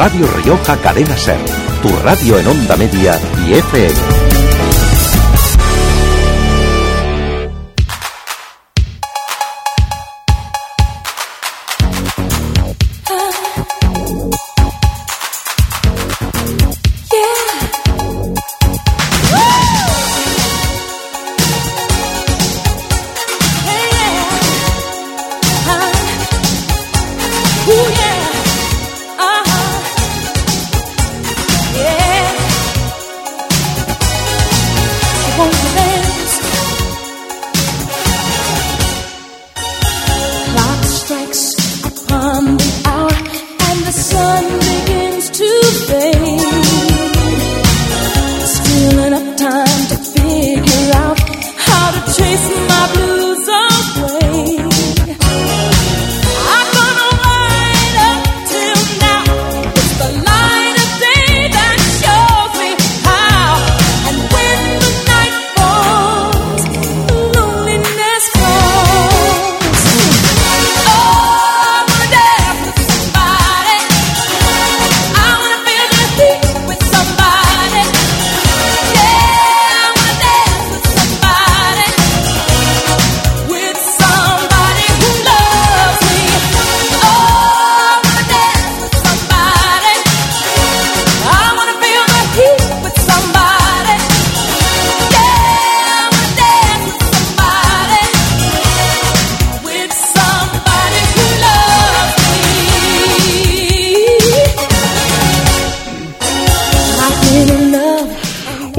Radio 0.00 0.26
Rioja 0.28 0.78
Cadena 0.78 1.14
Ser, 1.14 1.36
tu 1.82 1.94
radio 2.02 2.38
en 2.38 2.46
onda 2.46 2.74
media 2.74 3.20
y 3.46 3.52
FM. 3.52 4.29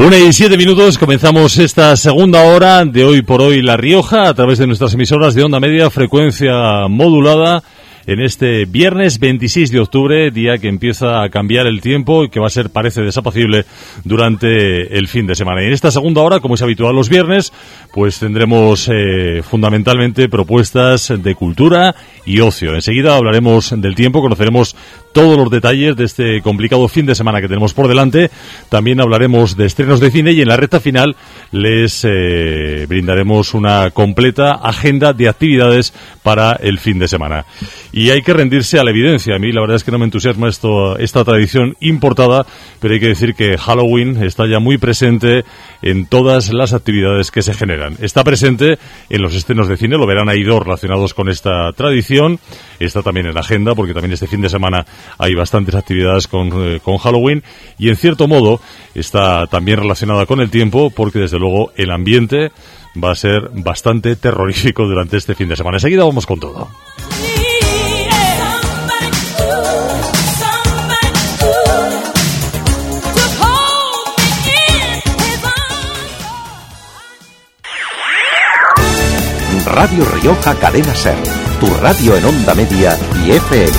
Una 0.04 0.18
y 0.18 0.34
siete 0.34 0.58
minutos, 0.58 0.98
comenzamos 0.98 1.60
esta 1.60 1.96
segunda 1.96 2.42
hora 2.42 2.84
de 2.86 3.06
hoy 3.06 3.22
por 3.22 3.40
hoy 3.40 3.62
La 3.62 3.78
Rioja 3.78 4.30
a 4.30 4.34
través 4.34 4.58
de 4.58 4.66
nuestras 4.66 4.96
emisoras 4.96 5.36
de 5.36 5.44
onda 5.44 5.60
media, 5.60 5.92
frecuencia 5.92 6.88
modulada 6.90 7.62
en 8.08 8.20
este 8.20 8.66
viernes 8.66 9.20
26 9.20 9.72
de 9.72 9.80
octubre, 9.80 10.32
día 10.32 10.58
que 10.58 10.70
empieza 10.70 11.22
a 11.22 11.30
cambiar 11.30 11.68
el 11.68 11.82
tiempo 11.82 12.24
y 12.24 12.30
que 12.30 12.40
va 12.40 12.48
a 12.48 12.50
ser, 12.50 12.72
parece, 12.72 13.02
desapacible 13.02 13.66
durante 14.04 14.98
el 14.98 15.08
fin 15.08 15.28
de 15.28 15.36
semana. 15.36 15.62
Y 15.62 15.68
en 15.68 15.74
esta 15.74 15.92
segunda 15.92 16.22
hora, 16.22 16.40
como 16.40 16.56
es 16.56 16.62
habitual 16.64 16.96
los 16.96 17.08
viernes, 17.08 17.54
pues 17.94 18.20
tendremos 18.20 18.90
eh, 18.92 19.42
fundamentalmente 19.44 20.30
propuestas 20.30 21.14
de 21.16 21.36
cultura 21.36 21.96
y 22.26 22.40
ocio. 22.40 22.74
Enseguida 22.76 23.16
hablaremos 23.16 23.74
del 23.76 23.96
tiempo, 23.96 24.22
conoceremos 24.22 24.76
todos 25.14 25.38
los 25.38 25.50
detalles 25.50 25.96
de 25.96 26.06
este 26.06 26.42
complicado 26.42 26.88
fin 26.88 27.06
de 27.06 27.16
semana 27.16 27.42
que 27.42 27.48
tenemos 27.48 27.74
por 27.74 27.88
delante. 27.88 28.30
También 28.70 29.02
hablaremos 29.02 29.58
de 29.58 29.66
estrenos 29.66 30.00
de 30.00 30.12
cine 30.12 30.31
y 30.31 30.42
en 30.42 30.48
la 30.48 30.58
recta 30.58 30.80
final 30.80 31.16
les 31.52 32.06
eh, 32.06 32.86
brindaremos 32.88 33.54
una 33.54 33.92
completa 33.92 34.54
agenda 34.54 35.14
de 35.14 35.30
actividades 35.30 35.94
para 36.24 36.54
el 36.54 36.80
fin 36.80 37.00
de 37.00 37.08
semana. 37.08 37.46
Y 37.92 38.10
hay 38.10 38.22
que 38.22 38.34
rendirse 38.34 38.80
a 38.80 38.84
la 38.84 38.92
evidencia. 38.92 39.36
A 39.36 39.40
mí 39.40 39.52
la 39.52 39.62
verdad 39.62 39.76
es 39.76 39.84
que 39.84 39.92
no 39.92 40.00
me 40.00 40.06
entusiasma 40.06 40.48
esto, 40.48 40.98
esta 40.98 41.24
tradición 41.24 41.76
importada, 41.80 42.46
pero 42.80 42.94
hay 42.94 43.00
que 43.00 43.08
decir 43.08 43.36
que 43.36 43.58
Halloween 43.58 44.24
está 44.24 44.48
ya 44.48 44.60
muy 44.60 44.78
presente 44.78 45.44
en 45.81 46.06
todas 46.06 46.54
las 46.54 46.74
actividades 46.74 47.31
que 47.31 47.42
se 47.42 47.54
generan. 47.54 47.98
Está 48.02 48.24
presente 48.24 48.78
en 49.10 49.22
los 49.22 49.36
estrenos 49.36 49.68
de 49.68 49.78
cine, 49.78 49.98
lo 49.98 50.08
verán 50.08 50.30
ahí 50.30 50.44
dos 50.44 50.64
relacionados 50.64 51.14
con 51.14 51.28
esta 51.30 51.72
tradición. 51.74 52.11
Está 52.80 53.02
también 53.02 53.28
en 53.28 53.34
la 53.34 53.42
agenda, 53.42 53.76
porque 53.76 53.94
también 53.94 54.14
este 54.14 54.28
fin 54.28 54.42
de 54.42 54.50
semana 54.50 54.86
hay 55.18 55.36
bastantes 55.36 55.76
actividades 55.76 56.28
con, 56.28 56.50
eh, 56.54 56.80
con 56.84 56.98
Halloween. 56.98 57.44
Y 57.78 57.90
en 57.90 57.96
cierto 57.96 58.28
modo 58.28 58.60
está 58.96 59.48
también 59.48 59.78
relacionada 59.78 60.26
con 60.26 60.42
el 60.42 60.50
tiempo, 60.50 60.90
porque 60.90 61.20
desde 61.20 61.40
luego 61.40 61.72
el 61.76 61.92
ambiente 61.92 62.52
va 63.02 63.12
a 63.12 63.16
ser 63.16 63.50
bastante 63.54 64.16
terrorífico 64.18 64.84
durante 64.86 65.18
este 65.18 65.36
fin 65.36 65.48
de 65.48 65.56
semana. 65.56 65.78
Enseguida 65.78 66.04
vamos 66.04 66.26
con 66.26 66.40
todo. 66.40 66.70
Radio 79.66 80.04
Rioja 80.06 80.56
Cadena 80.56 80.94
Ser, 80.94 81.16
tu 81.62 81.68
radio 81.76 82.18
en 82.18 82.26
onda 82.26 82.56
media 82.56 82.98
y 83.24 83.34
FM. 83.34 83.72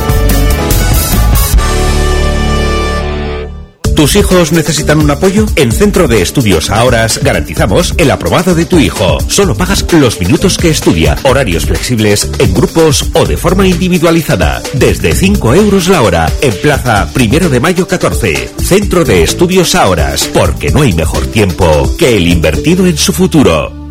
¿Tus 3.96 4.14
hijos 4.14 4.52
necesitan 4.52 5.00
un 5.00 5.10
apoyo? 5.10 5.46
En 5.56 5.72
Centro 5.72 6.06
de 6.06 6.22
Estudios 6.22 6.70
Ahoras 6.70 7.18
garantizamos 7.24 7.92
el 7.98 8.12
aprobado 8.12 8.54
de 8.54 8.66
tu 8.66 8.78
hijo. 8.78 9.18
Solo 9.26 9.56
pagas 9.56 9.84
los 9.92 10.20
minutos 10.20 10.58
que 10.58 10.70
estudia, 10.70 11.16
horarios 11.24 11.66
flexibles, 11.66 12.30
en 12.38 12.54
grupos 12.54 13.10
o 13.14 13.26
de 13.26 13.36
forma 13.36 13.66
individualizada. 13.66 14.62
Desde 14.74 15.12
5 15.12 15.54
euros 15.54 15.88
la 15.88 16.02
hora, 16.02 16.32
en 16.40 16.54
Plaza 16.62 17.08
Primero 17.12 17.48
de 17.48 17.58
Mayo 17.58 17.88
14. 17.88 18.50
Centro 18.58 19.04
de 19.04 19.24
Estudios 19.24 19.74
Ahoras, 19.74 20.30
porque 20.32 20.70
no 20.70 20.82
hay 20.82 20.92
mejor 20.92 21.26
tiempo 21.26 21.92
que 21.98 22.16
el 22.16 22.28
invertido 22.28 22.86
en 22.86 22.96
su 22.96 23.12
futuro. 23.12 23.81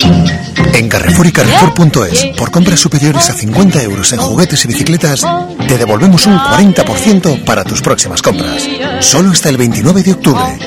En 0.00 0.88
Carrefour 0.88 1.26
y 1.26 1.32
Carrefour.es, 1.32 2.26
por 2.36 2.50
compras 2.50 2.78
superiores 2.78 3.28
a 3.30 3.32
50 3.32 3.82
euros 3.82 4.12
en 4.12 4.20
juguetes 4.20 4.64
y 4.64 4.68
bicicletas, 4.68 5.26
te 5.66 5.76
devolvemos 5.76 6.26
un 6.26 6.38
40% 6.38 7.44
para 7.44 7.64
tus 7.64 7.82
próximas 7.82 8.22
compras. 8.22 8.68
Solo 9.00 9.30
hasta 9.30 9.48
el 9.48 9.56
29 9.56 10.02
de 10.02 10.12
octubre. 10.12 10.58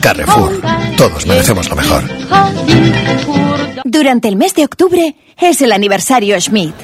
Carrefour, 0.00 0.62
todos 0.96 1.26
merecemos 1.26 1.68
lo 1.68 1.76
mejor. 1.76 2.04
Durante 3.84 4.28
el 4.28 4.36
mes 4.36 4.54
de 4.54 4.64
octubre 4.64 5.14
es 5.38 5.60
el 5.60 5.72
aniversario 5.72 6.40
Schmidt. 6.40 6.74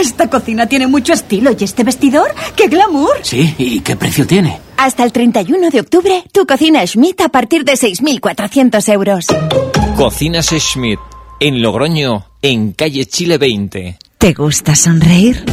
esta 0.00 0.28
cocina 0.28 0.66
tiene 0.66 0.86
mucho 0.86 1.12
estilo. 1.14 1.52
¿Y 1.58 1.64
este 1.64 1.84
vestidor? 1.84 2.34
¡Qué 2.54 2.68
glamour! 2.68 3.18
Sí, 3.22 3.54
¿y 3.58 3.80
qué 3.80 3.96
precio 3.96 4.26
tiene? 4.26 4.60
Hasta 4.76 5.04
el 5.04 5.12
31 5.12 5.70
de 5.70 5.80
octubre, 5.80 6.22
tu 6.32 6.46
cocina 6.46 6.86
Schmidt 6.86 7.20
a 7.22 7.30
partir 7.30 7.64
de 7.64 7.72
6.400 7.72 8.92
euros. 8.92 9.26
Cocinas 9.96 10.46
Schmidt 10.48 11.00
en 11.40 11.62
Logroño, 11.62 12.26
en 12.42 12.72
calle 12.72 13.06
Chile 13.06 13.38
20. 13.38 13.98
¿Te 14.18 14.32
gusta 14.32 14.74
sonreír? 14.74 15.44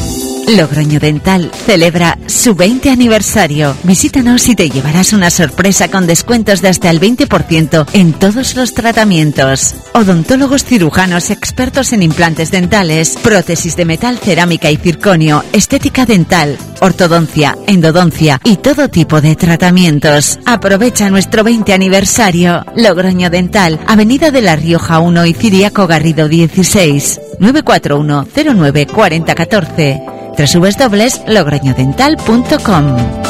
Logroño 0.47 0.99
Dental 0.99 1.51
celebra 1.65 2.17
su 2.27 2.53
20 2.53 2.89
aniversario. 2.89 3.75
Visítanos 3.83 4.47
y 4.49 4.55
te 4.55 4.69
llevarás 4.69 5.13
una 5.13 5.29
sorpresa 5.29 5.89
con 5.89 6.05
descuentos 6.05 6.61
de 6.61 6.67
hasta 6.67 6.89
el 6.89 6.99
20% 6.99 7.85
en 7.93 8.13
todos 8.13 8.55
los 8.55 8.73
tratamientos. 8.73 9.75
Odontólogos 9.93 10.65
cirujanos 10.65 11.29
expertos 11.29 11.93
en 11.93 12.03
implantes 12.03 12.51
dentales, 12.51 13.17
prótesis 13.23 13.75
de 13.75 13.85
metal, 13.85 14.17
cerámica 14.17 14.69
y 14.69 14.77
circonio, 14.77 15.43
estética 15.53 16.05
dental, 16.05 16.57
ortodoncia, 16.81 17.57
endodoncia 17.67 18.39
y 18.43 18.57
todo 18.57 18.89
tipo 18.89 19.21
de 19.21 19.35
tratamientos. 19.35 20.39
Aprovecha 20.45 21.09
nuestro 21.09 21.43
20 21.43 21.73
aniversario. 21.73 22.65
Logroño 22.75 23.29
Dental, 23.29 23.79
Avenida 23.87 24.29
de 24.29 24.41
la 24.41 24.55
Rioja 24.55 24.99
1 24.99 25.25
y 25.25 25.33
Ciriaco 25.33 25.87
Garrido 25.87 26.27
16. 26.27 27.21
941 27.39 28.27
09 28.55 28.87
4014 28.87 30.12
www.logroñodental.com 30.37 33.23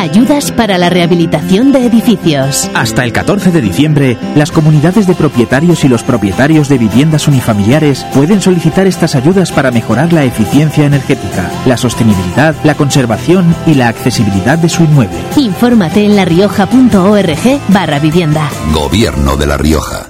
ayudas 0.00 0.50
para 0.50 0.78
la 0.78 0.90
rehabilitación 0.90 1.72
de 1.72 1.86
edificios. 1.86 2.68
Hasta 2.74 3.04
el 3.04 3.12
14 3.12 3.52
de 3.52 3.60
diciembre, 3.60 4.16
las 4.34 4.50
comunidades 4.50 5.06
de 5.06 5.14
propietarios 5.14 5.84
y 5.84 5.88
los 5.88 6.02
propietarios 6.02 6.68
de 6.68 6.78
viviendas 6.78 7.28
unifamiliares 7.28 8.04
pueden 8.14 8.40
solicitar 8.40 8.86
estas 8.86 9.14
ayudas 9.14 9.52
para 9.52 9.70
mejorar 9.70 10.12
la 10.12 10.24
eficiencia 10.24 10.86
energética, 10.86 11.50
la 11.66 11.76
sostenibilidad, 11.76 12.54
la 12.64 12.74
conservación 12.74 13.54
y 13.66 13.74
la 13.74 13.88
accesibilidad 13.88 14.58
de 14.58 14.68
su 14.68 14.82
inmueble. 14.82 15.18
Infórmate 15.36 16.04
en 16.04 16.16
larioja.org 16.16 17.60
barra 17.68 17.98
vivienda. 17.98 18.48
Gobierno 18.72 19.36
de 19.36 19.46
La 19.46 19.56
Rioja. 19.56 20.06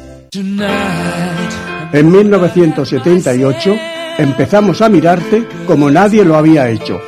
En 1.92 2.10
1978 2.10 3.76
empezamos 4.18 4.80
a 4.80 4.88
mirarte 4.88 5.46
como 5.66 5.90
nadie 5.90 6.24
lo 6.24 6.36
había 6.36 6.68
hecho. 6.68 7.00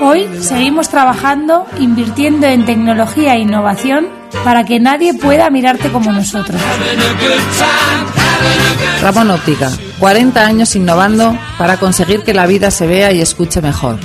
Hoy 0.00 0.28
seguimos 0.40 0.88
trabajando, 0.88 1.66
invirtiendo 1.78 2.46
en 2.46 2.64
tecnología 2.64 3.34
e 3.34 3.40
innovación 3.40 4.08
para 4.44 4.64
que 4.64 4.78
nadie 4.78 5.14
pueda 5.14 5.50
mirarte 5.50 5.90
como 5.90 6.12
nosotros. 6.12 6.60
Ramón 9.02 9.32
Óptica, 9.32 9.70
40 9.98 10.46
años 10.46 10.76
innovando 10.76 11.36
para 11.58 11.76
conseguir 11.78 12.22
que 12.22 12.34
la 12.34 12.46
vida 12.46 12.70
se 12.70 12.86
vea 12.86 13.12
y 13.12 13.20
escuche 13.20 13.60
mejor. 13.60 13.98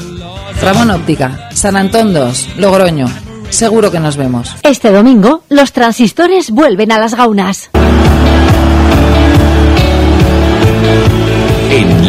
Ramón 0.62 0.90
Óptica, 0.90 1.50
San 1.54 1.76
Antón 1.76 2.14
2, 2.14 2.58
Logroño. 2.58 3.08
Seguro 3.50 3.92
que 3.92 4.00
nos 4.00 4.18
vemos. 4.18 4.56
Este 4.64 4.92
domingo, 4.92 5.44
los 5.50 5.72
transistores 5.72 6.50
vuelven 6.50 6.92
a 6.92 6.98
las 6.98 7.14
gaunas. 7.14 7.70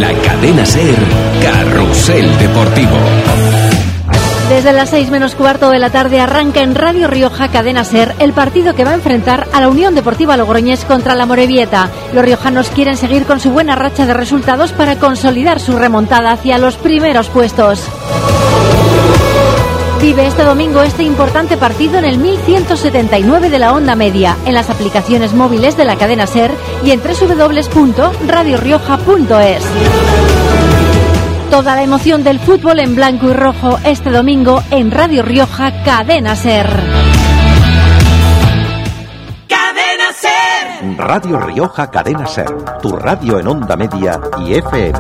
La 0.05 0.21
cadena 0.21 0.67
Ser, 0.67 0.95
Carrusel 1.43 2.39
Deportivo. 2.39 2.97
Desde 4.51 4.75
las 4.75 4.91
6 4.91 5.11
menos 5.11 5.35
cuarto 5.35 5.71
de 5.71 5.79
la 5.79 5.89
tarde 5.89 6.21
arranca 6.21 6.61
en 6.61 6.75
Radio 6.75 7.09
Rioja 7.09 7.49
Cadena 7.49 7.85
Ser 7.85 8.15
el 8.19 8.35
partido 8.35 8.75
que 8.75 8.85
va 8.85 8.91
a 8.91 8.95
enfrentar 8.95 9.49
a 9.55 9.63
la 9.63 9.69
Unión 9.69 9.95
Deportiva 9.95 10.37
Logroñés 10.37 10.85
contra 10.85 11.15
la 11.15 11.25
Morevieta. 11.25 11.89
Los 12.13 12.23
riojanos 12.23 12.69
quieren 12.69 12.99
seguir 12.99 13.25
con 13.25 13.41
su 13.41 13.51
buena 13.51 13.77
racha 13.77 14.05
de 14.05 14.13
resultados 14.13 14.73
para 14.73 14.97
consolidar 14.97 15.59
su 15.59 15.79
remontada 15.79 16.33
hacia 16.33 16.59
los 16.59 16.77
primeros 16.77 17.29
puestos. 17.29 17.89
Vive 20.05 20.27
este 20.27 20.45
domingo 20.45 20.83
este 20.83 21.03
importante 21.03 21.57
partido 21.57 21.97
en 21.97 22.05
el 22.05 22.19
1179 22.19 23.49
de 23.49 23.59
la 23.59 23.73
onda 23.73 23.97
media, 23.97 24.37
en 24.45 24.53
las 24.53 24.69
aplicaciones 24.69 25.33
móviles 25.33 25.79
de 25.79 25.87
la 25.87 25.97
cadena 25.97 26.27
Ser 26.27 26.51
y 26.85 26.91
en 26.91 27.01
www.radiorioja.es. 27.01 29.65
Toda 31.51 31.75
la 31.75 31.83
emoción 31.83 32.23
del 32.23 32.39
fútbol 32.39 32.81
en 32.81 32.95
blanco 32.95 33.31
y 33.31 33.33
rojo 33.33 33.79
este 33.83 34.11
domingo 34.11 34.63
en 34.71 34.91
Radio 34.91 35.23
Rioja 35.23 35.83
Cadena 35.85 36.37
Ser. 36.37 36.67
Cadena 39.49 40.13
Ser. 40.13 40.99
Radio 40.99 41.41
Rioja 41.41 41.91
Cadena 41.91 42.27
Ser, 42.27 42.55
tu 42.83 42.95
radio 42.95 43.39
en 43.39 43.49
onda 43.49 43.75
media 43.75 44.21
y 44.47 44.53
FM. 44.53 44.99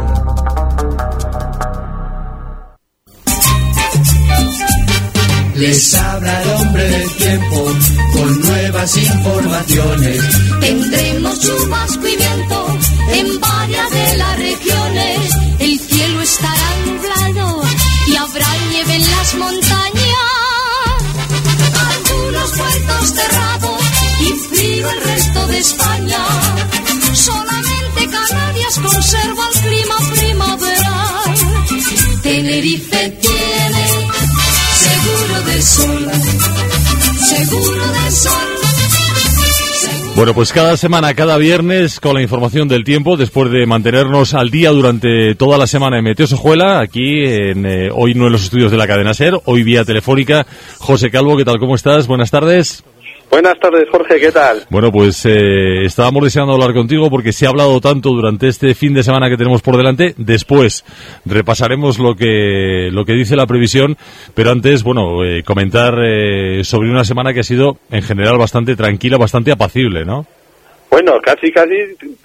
Les 5.56 5.94
habla 5.94 6.42
el 6.42 6.50
hombre 6.50 6.82
del 6.82 7.10
tiempo 7.16 7.72
con 8.12 8.40
nuevas 8.40 8.96
informaciones. 8.96 10.20
Tendremos 10.60 11.40
chubasco 11.40 12.08
y 12.08 12.16
viento 12.16 12.78
en 13.12 13.40
varias 13.40 13.90
de 13.90 14.16
las 14.16 14.38
regiones. 14.38 15.20
El 15.60 15.78
cielo 15.78 16.20
estará 16.22 16.70
nublado 16.86 17.62
y 18.08 18.16
habrá 18.16 18.46
nieve 18.70 18.96
en 18.96 19.10
las 19.10 19.34
montañas. 19.36 19.94
Algunos 21.88 22.50
puertos 22.50 23.14
cerrados 23.14 23.80
y 24.20 24.54
frío 24.54 24.90
el 24.90 25.00
resto 25.02 25.46
de 25.46 25.58
España. 25.58 26.18
Solamente 27.12 28.08
Canarias 28.10 28.78
conserva 28.80 29.44
el 29.54 29.60
clima 29.60 29.96
primaveral. 30.14 31.34
Tenerife 32.22 33.10
tiene 33.20 33.43
Bueno, 40.16 40.32
pues 40.32 40.52
cada 40.52 40.76
semana, 40.76 41.14
cada 41.14 41.36
viernes, 41.38 41.98
con 41.98 42.14
la 42.14 42.22
información 42.22 42.68
del 42.68 42.84
tiempo, 42.84 43.16
después 43.16 43.50
de 43.50 43.66
mantenernos 43.66 44.32
al 44.34 44.50
día 44.50 44.70
durante 44.70 45.34
toda 45.34 45.58
la 45.58 45.66
semana 45.66 45.98
en 45.98 46.04
Meteosojuela, 46.04 46.78
aquí 46.80 47.24
en, 47.24 47.66
eh, 47.66 47.90
hoy 47.92 48.14
no 48.14 48.26
en 48.26 48.32
los 48.32 48.44
estudios 48.44 48.70
de 48.70 48.78
la 48.78 48.86
cadena 48.86 49.12
SER, 49.12 49.40
hoy 49.44 49.64
vía 49.64 49.84
telefónica. 49.84 50.46
José 50.78 51.10
Calvo, 51.10 51.36
¿qué 51.36 51.44
tal? 51.44 51.58
¿Cómo 51.58 51.74
estás? 51.74 52.06
Buenas 52.06 52.30
tardes. 52.30 52.84
Buenas 53.34 53.58
tardes, 53.58 53.88
Jorge, 53.90 54.20
¿qué 54.20 54.30
tal? 54.30 54.62
Bueno, 54.70 54.92
pues 54.92 55.26
eh, 55.26 55.84
estábamos 55.84 56.22
deseando 56.22 56.52
hablar 56.52 56.72
contigo 56.72 57.10
porque 57.10 57.32
se 57.32 57.46
ha 57.46 57.48
hablado 57.48 57.80
tanto 57.80 58.10
durante 58.10 58.46
este 58.46 58.76
fin 58.76 58.94
de 58.94 59.02
semana 59.02 59.28
que 59.28 59.36
tenemos 59.36 59.60
por 59.60 59.76
delante. 59.76 60.14
Después 60.16 60.84
repasaremos 61.24 61.98
lo 61.98 62.14
que, 62.14 62.90
lo 62.92 63.04
que 63.04 63.14
dice 63.14 63.34
la 63.34 63.48
previsión, 63.48 63.96
pero 64.34 64.52
antes, 64.52 64.84
bueno, 64.84 65.24
eh, 65.24 65.42
comentar 65.42 65.94
eh, 66.00 66.62
sobre 66.62 66.88
una 66.88 67.02
semana 67.02 67.34
que 67.34 67.40
ha 67.40 67.42
sido 67.42 67.78
en 67.90 68.02
general 68.02 68.38
bastante 68.38 68.76
tranquila, 68.76 69.16
bastante 69.16 69.50
apacible, 69.50 70.04
¿no? 70.04 70.26
Bueno, 70.94 71.18
casi, 71.20 71.50
casi 71.50 71.74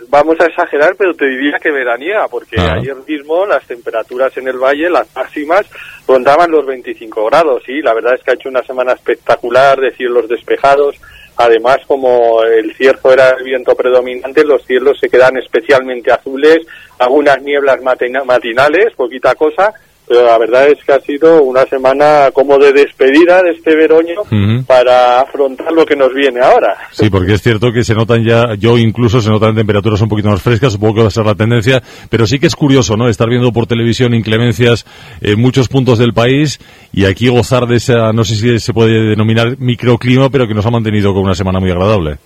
vamos 0.09 0.39
a 0.39 0.45
exagerar, 0.45 0.93
pero 0.95 1.15
te 1.15 1.25
diría 1.25 1.57
que 1.59 1.71
veraniega, 1.71 2.27
porque 2.27 2.55
Ah. 2.59 2.75
ayer 2.75 2.95
mismo 3.07 3.43
las 3.47 3.65
temperaturas 3.65 4.37
en 4.37 4.47
el 4.47 4.59
valle, 4.59 4.91
las 4.91 5.07
máximas, 5.15 5.65
rondaban 6.07 6.51
los 6.51 6.67
25 6.67 7.25
grados. 7.25 7.63
Y 7.67 7.81
la 7.81 7.95
verdad 7.95 8.13
es 8.13 8.21
que 8.23 8.29
ha 8.29 8.33
hecho 8.35 8.47
una 8.47 8.61
semana 8.61 8.91
espectacular 8.93 9.79
de 9.79 9.89
cielos 9.95 10.29
despejados. 10.29 11.01
Además, 11.37 11.77
como 11.87 12.43
el 12.43 12.75
cierzo 12.75 13.11
era 13.11 13.29
el 13.39 13.43
viento 13.43 13.73
predominante, 13.73 14.43
los 14.45 14.63
cielos 14.67 14.99
se 14.99 15.09
quedan 15.09 15.35
especialmente 15.37 16.11
azules, 16.11 16.59
algunas 16.99 17.41
nieblas 17.41 17.81
matina- 17.81 18.23
matinales, 18.23 18.93
poquita 18.95 19.33
cosa, 19.33 19.73
pero 20.09 20.25
la 20.25 20.39
verdad 20.39 20.67
es 20.67 20.83
que 20.83 20.91
ha 20.91 20.99
sido 21.01 21.43
una 21.43 21.63
semana 21.67 22.31
como 22.33 22.57
de 22.57 22.73
despedida 22.73 23.43
de 23.43 23.51
este 23.51 23.75
veroño 23.75 24.23
para 24.65 25.21
afrontar 25.21 25.71
lo 25.71 25.85
que 25.85 25.95
nos 25.95 26.11
viene 26.15 26.39
ahora. 26.41 26.75
Sí, 26.91 27.11
porque 27.11 27.33
es 27.33 27.43
cierto 27.43 27.71
que 27.71 27.83
se 27.83 27.93
notan 27.93 28.25
ya, 28.25 28.55
yo 28.57 28.79
incluso 28.79 29.21
se 29.21 29.29
notan 29.29 29.53
temperaturas 29.53 30.01
un 30.01 30.09
poquito 30.09 30.29
más 30.29 30.41
frescas, 30.41 30.73
supongo 30.73 30.95
que 30.95 31.01
va 31.01 31.07
a 31.09 31.11
ser 31.11 31.27
la 31.27 31.35
tendencia, 31.35 31.83
pero 32.09 32.25
sí 32.25 32.39
que 32.39 32.47
es 32.47 32.55
curioso, 32.55 32.97
¿no? 32.97 33.07
Estar 33.07 33.29
viendo 33.29 33.51
por 33.51 33.67
televisión 33.67 34.15
inclemencias 34.15 34.83
en 35.21 35.39
muchos 35.39 35.67
puntos 35.67 35.99
del 35.99 36.13
país 36.13 36.59
y 36.91 37.05
aquí 37.05 37.29
gozar 37.29 37.67
de 37.67 37.75
esa, 37.75 38.11
no 38.11 38.23
sé 38.23 38.33
si 38.33 38.57
se 38.57 38.73
puede 38.73 39.09
denominar 39.09 39.59
microclima, 39.59 40.31
pero 40.31 40.47
que 40.47 40.55
nos 40.55 40.65
ha 40.65 40.71
mantenido 40.71 41.13
con 41.13 41.21
una 41.21 41.35
semana 41.35 41.59
muy 41.59 41.69
agradable. 41.69 42.17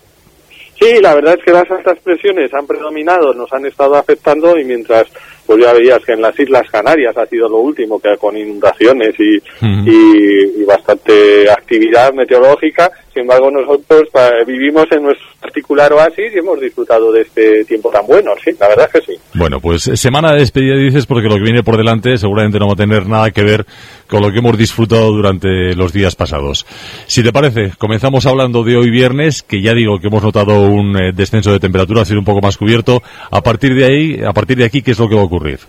Sí, 0.79 1.01
la 1.01 1.15
verdad 1.15 1.35
es 1.37 1.45
que 1.45 1.51
las 1.51 1.69
altas 1.69 1.97
presiones 2.03 2.53
han 2.53 2.65
predominado, 2.65 3.33
nos 3.33 3.51
han 3.53 3.65
estado 3.65 3.95
afectando 3.95 4.57
y 4.57 4.63
mientras 4.63 5.07
pues 5.45 5.59
ya 5.61 5.73
veías 5.73 6.03
que 6.05 6.13
en 6.13 6.21
las 6.21 6.39
Islas 6.39 6.69
Canarias 6.71 7.15
ha 7.17 7.25
sido 7.25 7.49
lo 7.49 7.57
último, 7.57 7.99
que 7.99 8.17
con 8.17 8.37
inundaciones 8.37 9.13
y, 9.19 9.35
y, 9.61 10.61
y 10.61 10.63
bastante 10.65 11.49
actividad 11.49 12.13
meteorológica, 12.13 12.91
sin 13.13 13.21
embargo 13.23 13.49
nosotros 13.51 14.03
pa- 14.11 14.31
vivimos 14.45 14.85
en 14.91 15.03
nuestro 15.03 15.27
particular 15.39 15.93
oasis 15.93 16.33
y 16.33 16.39
hemos 16.39 16.59
disfrutado 16.59 17.11
de 17.11 17.21
este 17.21 17.63
tiempo 17.65 17.89
tan 17.91 18.05
bueno, 18.07 18.31
sí, 18.43 18.51
la 18.59 18.67
verdad 18.69 18.89
es 18.93 19.01
que 19.01 19.13
sí. 19.13 19.19
Bueno, 19.35 19.59
pues 19.59 19.87
eh, 19.87 19.95
semana 19.97 20.31
de 20.33 20.39
despedida 20.39 20.75
dices 20.75 21.05
porque 21.05 21.27
lo 21.29 21.35
que 21.35 21.43
viene 21.43 21.63
por 21.63 21.77
delante 21.77 22.17
seguramente 22.17 22.59
no 22.59 22.67
va 22.67 22.73
a 22.73 22.77
tener 22.77 23.07
nada 23.07 23.31
que 23.31 23.43
ver 23.43 23.65
con 24.07 24.21
lo 24.21 24.31
que 24.31 24.39
hemos 24.39 24.57
disfrutado 24.57 25.11
durante 25.11 25.75
los 25.75 25.91
días 25.93 26.15
pasados. 26.15 26.65
Si 27.07 27.23
te 27.23 27.31
parece, 27.31 27.71
comenzamos 27.77 28.25
hablando 28.25 28.63
de 28.63 28.77
hoy 28.77 28.89
viernes, 28.89 29.43
que 29.43 29.61
ya 29.61 29.73
digo 29.73 29.99
que 29.99 30.07
hemos 30.07 30.23
notado 30.23 30.61
un 30.61 30.95
eh, 30.97 31.11
descenso 31.13 31.51
de 31.51 31.59
temperatura, 31.59 32.01
ha 32.01 32.05
sido 32.05 32.19
un 32.19 32.25
poco 32.25 32.41
más 32.41 32.57
cubierto. 32.57 33.01
A 33.31 33.41
partir 33.41 33.73
de 33.75 33.85
ahí, 33.85 34.23
a 34.23 34.33
partir 34.33 34.57
de 34.57 34.65
aquí, 34.65 34.81
¿qué 34.81 34.91
es 34.91 34.99
lo 34.99 35.07
que 35.09 35.15
va 35.15 35.21
a 35.21 35.25
ocurrir? 35.25 35.59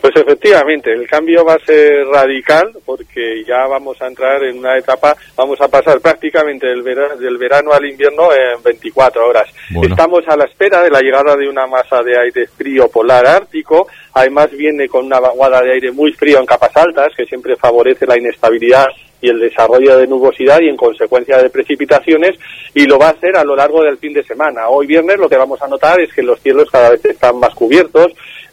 Pues 0.00 0.16
efectivamente, 0.16 0.92
el 0.92 1.06
cambio 1.06 1.44
va 1.44 1.54
a 1.54 1.64
ser 1.64 2.06
radical 2.06 2.72
porque 2.86 3.44
ya 3.46 3.66
vamos 3.66 4.00
a 4.00 4.06
entrar 4.06 4.42
en 4.44 4.58
una 4.58 4.78
etapa, 4.78 5.14
vamos 5.36 5.60
a 5.60 5.68
pasar 5.68 6.00
prácticamente 6.00 6.66
del 6.66 6.82
verano, 6.82 7.16
del 7.16 7.36
verano 7.36 7.72
al 7.72 7.84
invierno 7.84 8.32
en 8.32 8.62
24 8.62 9.28
horas. 9.28 9.48
Bueno. 9.70 9.92
Estamos 9.92 10.26
a 10.26 10.36
la 10.36 10.44
espera 10.44 10.82
de 10.82 10.90
la 10.90 11.00
llegada 11.00 11.36
de 11.36 11.48
una 11.48 11.66
masa 11.66 12.02
de 12.02 12.18
aire 12.18 12.46
frío 12.46 12.88
polar 12.88 13.26
ártico, 13.26 13.88
además 14.14 14.50
viene 14.52 14.88
con 14.88 15.04
una 15.04 15.20
vaguada 15.20 15.60
de 15.60 15.72
aire 15.72 15.92
muy 15.92 16.12
frío 16.12 16.38
en 16.38 16.46
capas 16.46 16.74
altas 16.76 17.12
que 17.14 17.26
siempre 17.26 17.56
favorece 17.56 18.06
la 18.06 18.18
inestabilidad 18.18 18.86
y 19.20 19.28
el 19.28 19.38
desarrollo 19.40 19.96
de 19.96 20.06
nubosidad 20.06 20.60
y 20.60 20.68
en 20.68 20.76
consecuencia 20.76 21.38
de 21.38 21.50
precipitaciones 21.50 22.38
y 22.74 22.86
lo 22.86 22.98
va 22.98 23.08
a 23.08 23.10
hacer 23.10 23.36
a 23.36 23.44
lo 23.44 23.54
largo 23.56 23.82
del 23.82 23.98
fin 23.98 24.12
de 24.12 24.22
semana. 24.24 24.68
Hoy 24.68 24.86
viernes 24.86 25.18
lo 25.18 25.28
que 25.28 25.36
vamos 25.36 25.60
a 25.62 25.68
notar 25.68 26.00
es 26.00 26.12
que 26.12 26.22
los 26.22 26.40
cielos 26.40 26.68
cada 26.70 26.90
vez 26.90 27.04
están 27.04 27.38
más 27.38 27.54
cubiertos, 27.54 28.12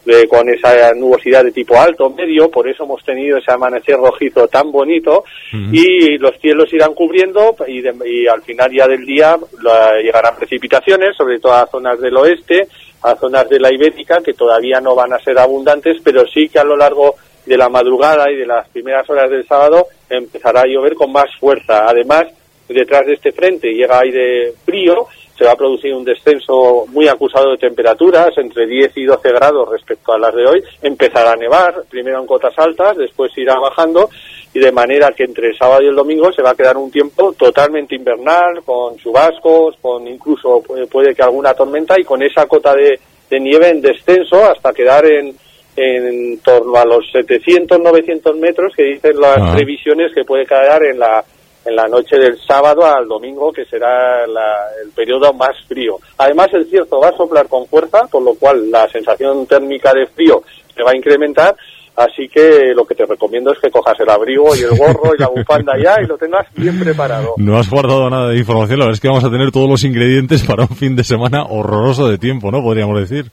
eh, 0.10 0.26
con 0.30 0.48
esa 0.50 0.94
nubosidad 0.94 1.44
de 1.44 1.52
tipo 1.52 1.78
alto, 1.78 2.10
medio, 2.10 2.50
por 2.50 2.66
eso 2.70 2.86
hemos 2.86 3.04
tenido 3.04 3.38
ese 3.40 3.52
amanecer 3.52 3.98
rojizo 3.98 4.48
tan 4.48 4.72
bonito 4.72 5.26
y 5.74 6.18
los 6.18 6.32
cielos 6.40 6.72
irán 6.74 6.94
cubriendo 6.94 7.54
y, 7.68 7.82
de- 7.82 7.94
y 8.10 8.26
al 8.26 8.42
final 8.42 8.72
ya 8.72 8.88
del 8.88 9.06
día 9.06 9.38
la- 9.62 10.00
llegarán 10.02 10.38
precipitaciones, 10.38 11.14
sobre 11.18 11.40
todo 11.40 11.54
a 11.54 11.68
zonas 11.68 12.00
del 12.00 12.16
oeste, 12.16 12.68
a 13.04 13.16
zonas 13.16 13.50
de 13.50 13.60
la 13.60 13.74
Ibérica 13.74 14.20
que 14.24 14.34
todavía 14.34 14.80
no 14.80 14.96
van 14.96 15.12
a 15.12 15.20
ser 15.20 15.38
abundantes, 15.38 15.98
pero 16.04 16.26
sí 16.26 16.48
que 16.48 16.60
a 16.60 16.64
lo 16.64 16.78
largo 16.78 17.16
de 17.48 17.58
la 17.58 17.70
madrugada 17.70 18.30
y 18.30 18.36
de 18.36 18.46
las 18.46 18.68
primeras 18.70 19.10
horas 19.10 19.30
del 19.32 19.48
sábado 19.48 19.88
empezará 20.10 20.62
a 20.62 20.68
llover 20.68 20.96
con 20.96 21.12
más 21.12 21.34
fuerza. 21.40 21.88
Además, 21.88 22.28
detrás 22.68 23.06
de 23.06 23.14
este 23.14 23.32
frente 23.32 23.74
llega 23.74 24.00
aire 24.00 24.54
frío, 24.66 25.08
se 25.38 25.46
va 25.46 25.52
a 25.52 25.56
producir 25.56 25.94
un 25.94 26.04
descenso 26.04 26.86
muy 26.88 27.08
acusado 27.08 27.52
de 27.52 27.58
temperaturas, 27.58 28.38
entre 28.38 28.66
10 28.66 28.98
y 28.98 29.06
12 29.06 29.30
grados 29.32 29.70
respecto 29.70 30.12
a 30.12 30.20
las 30.20 30.36
de 30.36 30.46
hoy. 30.46 30.64
Empezará 30.82 31.34
a 31.34 31.36
nevar, 31.36 31.84
primero 31.90 32.20
en 32.20 32.26
cotas 32.26 32.58
altas, 32.58 32.98
después 32.98 33.32
irá 33.38 33.58
bajando, 33.60 34.10
y 34.54 34.60
de 34.60 34.72
manera 34.72 35.12
que 35.12 35.24
entre 35.24 35.50
el 35.50 35.58
sábado 35.58 35.84
y 35.84 35.88
el 35.88 35.96
domingo 35.96 36.34
se 36.34 36.42
va 36.42 36.50
a 36.50 36.56
quedar 36.56 36.76
un 36.76 36.92
tiempo 36.92 37.34
totalmente 37.34 37.96
invernal, 37.96 38.64
con 38.66 38.98
chubascos, 38.98 39.76
con 39.80 40.08
incluso 40.08 40.62
puede, 40.66 40.88
puede 40.88 41.16
que 41.16 41.24
alguna 41.24 41.54
tormenta, 41.54 41.98
y 41.98 42.04
con 42.04 42.22
esa 42.24 42.46
cota 42.48 42.74
de, 42.74 43.00
de 43.30 43.40
nieve 43.40 43.70
en 43.70 43.80
descenso 43.80 44.44
hasta 44.44 44.74
quedar 44.74 45.06
en, 45.06 45.36
en 45.78 46.40
torno 46.40 46.76
a 46.76 46.86
los 46.86 47.06
700, 47.12 47.80
900 47.80 48.36
metros 48.38 48.74
que 48.76 48.84
dicen 48.84 49.20
las 49.20 49.38
Ah. 49.38 49.54
previsiones 49.56 50.12
que 50.14 50.24
puede 50.26 50.46
caer 50.46 50.84
en 50.92 51.00
la 51.00 51.24
en 51.66 51.76
la 51.76 51.86
noche 51.90 52.16
del 52.18 52.38
sábado 52.48 52.86
al 52.86 53.10
domingo, 53.10 53.52
que 53.52 53.66
será 53.66 54.26
la- 54.26 54.68
el 54.82 54.90
periodo 54.92 55.34
más 55.34 55.50
frío. 55.68 55.98
Además, 56.18 56.48
el 56.54 56.66
cierzo 56.70 56.98
va 57.02 57.10
a 57.10 57.18
soplar 57.18 57.46
con 57.50 57.68
fuerza, 57.68 58.08
por 58.10 58.22
lo 58.24 58.36
cual 58.36 58.72
la 58.72 58.88
sensación 58.88 59.46
térmica 59.48 59.92
de 59.94 60.06
frío 60.08 60.42
se 60.74 60.82
va 60.82 60.92
a 60.92 60.96
incrementar. 60.96 61.54
Así 61.98 62.30
que 62.30 62.72
lo 62.74 62.86
que 62.86 62.96
te 62.96 63.06
recomiendo 63.06 63.52
es 63.52 63.60
que 63.60 63.70
cojas 63.70 64.00
el 64.00 64.10
abrigo 64.10 64.56
y 64.56 64.60
el 64.60 64.78
gorro 64.78 65.14
y 65.14 65.20
la 65.20 65.28
bufanda 65.28 65.74
ya 65.78 65.98
y 66.02 66.06
lo 66.06 66.16
tengas 66.18 66.46
bien 66.56 66.80
preparado. 66.80 67.34
No 67.36 67.58
has 67.58 67.70
guardado 67.70 68.10
nada 68.10 68.30
de 68.30 68.38
información, 68.38 68.80
la 68.80 68.86
verdad 68.86 68.96
es 68.96 69.02
que 69.02 69.10
vamos 69.10 69.26
a 69.26 69.30
tener 69.32 69.52
todos 69.52 69.68
los 69.70 69.84
ingredientes 69.84 70.44
para 70.44 70.64
un 70.64 70.70
fin 70.78 70.96
de 70.96 71.04
semana 71.04 71.44
horroroso 71.50 72.08
de 72.08 72.18
tiempo, 72.18 72.50
¿no? 72.50 72.62
Podríamos 72.64 72.98
decir. 72.98 73.26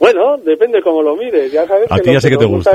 Bueno, 0.00 0.38
depende 0.38 0.80
cómo 0.82 1.02
lo 1.02 1.14
mires. 1.14 1.52
Ya 1.52 1.66
sabes 1.66 1.86
A 1.92 1.96
que 1.96 2.02
ti 2.02 2.12
ya 2.14 2.20
sé 2.20 2.30
que 2.30 2.38
te 2.38 2.46
gusta. 2.46 2.72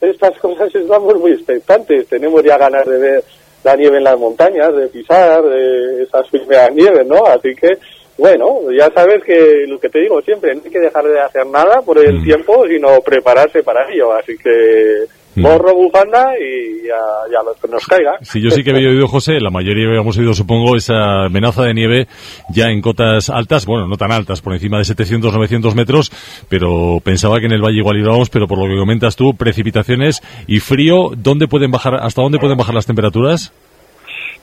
Estas 0.00 0.38
cosas 0.40 0.74
estamos 0.74 1.14
muy 1.20 1.32
expectantes. 1.32 2.08
Tenemos 2.08 2.42
ya 2.42 2.56
ganas 2.58 2.86
de 2.86 2.98
ver 2.98 3.24
la 3.62 3.76
nieve 3.76 3.98
en 3.98 4.04
las 4.04 4.18
montañas, 4.18 4.74
de 4.74 4.88
pisar 4.88 5.42
de 5.44 6.02
esas 6.02 6.26
primeras 6.28 6.72
nieves, 6.74 7.06
¿no? 7.06 7.24
Así 7.26 7.54
que, 7.54 7.78
bueno, 8.18 8.58
ya 8.76 8.90
sabes 8.90 9.22
que 9.22 9.64
lo 9.68 9.78
que 9.78 9.88
te 9.90 10.00
digo 10.00 10.20
siempre, 10.22 10.54
no 10.54 10.62
hay 10.64 10.70
que 10.70 10.80
dejar 10.80 11.04
de 11.04 11.20
hacer 11.20 11.46
nada 11.46 11.80
por 11.82 11.98
el 11.98 12.18
Mm. 12.20 12.24
tiempo, 12.24 12.66
sino 12.66 13.00
prepararse 13.02 13.62
para 13.62 13.88
ello. 13.92 14.12
Así 14.14 14.36
que, 14.38 15.04
gorro, 15.36 15.74
bufanda 15.74 16.32
y 16.38 16.86
ya, 16.86 17.00
ya 17.30 17.42
lo 17.42 17.54
que 17.54 17.68
nos 17.68 17.86
caiga. 17.86 18.18
Sí, 18.22 18.40
yo 18.42 18.50
sí 18.50 18.62
que 18.62 18.70
había 18.70 18.88
oído, 18.88 19.06
José, 19.08 19.40
la 19.40 19.50
mayoría 19.50 19.88
habíamos 19.88 20.16
oído, 20.18 20.34
supongo, 20.34 20.76
esa 20.76 21.24
amenaza 21.26 21.64
de 21.64 21.74
nieve 21.74 22.06
ya 22.50 22.66
en 22.66 22.80
cotas 22.80 23.30
altas, 23.30 23.66
bueno, 23.66 23.86
no 23.86 23.96
tan 23.96 24.12
altas, 24.12 24.40
por 24.40 24.52
encima 24.52 24.78
de 24.78 24.84
700, 24.84 25.32
900 25.32 25.74
metros, 25.74 26.12
pero 26.48 26.98
pensaba 27.02 27.40
que 27.40 27.46
en 27.46 27.52
el 27.52 27.62
valle 27.62 27.78
igual 27.78 27.98
íbamos, 27.98 28.30
pero 28.30 28.46
por 28.46 28.58
lo 28.58 28.66
que 28.66 28.78
comentas 28.78 29.16
tú, 29.16 29.34
precipitaciones 29.34 30.20
y 30.46 30.60
frío, 30.60 31.10
¿dónde 31.16 31.48
pueden 31.48 31.70
bajar, 31.70 31.94
hasta 31.94 32.22
dónde 32.22 32.38
pueden 32.38 32.58
bajar 32.58 32.74
las 32.74 32.86
temperaturas? 32.86 33.52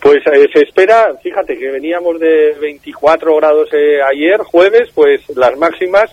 Pues 0.01 0.19
eh, 0.27 0.48
se 0.53 0.63
espera, 0.63 1.13
fíjate 1.22 1.58
que 1.58 1.69
veníamos 1.72 2.19
de 2.19 2.55
24 2.62 3.36
grados 3.36 3.67
eh, 3.74 4.00
ayer, 4.01 4.39
jueves, 4.43 4.89
pues 4.96 5.22
las 5.36 5.58
máximas 5.58 6.10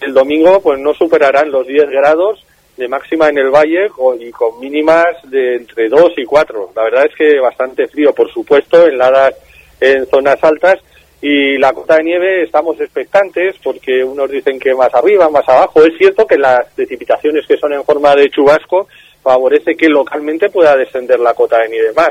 el 0.00 0.14
domingo 0.14 0.60
pues 0.62 0.78
no 0.78 0.94
superarán 0.94 1.50
los 1.50 1.66
10 1.66 1.90
grados 1.90 2.44
de 2.78 2.88
máxima 2.88 3.28
en 3.28 3.38
el 3.38 3.50
valle 3.50 3.88
y 4.20 4.30
con 4.30 4.58
mínimas 4.60 5.06
de 5.24 5.56
entre 5.56 5.88
2 5.88 6.12
y 6.16 6.24
4. 6.24 6.72
La 6.74 6.84
verdad 6.84 7.06
es 7.06 7.14
que 7.14 7.40
bastante 7.40 7.86
frío, 7.88 8.14
por 8.14 8.32
supuesto, 8.32 8.86
heladas 8.86 9.34
en 9.80 10.06
zonas 10.06 10.42
altas 10.42 10.78
y 11.20 11.58
la 11.58 11.72
cota 11.72 11.96
de 11.96 12.04
nieve 12.04 12.42
estamos 12.44 12.80
expectantes 12.80 13.56
porque 13.62 14.04
unos 14.04 14.30
dicen 14.30 14.58
que 14.58 14.74
más 14.74 14.94
arriba, 14.94 15.28
más 15.28 15.48
abajo. 15.48 15.84
Es 15.84 15.98
cierto 15.98 16.26
que 16.26 16.38
las 16.38 16.72
precipitaciones 16.74 17.44
que 17.46 17.56
son 17.56 17.72
en 17.72 17.84
forma 17.84 18.14
de 18.14 18.30
chubasco 18.30 18.86
favorece 19.20 19.76
que 19.76 19.88
localmente 19.88 20.48
pueda 20.48 20.76
descender 20.76 21.18
la 21.18 21.34
cota 21.34 21.58
de 21.58 21.68
nieve 21.68 21.92
más. 21.94 22.10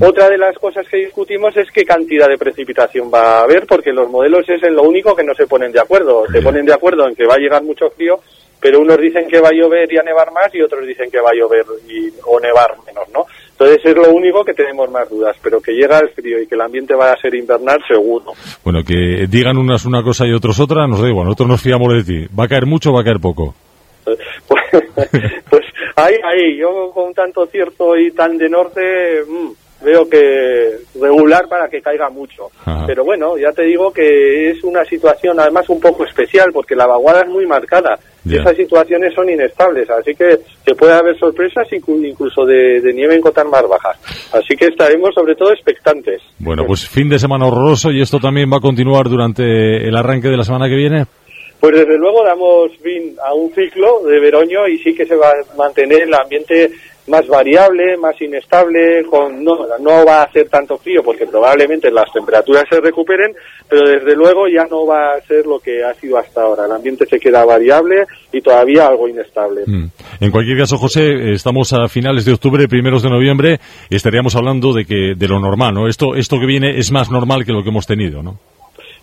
Otra 0.00 0.28
de 0.28 0.38
las 0.38 0.56
cosas 0.58 0.86
que 0.88 0.96
discutimos 0.96 1.54
es 1.56 1.70
qué 1.70 1.84
cantidad 1.84 2.28
de 2.28 2.38
precipitación 2.38 3.10
va 3.12 3.38
a 3.38 3.42
haber, 3.42 3.66
porque 3.66 3.92
los 3.92 4.08
modelos 4.08 4.48
es 4.48 4.62
en 4.62 4.74
lo 4.74 4.82
único 4.82 5.14
que 5.14 5.22
no 5.22 5.34
se 5.34 5.46
ponen 5.46 5.70
de 5.70 5.80
acuerdo. 5.80 6.24
Se 6.32 6.40
ponen 6.40 6.64
de 6.64 6.72
acuerdo 6.72 7.06
en 7.06 7.14
que 7.14 7.26
va 7.26 7.34
a 7.34 7.38
llegar 7.38 7.62
mucho 7.62 7.90
frío, 7.90 8.20
pero 8.60 8.80
unos 8.80 8.98
dicen 8.98 9.26
que 9.28 9.40
va 9.40 9.48
a 9.48 9.54
llover 9.54 9.92
y 9.92 9.98
a 9.98 10.02
nevar 10.02 10.32
más 10.32 10.54
y 10.54 10.62
otros 10.62 10.86
dicen 10.86 11.10
que 11.10 11.20
va 11.20 11.30
a 11.30 11.34
llover 11.34 11.64
y, 11.88 12.10
o 12.24 12.40
nevar 12.40 12.74
menos, 12.86 13.08
¿no? 13.12 13.26
Entonces 13.50 13.78
es 13.84 13.96
lo 13.96 14.12
único 14.12 14.44
que 14.44 14.52
tenemos 14.52 14.90
más 14.90 15.08
dudas, 15.08 15.36
pero 15.42 15.60
que 15.60 15.72
llega 15.72 15.98
el 15.98 16.10
frío 16.10 16.40
y 16.42 16.46
que 16.46 16.54
el 16.54 16.60
ambiente 16.60 16.94
va 16.94 17.12
a 17.12 17.16
ser 17.16 17.34
invernal, 17.34 17.78
seguro. 17.88 18.32
Bueno, 18.62 18.80
que 18.84 19.26
digan 19.28 19.56
unas 19.56 19.86
una 19.86 20.02
cosa 20.02 20.26
y 20.26 20.32
otros 20.32 20.60
otra, 20.60 20.86
nos 20.86 21.00
da 21.00 21.08
igual, 21.08 21.24
nosotros 21.24 21.48
nos 21.48 21.62
fiamos 21.62 21.94
de 21.94 22.04
ti. 22.04 22.34
¿Va 22.38 22.44
a 22.44 22.48
caer 22.48 22.66
mucho 22.66 22.90
o 22.90 22.94
va 22.94 23.00
a 23.00 23.04
caer 23.04 23.20
poco? 23.20 23.54
Pues, 24.46 25.10
pues 25.50 25.64
ahí, 25.96 26.14
ahí, 26.24 26.58
yo 26.58 26.90
con 26.92 27.12
tanto 27.12 27.46
cierto 27.46 27.96
y 27.96 28.12
tan 28.12 28.38
de 28.38 28.48
norte, 28.48 29.22
mm, 29.26 29.50
veo 29.86 30.08
que 30.08 30.78
regular 31.00 31.48
para 31.48 31.68
que 31.68 31.80
caiga 31.80 32.10
mucho. 32.10 32.48
Ajá. 32.64 32.84
Pero 32.86 33.04
bueno, 33.04 33.38
ya 33.38 33.52
te 33.52 33.62
digo 33.62 33.92
que 33.92 34.50
es 34.50 34.62
una 34.64 34.84
situación 34.84 35.38
además 35.38 35.68
un 35.70 35.80
poco 35.80 36.04
especial 36.04 36.50
porque 36.52 36.74
la 36.74 36.86
vaguada 36.86 37.22
es 37.22 37.28
muy 37.28 37.46
marcada. 37.46 37.98
Y 38.24 38.34
Ya. 38.34 38.40
esas 38.40 38.56
situaciones 38.56 39.14
son 39.14 39.30
inestables, 39.30 39.88
así 39.88 40.12
que, 40.16 40.40
que 40.64 40.74
puede 40.74 40.92
haber 40.94 41.16
sorpresas 41.16 41.68
inclu- 41.70 42.04
incluso 42.08 42.44
de, 42.44 42.80
de 42.80 42.92
nieve 42.92 43.14
en 43.14 43.20
cotas 43.20 43.46
más 43.46 43.62
bajas. 43.68 43.96
Así 44.32 44.56
que 44.56 44.66
estaremos 44.66 45.14
sobre 45.14 45.36
todo 45.36 45.52
expectantes. 45.52 46.20
Bueno, 46.40 46.64
pues 46.66 46.88
fin 46.88 47.08
de 47.08 47.20
semana 47.20 47.46
horroroso 47.46 47.92
y 47.92 48.02
esto 48.02 48.18
también 48.18 48.50
va 48.52 48.56
a 48.56 48.60
continuar 48.68 49.08
durante 49.08 49.44
el 49.86 49.96
arranque 49.96 50.28
de 50.28 50.36
la 50.36 50.42
semana 50.44 50.68
que 50.68 50.74
viene. 50.74 51.04
Pues 51.60 51.74
desde 51.74 51.96
luego 51.96 52.22
damos 52.24 52.70
fin 52.82 53.16
a 53.26 53.32
un 53.32 53.50
ciclo 53.54 54.02
de 54.04 54.20
veroño 54.20 54.68
y 54.68 54.76
sí 54.78 54.94
que 54.94 55.06
se 55.06 55.16
va 55.16 55.28
a 55.30 55.56
mantener 55.56 56.02
el 56.02 56.12
ambiente 56.14 56.70
más 57.08 57.26
variable, 57.28 57.96
más 57.96 58.20
inestable, 58.20 59.04
con 59.04 59.42
no, 59.44 59.66
no 59.80 60.04
va 60.04 60.20
a 60.20 60.24
hacer 60.24 60.48
tanto 60.48 60.76
frío 60.78 61.02
porque 61.04 61.26
probablemente 61.26 61.90
las 61.90 62.12
temperaturas 62.12 62.64
se 62.68 62.80
recuperen, 62.80 63.32
pero 63.68 63.88
desde 63.88 64.16
luego 64.16 64.48
ya 64.48 64.64
no 64.64 64.86
va 64.86 65.14
a 65.14 65.20
ser 65.22 65.46
lo 65.46 65.58
que 65.60 65.84
ha 65.84 65.94
sido 65.94 66.18
hasta 66.18 66.42
ahora. 66.42 66.66
El 66.66 66.72
ambiente 66.72 67.06
se 67.06 67.18
queda 67.18 67.44
variable 67.44 68.04
y 68.32 68.40
todavía 68.40 68.86
algo 68.86 69.08
inestable. 69.08 69.62
Mm. 69.66 69.86
En 70.20 70.30
cualquier 70.30 70.58
caso, 70.58 70.78
José, 70.78 71.32
estamos 71.32 71.72
a 71.72 71.88
finales 71.88 72.24
de 72.24 72.32
octubre, 72.32 72.68
primeros 72.68 73.02
de 73.02 73.10
noviembre, 73.10 73.60
y 73.88 73.96
estaríamos 73.96 74.34
hablando 74.34 74.72
de 74.72 74.84
que 74.84 75.14
de 75.16 75.28
lo 75.28 75.38
normal, 75.38 75.74
¿no? 75.74 75.88
Esto, 75.88 76.14
esto 76.16 76.38
que 76.40 76.46
viene 76.46 76.78
es 76.78 76.90
más 76.90 77.10
normal 77.10 77.44
que 77.44 77.52
lo 77.52 77.62
que 77.62 77.70
hemos 77.70 77.86
tenido, 77.86 78.22
¿no? 78.22 78.38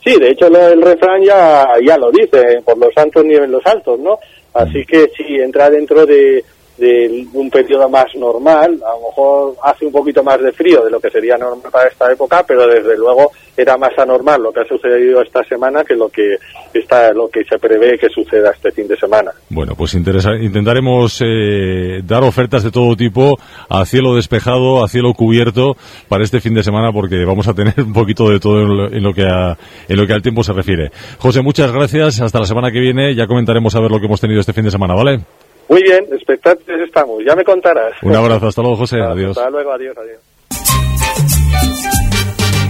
Sí, 0.03 0.19
de 0.19 0.31
hecho 0.31 0.47
el 0.47 0.81
refrán 0.81 1.23
ya, 1.23 1.65
ya 1.85 1.97
lo 1.97 2.11
dice, 2.11 2.61
por 2.65 2.77
los 2.77 2.89
altos 2.97 3.23
niveles 3.23 3.49
los 3.49 3.65
altos, 3.65 3.97
¿no? 3.99 4.17
Así 4.53 4.85
que 4.85 5.09
sí, 5.15 5.35
entra 5.39 5.69
dentro 5.69 6.05
de, 6.05 6.43
de 6.83 7.25
un 7.33 7.49
periodo 7.49 7.89
más 7.89 8.13
normal, 8.15 8.79
a 8.85 8.93
lo 8.97 9.07
mejor 9.07 9.55
hace 9.63 9.85
un 9.85 9.91
poquito 9.91 10.23
más 10.23 10.41
de 10.41 10.51
frío 10.51 10.83
de 10.83 10.91
lo 10.91 10.99
que 10.99 11.09
sería 11.09 11.37
normal 11.37 11.71
para 11.71 11.89
esta 11.89 12.11
época, 12.11 12.43
pero 12.45 12.67
desde 12.67 12.97
luego 12.97 13.31
era 13.55 13.77
más 13.77 13.97
anormal 13.97 14.41
lo 14.41 14.51
que 14.51 14.61
ha 14.61 14.65
sucedido 14.65 15.21
esta 15.21 15.43
semana 15.43 15.83
que 15.83 15.95
lo 15.95 16.09
que 16.09 16.37
está, 16.73 17.13
lo 17.13 17.29
que 17.29 17.43
se 17.43 17.57
prevé 17.59 17.97
que 17.97 18.09
suceda 18.09 18.51
este 18.51 18.71
fin 18.71 18.87
de 18.87 18.97
semana. 18.97 19.31
Bueno, 19.49 19.75
pues 19.75 19.93
intentaremos 19.93 21.21
eh, 21.21 22.01
dar 22.03 22.23
ofertas 22.23 22.63
de 22.63 22.71
todo 22.71 22.95
tipo 22.95 23.37
a 23.69 23.85
cielo 23.85 24.15
despejado, 24.15 24.83
a 24.83 24.87
cielo 24.87 25.13
cubierto 25.13 25.77
para 26.09 26.23
este 26.23 26.41
fin 26.41 26.53
de 26.53 26.63
semana 26.63 26.91
porque 26.91 27.23
vamos 27.25 27.47
a 27.47 27.53
tener 27.53 27.75
un 27.77 27.93
poquito 27.93 28.29
de 28.29 28.39
todo 28.39 28.61
en 28.61 28.77
lo, 28.77 28.87
en 28.87 29.03
lo 29.03 29.13
que 29.13 29.23
en 29.23 29.97
lo 29.97 30.05
que 30.05 30.13
al 30.13 30.21
tiempo 30.21 30.43
se 30.43 30.53
refiere. 30.53 30.91
José, 31.19 31.41
muchas 31.41 31.71
gracias. 31.71 32.21
Hasta 32.21 32.39
la 32.39 32.45
semana 32.45 32.71
que 32.71 32.79
viene. 32.79 33.15
Ya 33.15 33.27
comentaremos 33.27 33.75
a 33.75 33.79
ver 33.79 33.91
lo 33.91 33.99
que 33.99 34.05
hemos 34.05 34.19
tenido 34.19 34.39
este 34.39 34.53
fin 34.53 34.65
de 34.65 34.71
semana, 34.71 34.93
¿vale? 34.95 35.21
Muy 35.69 35.81
bien, 35.83 36.05
expectantes 36.11 36.81
estamos, 36.81 37.23
ya 37.25 37.35
me 37.35 37.43
contarás. 37.43 37.93
Un 38.03 38.15
abrazo. 38.15 38.47
Hasta 38.47 38.61
luego, 38.61 38.77
José. 38.77 38.97
Adiós. 39.01 39.37
Hasta 39.37 39.49
luego, 39.49 39.71
adiós, 39.71 39.97
adiós. 39.97 40.19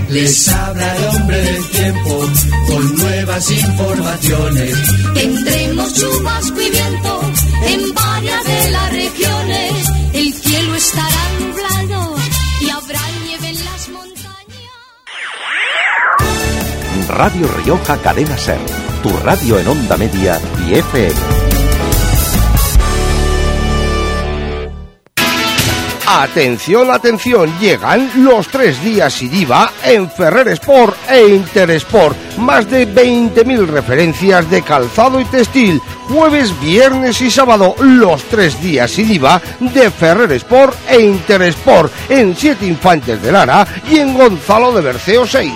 Les 0.09 0.47
habla 0.47 0.95
el 0.95 1.03
hombre 1.05 1.41
del 1.41 1.69
tiempo 1.71 2.19
con 2.67 2.95
nuevas 2.97 3.51
informaciones. 3.51 4.75
Tendremos 5.15 5.93
chubasco 5.95 6.61
y 6.61 6.69
viento 6.69 7.21
en 7.67 7.93
varias 7.95 8.43
de 8.45 8.71
las 8.71 8.91
regiones. 8.93 9.89
El 10.13 10.33
cielo 10.33 10.75
estará 10.75 11.29
nublado 11.39 12.15
y 12.61 12.69
habrá 12.69 13.01
nieve 13.25 13.47
en 13.49 13.65
las 13.65 13.89
montañas. 13.89 14.27
Radio 17.09 17.47
Rioja 17.63 17.97
Cadena 18.03 18.37
Ser, 18.37 18.59
tu 19.01 19.09
radio 19.17 19.57
en 19.57 19.67
onda 19.67 19.97
media 19.97 20.39
y 20.67 20.75
FM. 20.75 21.42
Atención, 26.05 26.91
atención, 26.91 27.57
llegan 27.59 28.11
los 28.25 28.49
tres 28.49 28.83
días 28.83 29.13
sin 29.13 29.33
IVA 29.33 29.71
en 29.85 30.11
Ferrer 30.11 30.49
Sport 30.49 30.97
e 31.09 31.29
Intersport. 31.29 32.17
Más 32.37 32.69
de 32.69 32.85
20.000 32.85 33.65
referencias 33.67 34.49
de 34.49 34.61
calzado 34.63 35.21
y 35.21 35.25
textil. 35.25 35.81
Jueves, 36.09 36.59
viernes 36.59 37.21
y 37.21 37.31
sábado, 37.31 37.75
los 37.79 38.21
tres 38.23 38.61
días 38.61 38.91
sin 38.91 39.11
IVA 39.11 39.41
de 39.61 39.89
Ferrer 39.89 40.33
Sport 40.33 40.75
e 40.89 41.01
Intersport 41.01 41.91
en 42.09 42.35
Siete 42.35 42.65
Infantes 42.65 43.21
de 43.21 43.31
Lara 43.31 43.65
y 43.89 43.99
en 43.99 44.13
Gonzalo 44.13 44.73
de 44.73 44.81
Berceo 44.81 45.25
6. 45.25 45.51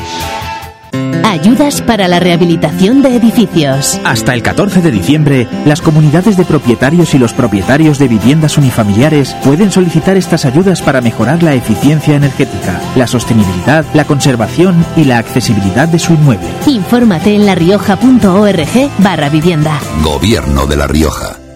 Ayudas 1.27 1.81
para 1.81 2.07
la 2.07 2.21
rehabilitación 2.21 3.01
de 3.01 3.17
edificios. 3.17 3.99
Hasta 4.05 4.33
el 4.33 4.41
14 4.41 4.81
de 4.81 4.91
diciembre, 4.91 5.45
las 5.65 5.81
comunidades 5.81 6.37
de 6.37 6.45
propietarios 6.45 7.13
y 7.13 7.19
los 7.19 7.33
propietarios 7.33 7.99
de 7.99 8.07
viviendas 8.07 8.57
unifamiliares 8.57 9.35
pueden 9.43 9.69
solicitar 9.69 10.15
estas 10.15 10.45
ayudas 10.45 10.81
para 10.81 11.01
mejorar 11.01 11.43
la 11.43 11.53
eficiencia 11.53 12.15
energética, 12.15 12.79
la 12.95 13.07
sostenibilidad, 13.07 13.83
la 13.93 14.05
conservación 14.05 14.85
y 14.95 15.03
la 15.03 15.17
accesibilidad 15.17 15.89
de 15.89 15.99
su 15.99 16.13
inmueble. 16.13 16.47
Infórmate 16.65 17.35
en 17.35 17.45
larioja.org 17.45 18.89
barra 18.99 19.27
vivienda. 19.27 19.81
Gobierno 20.01 20.65
de 20.65 20.77
La 20.77 20.87
Rioja. 20.87 21.46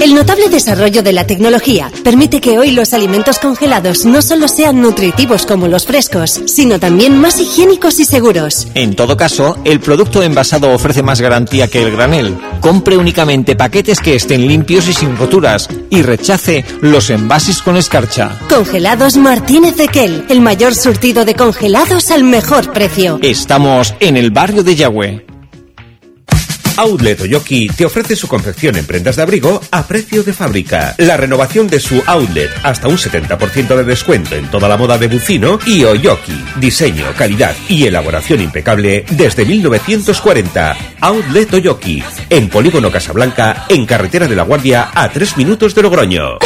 El 0.00 0.14
notable 0.14 0.48
desarrollo 0.50 1.02
de 1.02 1.12
la 1.12 1.26
tecnología 1.26 1.90
permite 2.04 2.40
que 2.40 2.58
hoy 2.58 2.70
los 2.70 2.92
alimentos 2.92 3.38
congelados 3.38 4.04
no 4.04 4.20
solo 4.20 4.46
sean 4.46 4.80
nutritivos 4.80 5.46
como 5.46 5.68
los 5.68 5.86
frescos, 5.86 6.42
sino 6.46 6.78
también 6.78 7.18
más 7.18 7.40
higiénicos 7.40 7.98
y 7.98 8.04
seguros. 8.04 8.68
En 8.74 8.94
todo 8.94 9.16
caso, 9.16 9.56
el 9.64 9.80
producto 9.80 10.22
envasado 10.22 10.70
ofrece 10.72 11.02
más 11.02 11.20
garantía 11.20 11.68
que 11.68 11.82
el 11.82 11.90
granel. 11.90 12.36
Compre 12.60 12.98
únicamente 12.98 13.56
paquetes 13.56 14.00
que 14.00 14.14
estén 14.14 14.46
limpios 14.46 14.86
y 14.86 14.92
sin 14.92 15.16
roturas 15.16 15.68
y 15.88 16.02
rechace 16.02 16.64
los 16.82 17.08
envases 17.10 17.62
con 17.62 17.76
escarcha. 17.76 18.38
Congelados 18.48 19.16
Martínez 19.16 19.80
Equel, 19.80 20.26
el 20.28 20.40
mayor 20.40 20.74
surtido 20.74 21.24
de 21.24 21.34
congelados 21.34 22.10
al 22.10 22.22
mejor 22.22 22.72
precio. 22.72 23.18
Estamos 23.22 23.94
en 24.00 24.16
el 24.16 24.30
barrio 24.30 24.62
de 24.62 24.76
Yagüe. 24.76 25.35
Outlet 26.76 27.20
Oyoki 27.22 27.68
te 27.68 27.84
ofrece 27.84 28.16
su 28.16 28.28
confección 28.28 28.76
en 28.76 28.86
prendas 28.86 29.16
de 29.16 29.22
abrigo 29.22 29.60
a 29.70 29.86
precio 29.86 30.22
de 30.22 30.32
fábrica. 30.32 30.94
La 30.98 31.16
renovación 31.16 31.66
de 31.66 31.80
su 31.80 32.02
outlet 32.06 32.50
hasta 32.62 32.88
un 32.88 32.96
70% 32.96 33.76
de 33.76 33.84
descuento 33.84 34.36
en 34.36 34.50
toda 34.50 34.68
la 34.68 34.76
moda 34.76 34.98
de 34.98 35.08
Bucino 35.08 35.58
y 35.66 35.84
Oyoki. 35.84 36.44
Diseño, 36.56 37.06
calidad 37.16 37.54
y 37.68 37.86
elaboración 37.86 38.40
impecable 38.40 39.04
desde 39.10 39.44
1940. 39.44 40.76
Outlet 41.00 41.54
Oyoki. 41.54 42.02
En 42.30 42.48
Polígono 42.48 42.90
Casablanca, 42.90 43.66
en 43.68 43.86
Carretera 43.86 44.26
de 44.28 44.36
la 44.36 44.42
Guardia, 44.42 44.90
a 44.94 45.08
3 45.08 45.36
minutos 45.36 45.74
de 45.74 45.82
Logroño. 45.82 46.38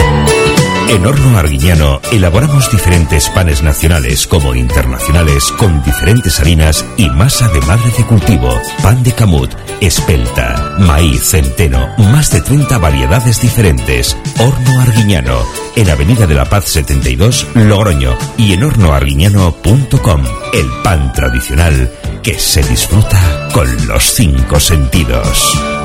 En 0.91 1.07
Horno 1.07 1.39
Arguiñano 1.39 2.01
elaboramos 2.11 2.69
diferentes 2.73 3.29
panes 3.31 3.63
nacionales 3.63 4.27
como 4.27 4.57
internacionales 4.57 5.53
con 5.57 5.85
diferentes 5.85 6.41
harinas 6.41 6.85
y 6.97 7.09
masa 7.11 7.47
de 7.51 7.61
madre 7.61 7.93
de 7.97 8.05
cultivo, 8.05 8.53
pan 8.83 9.01
de 9.05 9.13
camut, 9.13 9.53
espelta, 9.81 10.75
maíz, 10.81 11.23
centeno, 11.23 11.95
más 11.97 12.33
de 12.33 12.41
30 12.41 12.79
variedades 12.79 13.41
diferentes. 13.41 14.17
Horno 14.41 14.81
Arguiñano, 14.81 15.39
en 15.77 15.91
Avenida 15.91 16.27
de 16.27 16.35
la 16.35 16.47
Paz 16.47 16.65
72, 16.65 17.47
Logroño 17.55 18.19
y 18.37 18.55
en 18.55 18.65
hornoarguiñano.com. 18.65 20.25
El 20.53 20.67
pan 20.83 21.13
tradicional 21.13 21.89
que 22.25 22.37
se 22.37 22.65
disfruta 22.65 23.49
con 23.53 23.87
los 23.87 24.03
cinco 24.03 24.59
sentidos. 24.59 25.80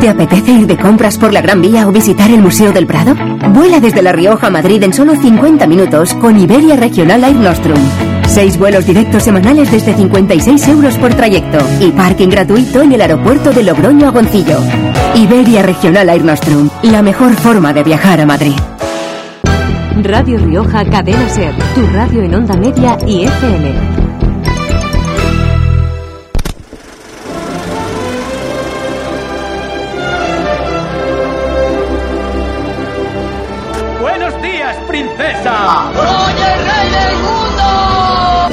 ¿Te 0.00 0.08
apetece 0.08 0.50
ir 0.50 0.66
de 0.66 0.76
compras 0.76 1.16
por 1.16 1.32
la 1.32 1.40
Gran 1.40 1.60
Vía 1.62 1.86
o 1.86 1.92
visitar 1.92 2.30
el 2.30 2.42
Museo 2.42 2.72
del 2.72 2.86
Prado? 2.86 3.14
Vuela 3.50 3.78
desde 3.78 4.02
La 4.02 4.12
Rioja 4.12 4.48
a 4.48 4.50
Madrid 4.50 4.82
en 4.82 4.92
solo 4.92 5.14
50 5.14 5.66
minutos 5.66 6.14
con 6.14 6.38
Iberia 6.40 6.76
Regional 6.76 7.22
Air 7.22 7.36
Nostrum. 7.36 7.78
Seis 8.26 8.58
vuelos 8.58 8.86
directos 8.86 9.22
semanales 9.22 9.70
desde 9.70 9.94
56 9.94 10.68
euros 10.68 10.96
por 10.96 11.14
trayecto 11.14 11.58
y 11.80 11.92
parking 11.92 12.28
gratuito 12.28 12.82
en 12.82 12.92
el 12.92 13.00
aeropuerto 13.00 13.52
de 13.52 13.62
Logroño 13.62 14.08
a 14.08 14.10
Goncillo. 14.10 14.58
Iberia 15.14 15.62
Regional 15.62 16.08
Air 16.08 16.24
Nostrum, 16.24 16.68
la 16.82 17.02
mejor 17.02 17.34
forma 17.34 17.72
de 17.72 17.84
viajar 17.84 18.20
a 18.20 18.26
Madrid. 18.26 18.56
Radio 20.02 20.38
Rioja 20.38 20.84
Cadena 20.84 21.28
Ser, 21.28 21.54
tu 21.74 21.86
radio 21.92 22.22
en 22.22 22.34
onda 22.34 22.56
media 22.56 22.98
y 23.06 23.24
FM. 23.24 24.01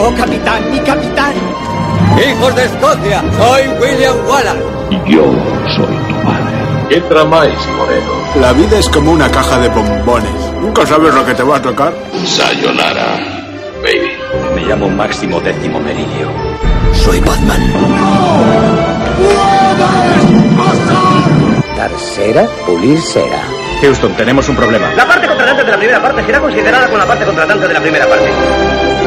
¡Oh, 0.09 0.15
capitán, 0.15 0.71
mi 0.71 0.79
capitán! 0.79 1.33
Hijos 2.17 2.55
de 2.55 2.65
Escocia, 2.65 3.23
soy 3.37 3.67
William 3.79 4.15
Wallace. 4.27 4.63
Y 4.89 5.13
yo 5.13 5.23
soy 5.75 5.95
tu 6.07 6.15
padre. 6.25 6.89
¿Qué 6.89 7.01
tramáis, 7.01 7.53
Moreno? 7.77 8.11
La 8.41 8.53
vida 8.53 8.79
es 8.79 8.89
como 8.89 9.11
una 9.11 9.29
caja 9.29 9.59
de 9.59 9.69
bombones. 9.69 10.53
Nunca 10.59 10.83
sabes 10.87 11.13
lo 11.13 11.23
que 11.25 11.35
te 11.35 11.43
va 11.43 11.57
a 11.57 11.61
tocar. 11.61 11.93
Sayonara, 12.25 13.19
baby. 13.83 14.11
Me 14.55 14.61
llamo 14.65 14.89
Máximo 14.89 15.39
Décimo 15.41 15.79
Meridio. 15.79 16.31
Soy 16.93 17.19
Batman. 17.19 17.73
Dar 21.77 21.91
cera, 21.99 22.47
pulir 22.65 22.99
cera. 22.99 23.43
Houston, 23.81 24.11
tenemos 24.13 24.49
un 24.49 24.55
problema. 24.55 24.91
La 24.95 25.07
parte 25.07 25.27
contratante 25.27 25.63
de 25.63 25.71
la 25.71 25.77
primera 25.77 26.01
parte 26.01 26.25
será 26.25 26.39
considerada 26.39 26.87
con 26.89 26.97
la 26.97 27.05
parte 27.05 27.25
contratante 27.25 27.67
de 27.67 27.73
la 27.75 27.79
primera 27.79 28.07
parte. 28.07 28.29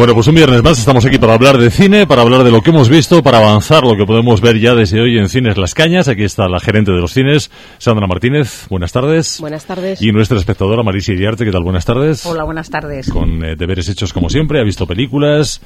Bueno, 0.00 0.14
pues 0.14 0.28
un 0.28 0.34
viernes 0.34 0.62
más 0.62 0.78
estamos 0.78 1.04
aquí 1.04 1.18
para 1.18 1.34
hablar 1.34 1.58
de 1.58 1.70
cine, 1.70 2.06
para 2.06 2.22
hablar 2.22 2.42
de 2.42 2.50
lo 2.50 2.62
que 2.62 2.70
hemos 2.70 2.88
visto, 2.88 3.22
para 3.22 3.36
avanzar 3.36 3.84
lo 3.84 3.98
que 3.98 4.06
podemos 4.06 4.40
ver 4.40 4.58
ya 4.58 4.74
desde 4.74 4.98
hoy 4.98 5.18
en 5.18 5.28
Cines 5.28 5.58
Las 5.58 5.74
Cañas. 5.74 6.08
Aquí 6.08 6.24
está 6.24 6.48
la 6.48 6.58
gerente 6.58 6.90
de 6.90 7.02
los 7.02 7.12
cines, 7.12 7.50
Sandra 7.76 8.06
Martínez. 8.06 8.66
Buenas 8.70 8.92
tardes. 8.92 9.38
Buenas 9.40 9.66
tardes. 9.66 10.00
Y 10.00 10.10
nuestra 10.10 10.38
espectadora 10.38 10.82
Marisa 10.82 11.12
Iriarte. 11.12 11.44
¿Qué 11.44 11.50
tal? 11.50 11.64
Buenas 11.64 11.84
tardes. 11.84 12.24
Hola, 12.24 12.44
buenas 12.44 12.70
tardes. 12.70 13.10
Con 13.10 13.44
eh, 13.44 13.56
deberes 13.56 13.90
hechos 13.90 14.14
como 14.14 14.30
siempre. 14.30 14.58
Ha 14.58 14.64
visto 14.64 14.86
películas 14.86 15.60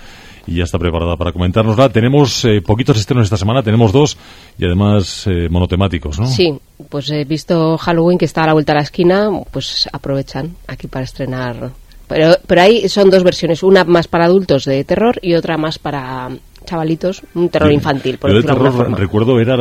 y 0.48 0.56
ya 0.56 0.64
está 0.64 0.80
preparada 0.80 1.16
para 1.16 1.30
comentárnosla. 1.30 1.90
Tenemos 1.90 2.44
eh, 2.44 2.60
poquitos 2.60 2.98
estrenos 2.98 3.26
esta 3.26 3.36
semana, 3.36 3.62
tenemos 3.62 3.92
dos 3.92 4.18
y 4.58 4.64
además 4.64 5.28
eh, 5.28 5.48
monotemáticos, 5.48 6.18
¿no? 6.18 6.26
Sí, 6.26 6.52
pues 6.88 7.08
he 7.10 7.24
visto 7.24 7.78
Halloween 7.78 8.18
que 8.18 8.24
está 8.24 8.42
a 8.42 8.48
la 8.48 8.54
vuelta 8.54 8.72
a 8.72 8.76
la 8.78 8.82
esquina, 8.82 9.30
pues 9.52 9.88
aprovechan 9.92 10.56
aquí 10.66 10.88
para 10.88 11.04
estrenar. 11.04 11.83
Pero, 12.08 12.36
pero 12.46 12.60
ahí 12.62 12.88
son 12.88 13.10
dos 13.10 13.22
versiones, 13.24 13.62
una 13.62 13.84
más 13.84 14.08
para 14.08 14.26
adultos 14.26 14.64
de 14.66 14.84
terror 14.84 15.18
y 15.22 15.34
otra 15.34 15.56
más 15.56 15.78
para 15.78 16.28
chavalitos, 16.66 17.22
un 17.34 17.48
terror 17.50 17.68
Sí. 17.68 17.74
infantil, 17.74 18.18
por 18.18 18.30
de 18.30 18.36
alguna 18.38 18.54
terror, 18.54 18.72
forma. 18.72 18.96
recuerdo 18.96 19.38
era 19.40 19.56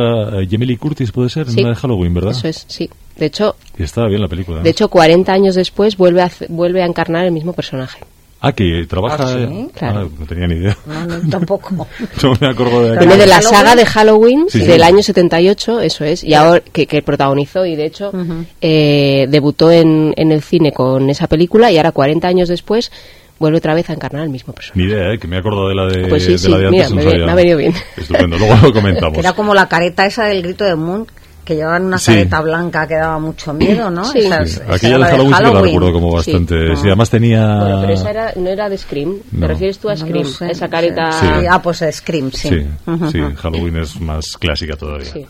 Jamie 0.48 0.66
Lee 0.66 0.76
Curtis, 0.76 1.12
puede 1.12 1.28
ser, 1.30 1.48
Sí. 1.48 1.60
en 1.60 1.64
la 1.64 1.70
de 1.70 1.76
Halloween, 1.76 2.14
¿verdad? 2.14 2.30
Eso 2.32 2.48
es, 2.48 2.64
sí. 2.68 2.88
De 3.16 3.26
hecho, 3.26 3.56
Y 3.78 3.82
estaba 3.82 4.08
bien 4.08 4.20
la 4.22 4.28
película. 4.28 4.60
de 4.62 4.70
hecho 4.70 4.88
40 4.88 5.32
años 5.32 5.54
después 5.54 5.96
vuelve 5.96 6.22
a, 6.22 6.30
vuelve 6.48 6.82
a 6.82 6.86
encarnar 6.86 7.24
el 7.26 7.32
mismo 7.32 7.52
personaje. 7.52 8.00
Ah, 8.40 8.52
que 8.52 8.84
trabaja... 8.86 9.16
Ah, 9.24 9.26
sí, 9.28 9.38
eh, 9.38 9.68
claro. 9.74 10.00
ah, 10.00 10.16
no 10.20 10.26
tenía 10.26 10.46
ni 10.46 10.56
idea. 10.56 10.76
No, 10.86 11.06
no, 11.06 11.30
tampoco. 11.30 11.86
No 12.22 12.34
me 12.40 12.48
acuerdo 12.48 12.82
de 12.90 12.98
Viene 12.98 13.16
de 13.16 13.26
la 13.26 13.40
saga 13.40 13.74
de 13.74 13.86
Halloween 13.86 14.44
Sí, 14.48 14.60
sí. 14.60 14.66
del 14.66 14.82
año 14.82 15.02
78, 15.02 15.80
eso 15.80 16.04
es, 16.04 16.22
y 16.22 16.34
ahora 16.34 16.60
que, 16.60 16.86
que 16.86 17.00
protagonizó 17.02 17.64
y 17.64 17.74
de 17.74 17.86
hecho 17.86 18.12
eh, 18.60 19.26
debutó 19.30 19.70
en, 19.70 20.12
en 20.16 20.30
el 20.30 20.42
cine 20.42 20.72
con 20.72 21.08
esa 21.08 21.26
película 21.26 21.70
y 21.72 21.78
ahora 21.78 21.92
40 21.92 22.28
años 22.28 22.48
después 22.48 22.92
vuelve 23.38 23.58
otra 23.58 23.74
vez 23.74 23.88
a 23.90 23.94
encarnar 23.94 24.22
al 24.22 24.28
mismo 24.30 24.52
personaje. 24.52 24.78
Ni 24.80 24.92
idea, 24.92 25.12
¿eh? 25.12 25.18
que 25.18 25.26
me 25.26 25.36
he 25.36 25.38
acordado 25.38 25.68
de 25.68 25.74
la 25.74 25.86
de, 25.86 26.08
Pues 26.08 26.24
sí, 26.24 26.32
de 26.32 26.38
sí, 26.38 26.48
la 26.50 26.58
de 26.58 26.70
mira, 26.70 26.86
antes. 26.86 27.04
no 27.04 27.10
me, 27.12 27.18
me 27.24 27.32
ha 27.32 27.34
venido 27.34 27.58
bien. 27.58 27.72
Estupendo, 27.96 28.36
luego 28.38 28.56
lo 28.62 28.72
comentamos. 28.72 29.18
Era 29.18 29.32
como 29.32 29.54
la 29.54 29.68
careta 29.68 30.04
esa 30.06 30.24
del 30.26 30.42
grito 30.42 30.64
de 30.64 30.76
Moon, 30.76 31.06
que 31.44 31.54
llevaban 31.56 31.84
una 31.84 31.98
Sí. 31.98 32.12
careta 32.12 32.40
blanca 32.40 32.86
que 32.86 32.94
daba 32.94 33.18
mucho 33.18 33.52
miedo, 33.52 33.90
¿no? 33.90 34.04
Sí. 34.06 34.18
Esa- 34.20 34.46
Sí, 34.46 34.52
esa 34.62 34.74
Aquella 34.74 34.96
era 34.96 34.96
de 34.96 34.98
la 34.98 35.06
Halloween, 35.10 35.34
sí 35.36 35.44
que 35.44 35.52
la 35.54 35.60
recuerdo 35.60 35.92
como 35.92 36.12
bastante. 36.12 36.68
Sí. 36.68 36.76
Sí, 36.82 36.86
además 36.86 37.10
tenía... 37.10 37.56
Bueno, 37.56 37.80
pero 37.82 37.92
esa 37.92 38.10
era, 38.10 38.32
no 38.36 38.48
era 38.50 38.68
de 38.68 38.78
Scream, 38.78 39.16
No. 39.32 39.40
¿te 39.40 39.46
refieres 39.48 39.78
tú 39.78 39.88
a 39.90 39.94
No 39.94 40.00
Scream? 40.00 40.24
sé, 40.26 40.50
esa 40.50 40.68
careta... 40.68 41.12
Sí. 41.12 41.26
Ah, 41.50 41.60
pues 41.62 41.84
Scream, 41.92 42.30
sí. 42.32 42.48
Sí, 42.48 42.66
sí, 43.12 43.20
Halloween 43.36 43.76
es 43.76 44.00
más 44.00 44.36
clásica 44.38 44.76
todavía. 44.76 45.12
Sí. 45.12 45.26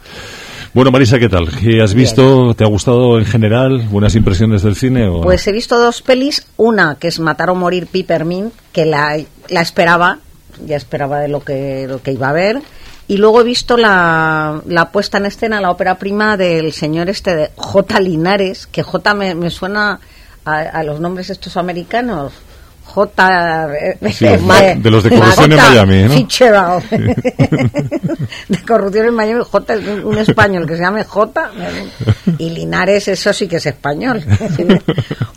Bueno, 0.73 0.91
Marisa, 0.91 1.19
¿qué 1.21 1.29
tal? 1.29 1.49
¿Qué 1.51 1.81
has 1.83 1.95
visto? 1.95 2.53
¿Te 2.55 2.65
ha 2.65 2.69
gustado 2.69 3.19
en 3.19 3.25
general? 3.25 3.87
¿Buenas 3.91 4.15
impresiones 4.17 4.63
del 4.63 4.75
cine? 4.75 5.07
O 5.09 5.15
no? 5.19 5.21
Pues 5.21 5.47
he 5.47 5.53
visto 5.53 5.79
dos 5.79 6.03
pelis, 6.03 6.47
una 6.57 6.97
que 6.97 7.09
es 7.09 7.21
Matar 7.21 7.51
o 7.51 7.55
Morir 7.55 7.87
Peppermint, 7.87 8.53
que 8.73 8.85
la, 8.85 9.17
la 9.51 9.61
esperaba, 9.61 10.19
ya 10.67 10.77
esperaba 10.77 11.21
de 11.21 11.29
lo 11.29 11.41
que, 11.45 11.87
lo 11.89 12.03
que 12.03 12.11
iba 12.13 12.29
a 12.29 12.33
ver, 12.33 12.61
y 13.07 13.17
luego 13.19 13.41
he 13.41 13.45
visto 13.45 13.77
la, 13.77 14.63
la 14.67 14.91
puesta 14.91 15.19
en 15.19 15.27
escena, 15.27 15.61
la 15.61 15.71
ópera 15.71 15.99
prima 15.99 16.37
del 16.37 16.73
señor 16.73 17.11
este 17.11 17.35
de 17.35 17.51
J. 17.57 18.01
Linares, 18.01 18.67
que 18.67 18.83
J 18.83 19.15
me, 19.15 19.35
me 19.35 19.51
suena 19.51 20.01
a, 20.45 20.59
a 20.59 20.83
los 20.83 21.01
nombres 21.01 21.31
estos 21.31 21.57
americanos, 21.57 22.33
J. 22.85 23.69
eh, 23.75 23.99
Sí, 24.13 24.25
de 24.27 24.91
los 24.91 25.03
de 25.05 25.11
corrupción 25.11 25.53
en. 25.53 25.57
Miami, 25.59 26.03
¿no? 26.05 26.11
Fitzgerald. 26.11 26.85
de 28.49 28.59
corrupción 28.67 29.07
en 29.07 29.15
Miami, 29.15 29.43
J. 29.51 29.75
es 29.75 30.05
un 30.05 30.19
español 30.19 30.67
que 30.67 30.77
se 30.77 30.83
llame 30.83 31.05
J. 31.05 31.51
Y 32.39 32.51
Linares, 32.51 33.09
eso 33.09 33.33
sí 33.33 33.49
que 33.49 33.57
es 33.57 33.67
español. 33.67 34.23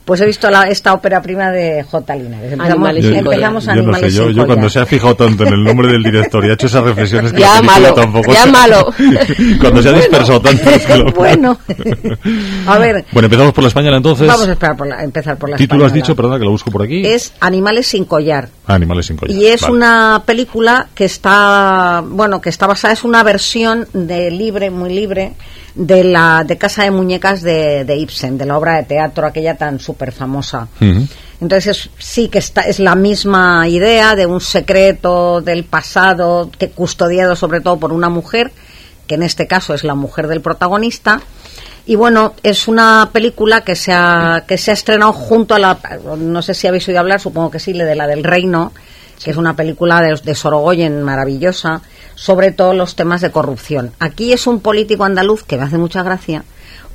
Pues 0.08 0.22
he 0.22 0.26
visto 0.26 0.50
la- 0.50 0.70
esta 0.70 0.94
ópera 0.94 1.22
prima 1.22 1.52
de 1.52 1.84
J. 1.84 2.16
Linares. 2.16 2.54
Empezamos, 2.54 2.90
Yo- 2.96 3.10
empezamos 3.14 3.42
yo 3.44 3.52
no 3.52 3.60
sé, 3.62 3.72
Animales 3.72 4.14
yo, 4.14 4.28
sin 4.28 4.36
yo 4.38 4.46
cuando 4.46 4.70
se 4.70 4.80
ha 4.80 4.86
fijado 4.86 5.16
tanto 5.18 5.44
en 5.44 5.54
el 5.54 5.62
nombre 5.66 5.92
del 5.92 6.02
director 6.02 6.46
y 6.46 6.50
ha 6.50 6.54
hecho 6.54 6.68
esas 6.68 6.82
reflexiones 6.86 7.34
que 7.34 7.42
Ya 7.42 7.62
malo, 7.62 7.94
tampoco 7.94 8.32
ya 8.32 8.44
se- 8.44 8.50
malo. 8.52 8.94
cuando 9.60 9.82
se 9.84 9.90
ha 9.90 9.92
dispersado 9.92 10.40
tanto 10.40 10.70
es 10.70 10.86
que 10.86 10.96
lo- 10.98 11.12
Bueno. 11.12 11.60
A 12.68 12.78
ver, 12.78 13.04
Bueno, 13.12 13.26
empezamos 13.26 13.52
por 13.54 13.64
la 13.66 13.68
española 13.68 13.98
entonces. 13.98 14.28
vamos 14.28 14.48
a 14.48 14.52
esperar 14.54 14.78
por 14.78 14.88
la- 14.88 15.04
empezar 15.04 15.36
por 15.38 15.50
la 15.50 15.58
Título 15.58 15.86
has 15.86 15.92
dicho, 15.92 16.16
perdona 16.16 16.40
que 16.40 16.46
lo 16.46 16.52
busco 16.52 16.72
por 16.72 16.84
aquí. 16.84 17.06
Es 17.06 17.34
Animales 17.40 17.88
sin 17.88 18.06
collar. 18.06 18.50
Ah, 18.66 18.74
Animales 18.76 19.06
sin 19.08 19.18
collar. 19.18 19.36
Y 19.38 19.46
es 19.48 19.62
Vale. 19.62 19.74
una 19.74 20.24
película 20.26 20.88
que 20.96 21.06
está, 21.06 22.04
bueno, 22.06 22.42
que 22.42 22.50
está 22.50 22.68
basada, 22.68 22.94
es 22.94 23.04
una 23.04 23.24
versión 23.24 23.88
de 23.94 24.32
libre, 24.32 24.70
muy 24.72 24.90
libre, 24.94 25.34
de 25.76 26.04
la 26.04 26.44
de 26.46 26.58
Casa 26.58 26.84
de 26.84 26.92
Muñecas 26.92 27.42
de, 27.44 27.86
de 27.86 27.96
Ibsen, 27.98 28.38
de 28.38 28.46
la 28.46 28.58
obra 28.58 28.78
de 28.78 28.84
teatro 28.84 29.28
aquella 29.28 29.56
tan 29.56 29.80
súper 29.80 30.12
famosa. 30.12 30.68
Entonces 31.40 31.68
es- 31.78 31.90
sí 32.00 32.30
que 32.30 32.40
está, 32.40 32.62
es 32.62 32.80
la 32.80 32.96
misma 32.96 33.68
idea 33.68 34.16
de 34.16 34.26
un 34.26 34.42
secreto 34.42 35.40
del 35.42 35.64
pasado 35.66 36.50
que 36.58 36.72
custodiado 36.72 37.36
sobre 37.36 37.62
todo 37.62 37.78
por 37.78 37.94
una 37.94 38.10
mujer, 38.10 38.52
que 39.06 39.16
en 39.16 39.22
este 39.24 39.46
caso 39.46 39.76
es 39.76 39.84
la 39.84 39.94
mujer 39.94 40.28
del 40.28 40.42
protagonista. 40.42 41.22
Y 41.88 41.96
bueno, 41.96 42.34
es 42.44 42.68
una 42.68 43.10
película 43.14 43.62
que 43.62 43.74
se 43.76 43.94
ha, 43.94 44.44
que 44.46 44.58
se 44.58 44.72
ha 44.72 44.74
estrenado 44.74 45.14
junto 45.14 45.56
a 45.56 45.60
la, 45.60 45.80
no 46.18 46.42
sé 46.42 46.54
si 46.54 46.68
habéis 46.68 46.86
oído 46.90 47.00
hablar, 47.00 47.22
supongo 47.22 47.50
que 47.50 47.60
sí, 47.60 47.72
de 47.72 47.96
la 47.96 48.08
del 48.08 48.26
Reino, 48.26 48.74
que 49.24 49.32
es 49.32 49.38
una 49.38 49.56
película 49.56 50.02
de, 50.02 50.20
de 50.22 50.36
Sorogoyen 50.36 51.02
maravillosa, 51.02 51.82
sobre 52.14 52.52
todos 52.52 52.76
los 52.76 52.96
temas 52.96 53.22
de 53.22 53.32
corrupción. 53.32 53.94
Aquí 54.00 54.34
es 54.34 54.48
un 54.48 54.60
político 54.60 55.06
andaluz 55.06 55.44
que 55.44 55.56
me 55.56 55.64
hace 55.64 55.78
mucha 55.78 56.04
gracia, 56.04 56.44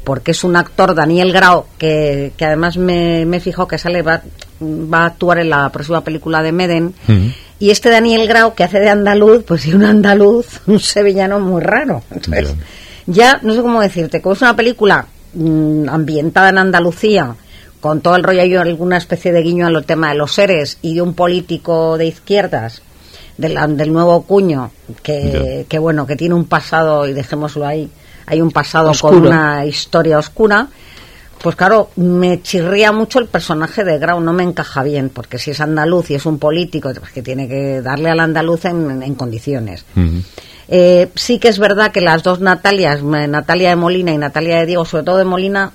porque 0.05 0.33
es 0.33 0.45
un 0.45 0.57
actor, 0.57 0.95
Daniel 0.95 1.33
Grau, 1.33 1.65
que, 1.79 2.35
que 2.37 2.45
además 2.45 2.77
me, 2.77 3.25
me 3.25 3.41
fijado 3.41 3.69
que 3.69 3.79
sale, 3.79 4.03
va, 4.03 4.21
va 4.61 5.05
a 5.05 5.07
actuar 5.07 5.39
en 5.39 5.49
la 5.49 5.71
próxima 5.71 6.05
película 6.05 6.43
de 6.43 6.53
Meden. 6.53 6.95
Y 7.59 7.71
este 7.71 7.89
Daniel 7.89 8.29
Grau, 8.29 8.55
que 8.55 8.65
hace 8.65 8.81
de 8.81 8.91
andaluz, 8.91 9.45
pues 9.45 9.65
es 9.65 9.73
un 9.73 9.85
andaluz, 9.85 10.61
un 10.67 10.81
sevillano 10.81 11.41
muy 11.41 11.63
raro. 11.63 12.03
Entonces, 12.11 12.55
ya, 13.07 13.41
no 13.43 13.55
sé 13.55 13.63
cómo 13.63 13.81
decirte, 13.81 14.21
como 14.21 14.35
es 14.35 14.43
una 14.43 14.57
película 14.57 15.07
mm, 15.35 15.89
ambientada 15.89 16.51
en 16.51 16.59
Andalucía, 16.59 17.35
con 17.81 18.01
todo 18.01 18.17
el 18.17 18.23
rollo, 18.23 18.43
hay 18.43 18.55
alguna 18.55 18.97
especie 18.97 19.33
de 19.33 19.43
guiño 19.43 19.67
al 19.67 19.85
tema 19.85 20.11
de 20.11 20.15
los 20.15 20.33
seres 20.33 20.79
y 20.83 20.95
de 20.95 21.03
un 21.03 21.15
político 21.15 21.99
de 21.99 22.07
izquierdas, 22.07 22.83
del, 23.37 23.59
del 23.77 23.93
nuevo 23.93 24.23
cuño, 24.23 24.71
que, 25.03 25.67
que 25.69 25.79
bueno, 25.79 26.07
que 26.07 26.17
tiene 26.17 26.35
un 26.35 26.45
pasado, 26.45 27.09
y 27.09 27.13
dejémoslo 27.13 27.67
ahí, 27.67 27.91
hay 28.27 28.41
un 28.41 28.51
pasado 28.51 28.91
Oscuro. 28.91 29.15
con 29.15 29.27
una 29.27 29.67
historia 29.67 30.19
oscura, 30.19 30.69
pues 31.43 31.57
claro, 31.57 31.91
me 31.97 32.41
chirría 32.41 32.93
mucho 32.93 33.19
el 33.19 33.27
personaje 33.27 33.85
de 33.85 33.99
Grau, 33.99 34.21
no 34.21 34.33
me 34.33 34.45
encaja 34.45 34.83
bien, 34.83 35.09
porque 35.09 35.39
si 35.39 35.51
es 35.51 35.61
andaluz 35.61 36.11
y 36.11 36.15
es 36.15 36.25
un 36.25 36.39
político, 36.39 36.93
pues 36.99 37.13
que 37.13 37.23
tiene 37.23 37.49
que 37.49 37.83
darle 37.83 38.11
al 38.11 38.21
andaluz 38.21 38.65
en, 38.65 39.03
en 39.03 39.15
condiciones. 39.15 39.85
Eh, 40.69 41.11
sí 41.17 41.39
que 41.39 41.49
es 41.49 41.59
verdad 41.59 41.91
que 41.91 42.01
las 42.01 42.23
dos 42.23 42.41
Natalias, 42.41 43.03
Natalia 43.03 43.71
de 43.71 43.77
Molina 43.77 44.13
y 44.13 44.19
Natalia 44.19 44.61
de 44.61 44.67
Diego, 44.67 44.85
sobre 44.85 45.05
todo 45.05 45.19
de 45.19 45.25
Molina, 45.25 45.73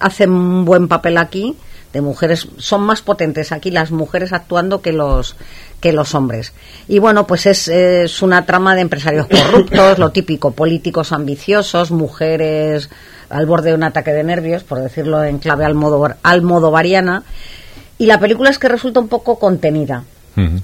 hacen 0.00 0.30
un 0.30 0.64
buen 0.64 0.88
papel 0.88 1.18
aquí 1.18 1.56
de 1.92 2.00
mujeres 2.00 2.48
son 2.58 2.82
más 2.82 3.02
potentes 3.02 3.52
aquí 3.52 3.70
las 3.70 3.90
mujeres 3.90 4.32
actuando 4.32 4.80
que 4.82 4.92
los 4.92 5.36
que 5.80 5.92
los 5.92 6.14
hombres. 6.14 6.52
Y 6.88 6.98
bueno 6.98 7.26
pues 7.26 7.46
es, 7.46 7.68
es 7.68 8.22
una 8.22 8.46
trama 8.46 8.74
de 8.74 8.82
empresarios 8.82 9.26
corruptos 9.26 9.98
lo 9.98 10.10
típico 10.10 10.52
políticos 10.52 11.12
ambiciosos 11.12 11.90
mujeres 11.90 12.88
al 13.30 13.46
borde 13.46 13.70
de 13.70 13.76
un 13.76 13.84
ataque 13.84 14.12
de 14.12 14.24
nervios 14.24 14.64
por 14.64 14.80
decirlo 14.80 15.22
en 15.24 15.38
clave 15.38 15.64
almodovar, 15.64 16.16
almodovariana. 16.22 17.24
Y 17.98 18.06
la 18.06 18.18
película 18.18 18.50
es 18.50 18.58
que 18.58 18.68
resulta 18.68 19.00
un 19.00 19.08
poco 19.08 19.38
contenida. 19.38 20.04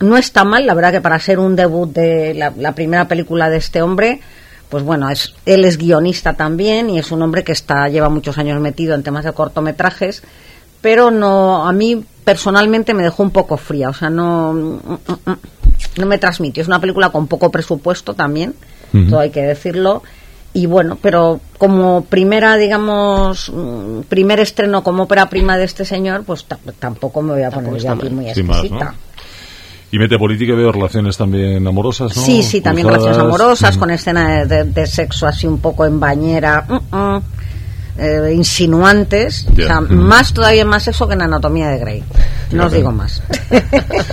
No 0.00 0.16
está 0.16 0.44
mal, 0.44 0.64
la 0.64 0.72
verdad 0.72 0.92
que 0.92 1.02
para 1.02 1.18
ser 1.18 1.38
un 1.38 1.54
debut 1.54 1.92
de 1.92 2.32
la, 2.32 2.54
la 2.56 2.72
primera 2.72 3.06
película 3.06 3.50
de 3.50 3.58
este 3.58 3.82
hombre, 3.82 4.20
pues 4.68 4.82
bueno, 4.82 5.08
es, 5.10 5.34
él 5.46 5.64
es 5.64 5.78
guionista 5.78 6.34
también 6.34 6.90
y 6.90 6.98
es 6.98 7.10
un 7.10 7.22
hombre 7.22 7.44
que 7.44 7.52
está 7.52 7.88
lleva 7.88 8.08
muchos 8.08 8.38
años 8.38 8.60
metido 8.60 8.94
en 8.94 9.02
temas 9.02 9.24
de 9.24 9.32
cortometrajes, 9.32 10.22
pero 10.80 11.10
no 11.10 11.66
a 11.66 11.72
mí 11.72 12.02
personalmente 12.24 12.94
me 12.94 13.02
dejó 13.02 13.22
un 13.22 13.30
poco 13.30 13.56
fría, 13.56 13.88
o 13.90 13.94
sea, 13.94 14.10
no 14.10 14.52
no 15.96 16.06
me 16.06 16.18
transmitió. 16.18 16.60
Es 16.62 16.68
una 16.68 16.80
película 16.80 17.10
con 17.10 17.26
poco 17.26 17.50
presupuesto 17.50 18.14
también, 18.14 18.54
todo 19.10 19.20
hay 19.20 19.30
que 19.30 19.42
decirlo. 19.42 20.02
Y 20.54 20.66
bueno, 20.66 20.96
pero 21.00 21.40
como 21.58 22.04
primera, 22.04 22.56
digamos, 22.56 23.52
mm, 23.54 24.00
primer 24.08 24.40
estreno 24.40 24.82
como 24.82 25.04
ópera 25.04 25.28
prima 25.28 25.56
de 25.58 25.64
este 25.64 25.84
señor, 25.84 26.24
pues 26.24 26.44
ta- 26.44 26.58
tampoco 26.78 27.20
me 27.22 27.34
voy 27.34 27.42
a 27.42 27.50
poner 27.50 27.76
yo 27.76 27.92
aquí 27.92 28.08
muy 28.08 28.28
exquisita. 28.28 28.84
¿no? 28.86 28.94
Y 29.90 29.98
mete 29.98 30.18
política 30.18 30.52
y 30.52 30.56
veo 30.56 30.72
relaciones 30.72 31.16
también 31.16 31.66
amorosas, 31.66 32.16
¿no? 32.16 32.22
Sí, 32.22 32.42
sí, 32.42 32.60
también 32.60 32.86
Cruzadas. 32.86 33.04
relaciones 33.06 33.26
amorosas, 33.34 33.70
Ujú. 33.72 33.80
con 33.80 33.90
escenas 33.90 34.48
de, 34.48 34.64
de 34.64 34.86
sexo 34.86 35.26
así 35.26 35.46
un 35.46 35.58
poco 35.60 35.84
en 35.86 35.98
bañera, 36.00 36.66
mm, 36.68 36.96
mm, 36.96 37.22
eh, 37.98 38.32
insinuantes, 38.34 39.46
o 39.50 39.56
sea, 39.56 39.80
más 39.80 40.32
todavía 40.32 40.64
más 40.64 40.86
eso 40.88 41.06
que 41.08 41.14
en 41.14 41.22
Anatomía 41.22 41.68
de 41.68 41.78
Grey. 41.78 42.04
No 42.52 42.66
os 42.66 42.72
digo 42.72 42.92
más. 42.92 43.22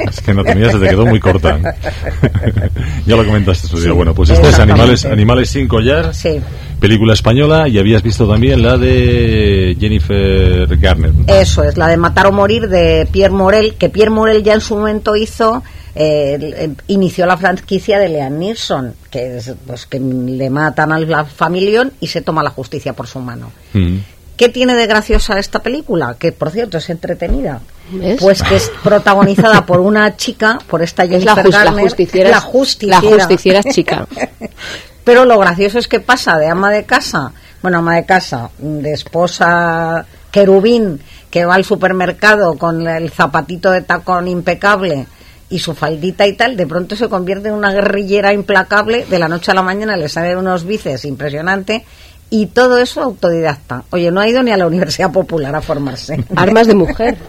Es 0.10 0.22
que 0.22 0.32
Anatomía 0.32 0.72
se 0.72 0.80
te 0.80 0.88
quedó 0.88 1.06
muy 1.06 1.20
corta. 1.20 1.58
ya 3.06 3.16
lo 3.16 3.26
comentaste 3.26 3.68
día. 3.80 3.94
Bueno, 3.94 4.14
pues 4.14 4.30
este 4.30 4.50
es. 4.50 4.60
Animales, 4.60 5.06
Animales 5.06 5.50
sin 5.50 5.68
collar, 5.68 6.14
Sí, 6.14 6.42
película 6.80 7.14
española, 7.14 7.68
y 7.68 7.78
habías 7.78 8.04
visto 8.04 8.28
también 8.28 8.62
la 8.62 8.78
de 8.78 9.76
Jennifer 9.80 10.68
Garner. 10.78 11.12
eso 11.28 11.64
es, 11.64 11.78
la 11.78 11.88
de 11.88 11.98
Matar 11.98 12.28
o 12.28 12.32
Morir 12.32 12.68
de 12.68 13.08
Pierre 13.12 13.34
Morel, 13.34 13.76
que 13.76 13.90
Pierre 13.90 14.12
Morel 14.12 14.44
ya 14.44 14.54
en 14.54 14.62
su 14.62 14.76
momento 14.76 15.16
hizo, 15.16 15.64
eh, 15.96 16.38
eh, 16.42 16.76
inició 16.88 17.26
la 17.26 17.38
franquicia 17.38 17.98
de 18.00 18.10
Leanne 18.10 18.38
Nilsson, 18.38 18.94
que 19.10 19.38
es 19.38 19.54
pues 19.66 19.86
que 19.86 20.00
le 20.00 20.50
matan 20.50 20.92
a 20.92 21.00
la 21.00 21.24
familia 21.24 21.90
y 22.02 22.08
se 22.08 22.22
toma 22.22 22.44
la 22.44 22.50
justicia 22.50 22.94
por 22.94 23.08
su 23.08 23.20
mano. 23.20 23.52
Mm. 23.74 23.98
¿Qué 24.36 24.50
tiene 24.50 24.76
de 24.76 24.86
graciosa 24.88 25.40
esta 25.40 25.64
película? 25.64 26.18
Que, 26.20 26.34
por 26.34 26.52
cierto, 26.52 26.78
es 26.78 26.90
entretenida. 26.90 27.62
¿Ves? 27.92 28.18
Pues 28.20 28.44
que 28.44 28.58
es 28.58 28.70
protagonizada 28.84 29.66
por 29.66 29.80
una 29.80 30.18
chica, 30.18 30.60
por 30.68 30.82
esta 30.82 31.06
Es 31.06 31.24
la, 31.24 31.36
Jennifer 31.36 31.54
la 31.54 31.64
Garner, 31.64 31.84
justiciera. 31.84 32.30
la 32.30 32.42
justiciera. 32.42 33.02
La 33.02 33.10
justiciera 33.10 33.64
chica. 33.64 34.08
Pero 35.06 35.24
lo 35.24 35.40
gracioso 35.40 35.80
es 35.80 35.88
que 35.88 36.02
pasa 36.02 36.38
de 36.38 36.48
ama 36.48 36.72
de 36.72 36.84
casa, 36.84 37.32
bueno, 37.62 37.78
ama 37.78 37.96
de 37.96 38.06
casa, 38.06 38.50
de 38.58 38.92
esposa 38.92 40.06
querubín, 40.32 41.00
que 41.30 41.46
va 41.46 41.56
al 41.56 41.64
supermercado 41.64 42.58
con 42.58 42.86
el 42.88 43.12
zapatito 43.12 43.72
de 43.72 43.82
tacón 43.82 44.28
impecable 44.28 45.06
y 45.50 45.60
su 45.60 45.74
faldita 45.76 46.26
y 46.28 46.34
tal, 46.34 46.58
de 46.58 46.66
pronto 46.68 46.96
se 46.96 47.08
convierte 47.10 47.50
en 47.50 47.54
una 47.56 47.72
guerrillera 47.72 48.34
implacable, 48.34 49.06
de 49.10 49.20
la 49.20 49.28
noche 49.28 49.52
a 49.52 49.54
la 49.54 49.62
mañana 49.62 49.96
le 49.96 50.10
salen 50.10 50.38
unos 50.40 50.66
bíceps 50.66 51.06
impresionante 51.06 51.86
y 52.32 52.48
todo 52.48 52.80
eso 52.80 53.02
autodidacta. 53.04 53.84
Oye, 53.92 54.10
no 54.12 54.20
ha 54.20 54.28
ido 54.28 54.42
ni 54.42 54.52
a 54.52 54.58
la 54.58 54.66
Universidad 54.66 55.12
Popular 55.12 55.56
a 55.56 55.62
formarse. 55.62 56.24
Armas 56.36 56.68
de 56.68 56.76
mujer. 56.76 57.18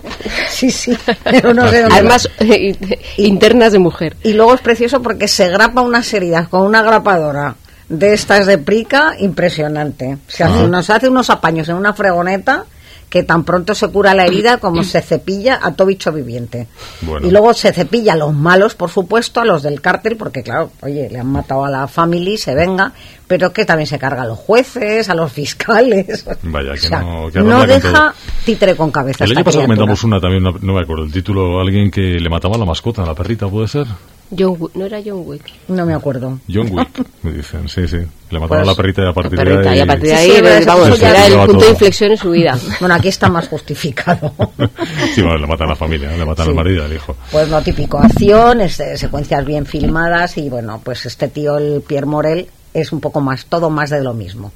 Sí, 0.48 0.70
sí, 0.70 0.96
pero 1.22 1.52
no 1.52 1.68
sé 1.68 1.82
dónde 1.82 1.96
Armas 1.98 2.30
eh, 2.40 2.74
internas 3.18 3.72
de 3.72 3.78
mujer. 3.78 4.16
y 4.22 4.32
luego 4.32 4.54
es 4.54 4.60
precioso 4.62 5.02
porque 5.02 5.28
se 5.28 5.48
grapa 5.50 5.82
unas 5.82 6.10
heridas 6.14 6.48
con 6.48 6.62
una 6.62 6.80
grapadora 6.82 7.56
de 7.90 8.14
estas 8.14 8.46
de 8.46 8.56
prica 8.56 9.14
impresionante. 9.18 10.16
Se 10.26 10.44
hace 10.44 10.60
Ah. 10.60 10.64
unos, 10.64 10.88
hace 10.88 11.08
unos 11.10 11.28
apaños 11.28 11.68
en 11.68 11.76
una 11.76 11.92
fregoneta 11.92 12.64
que 13.08 13.22
tan 13.22 13.44
pronto 13.44 13.74
se 13.74 13.88
cura 13.88 14.14
la 14.14 14.26
herida 14.26 14.58
como 14.58 14.82
se 14.82 15.00
cepilla 15.00 15.60
a 15.62 15.74
todo 15.74 15.86
bicho 15.86 16.12
viviente. 16.12 16.66
Bueno. 17.02 17.26
Y 17.26 17.30
luego 17.30 17.54
se 17.54 17.72
cepilla 17.72 18.14
a 18.14 18.16
los 18.16 18.34
malos, 18.34 18.74
por 18.74 18.90
supuesto, 18.90 19.40
a 19.40 19.44
los 19.44 19.62
del 19.62 19.80
cártel, 19.80 20.16
porque 20.16 20.42
claro, 20.42 20.70
oye, 20.82 21.08
le 21.10 21.18
han 21.20 21.28
matado 21.28 21.64
a 21.64 21.70
la 21.70 21.86
family, 21.86 22.36
se 22.36 22.54
venga, 22.54 22.92
pero 23.28 23.52
que 23.52 23.64
también 23.64 23.86
se 23.86 23.98
carga 23.98 24.22
a 24.22 24.26
los 24.26 24.38
jueces, 24.38 25.08
a 25.08 25.14
los 25.14 25.32
fiscales. 25.32 26.26
Vaya, 26.42 26.70
O 26.70 26.74
que 26.74 26.78
sea, 26.80 27.00
no, 27.02 27.30
que 27.30 27.40
deja 27.66 27.92
todo. 27.92 28.12
títere 28.44 28.74
con 28.76 28.90
cabeza. 28.90 29.24
El 29.24 29.30
año 29.30 29.44
pasado 29.44 29.64
criatura. 29.64 29.76
comentamos 29.76 30.04
una 30.04 30.20
también, 30.20 30.42
no, 30.42 30.52
no 30.60 30.72
me 30.74 30.80
acuerdo 30.80 31.04
el 31.04 31.12
título, 31.12 31.60
alguien 31.60 31.90
que 31.90 32.00
le 32.18 32.28
mataba 32.28 32.56
a 32.56 32.58
la 32.58 32.64
mascota, 32.64 33.02
a 33.02 33.06
la 33.06 33.14
perrita, 33.14 33.46
¿puede 33.48 33.68
ser? 33.68 33.86
John 34.36 34.56
Wick- 34.58 34.74
no 34.74 34.86
era 34.86 34.98
John 35.04 35.22
Wick. 35.24 35.42
No 35.68 35.86
me 35.86 35.94
acuerdo. 35.94 36.38
John 36.52 36.68
Wick, 36.72 36.88
me 37.22 37.32
dicen, 37.32 37.68
sí, 37.68 37.86
sí. 37.86 37.98
Le 38.30 38.40
mataba 38.40 38.48
Pues, 38.48 38.62
a 38.62 38.64
la 38.72 38.74
perrita 38.74 39.02
y 39.02 39.06
a 39.08 39.12
partir 39.12 39.36
Perrita, 39.38 39.60
de 39.60 39.66
y 39.66 39.68
ahí... 39.68 39.80
a 39.80 39.86
partir 39.86 40.02
de 40.02 40.08
Sí, 40.08 40.14
ahí, 40.16 40.30
sí, 40.30 40.36
pues, 40.40 40.56
eso 40.60 40.66
vamos, 40.66 41.00
era 41.02 41.26
el 41.26 41.32
punto 41.34 41.52
todo. 41.52 41.60
de 41.60 41.68
inflexión 41.70 42.10
en 42.10 42.16
su 42.16 42.30
vida. 42.30 42.58
Bueno, 42.80 42.94
aquí 42.96 43.08
está 43.08 43.28
más 43.28 43.48
justificado. 43.48 44.32
Sí, 45.14 45.22
bueno, 45.22 45.38
le 45.38 45.46
matan 45.46 45.66
a 45.68 45.70
la 45.70 45.76
familia, 45.76 46.10
le 46.16 46.24
matan 46.24 46.46
Sí. 46.46 46.50
al 46.50 46.56
marido 46.56 46.82
y 46.82 46.84
al 46.86 46.92
hijo. 46.92 47.16
Pues 47.30 47.48
lo 47.48 47.62
típico, 47.62 47.98
acción, 47.98 48.60
este, 48.60 48.96
secuencias 48.98 49.44
bien 49.44 49.64
filmadas 49.66 50.36
y 50.38 50.48
bueno, 50.48 50.80
pues 50.82 51.06
este 51.06 51.28
tío, 51.28 51.56
el 51.58 51.82
Pierre 51.86 52.06
Morel, 52.06 52.48
es 52.80 52.92
un 52.92 53.00
poco 53.00 53.22
más, 53.22 53.46
todo 53.46 53.70
más 53.70 53.88
de 53.90 54.02
lo 54.02 54.12
mismo. 54.12 54.52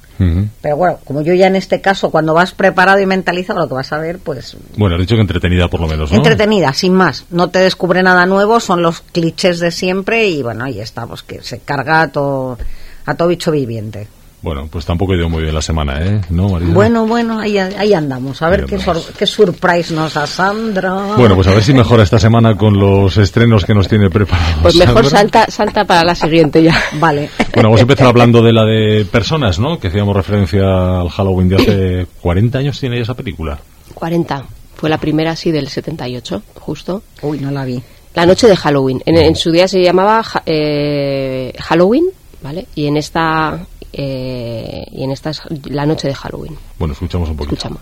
Pero 0.61 0.77
bueno, 0.77 0.99
como 1.03 1.21
yo 1.21 1.33
ya 1.33 1.47
en 1.47 1.55
este 1.55 1.81
caso, 1.81 2.11
cuando 2.11 2.35
vas 2.35 2.51
preparado 2.51 2.99
y 2.99 3.07
mentalizado 3.07 3.59
lo 3.59 3.67
que 3.67 3.73
vas 3.73 3.91
a 3.91 3.97
ver, 3.97 4.19
pues... 4.19 4.55
Bueno, 4.77 4.95
has 4.95 5.01
dicho 5.01 5.15
que 5.15 5.21
entretenida 5.21 5.67
por 5.67 5.79
lo 5.79 5.87
menos, 5.87 6.11
¿no? 6.11 6.17
Entretenida, 6.17 6.71
sin 6.73 6.93
más. 6.93 7.25
No 7.31 7.49
te 7.49 7.59
descubre 7.59 8.03
nada 8.03 8.27
nuevo, 8.27 8.59
son 8.59 8.83
los 8.83 9.01
clichés 9.01 9.59
de 9.59 9.71
siempre 9.71 10.27
y 10.27 10.43
bueno, 10.43 10.65
ahí 10.65 10.79
está, 10.79 11.07
pues 11.07 11.23
que 11.23 11.41
se 11.41 11.59
carga 11.59 12.03
a 12.03 12.11
todo, 12.11 12.59
a 13.05 13.15
todo 13.15 13.27
bicho 13.29 13.51
viviente. 13.51 14.07
Bueno, 14.41 14.67
pues 14.71 14.85
tampoco 14.85 15.13
he 15.13 15.17
ido 15.17 15.29
muy 15.29 15.43
bien 15.43 15.53
la 15.53 15.61
semana, 15.61 16.03
¿eh? 16.03 16.19
¿No, 16.31 16.49
María? 16.49 16.73
Bueno, 16.73 17.05
bueno, 17.05 17.39
ahí, 17.39 17.59
ahí 17.59 17.93
andamos. 17.93 18.41
A 18.41 18.49
ver 18.49 18.65
qué, 18.65 18.79
qué 19.17 19.27
surprise 19.27 19.93
nos 19.93 20.15
da 20.15 20.25
Sandra. 20.25 21.13
Bueno, 21.15 21.35
pues 21.35 21.47
a 21.47 21.51
ver 21.51 21.63
si 21.63 21.73
mejora 21.73 22.01
esta 22.01 22.17
semana 22.17 22.57
con 22.57 22.75
los 22.79 23.17
estrenos 23.17 23.65
que 23.65 23.75
nos 23.75 23.87
tiene 23.87 24.09
preparados. 24.09 24.61
Pues 24.63 24.75
mejor 24.77 25.05
salta, 25.05 25.45
salta 25.49 25.85
para 25.85 26.03
la 26.03 26.15
siguiente 26.15 26.63
ya. 26.63 26.75
Vale. 26.93 27.29
Bueno, 27.53 27.69
vamos 27.69 27.81
a 27.81 27.83
empezar 27.83 28.07
hablando 28.07 28.41
de 28.41 28.51
la 28.51 28.65
de 28.65 29.05
personas, 29.05 29.59
¿no? 29.59 29.79
Que 29.79 29.89
hacíamos 29.89 30.15
referencia 30.15 31.01
al 31.01 31.09
Halloween 31.09 31.49
de 31.49 31.55
hace 31.55 32.07
40 32.21 32.57
años 32.57 32.79
tiene 32.79 32.99
esa 32.99 33.13
película. 33.13 33.59
40. 33.93 34.43
Fue 34.75 34.89
la 34.89 34.97
primera, 34.97 35.35
sí, 35.35 35.51
del 35.51 35.67
78, 35.67 36.41
justo. 36.55 37.03
Uy, 37.21 37.37
no 37.37 37.51
la 37.51 37.63
vi. 37.63 37.79
La 38.15 38.25
noche 38.25 38.47
de 38.47 38.55
Halloween. 38.55 39.03
En, 39.05 39.17
en 39.17 39.35
su 39.35 39.51
día 39.51 39.67
se 39.67 39.83
llamaba 39.83 40.23
eh, 40.47 41.53
Halloween, 41.59 42.05
¿vale? 42.41 42.65
Y 42.73 42.87
en 42.87 42.97
esta 42.97 43.59
eh, 43.93 44.85
y 44.91 45.03
en 45.03 45.11
esta 45.11 45.31
es 45.31 45.41
la 45.65 45.85
noche 45.85 46.07
de 46.07 46.15
Halloween. 46.15 46.57
Bueno, 46.79 46.93
escuchamos 46.93 47.29
un 47.29 47.37
poquito. 47.37 47.55
Escuchamos. 47.55 47.81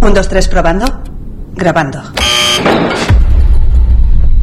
Un, 0.00 0.14
dos, 0.14 0.28
tres, 0.28 0.48
probando. 0.48 0.86
Grabando. 1.54 2.00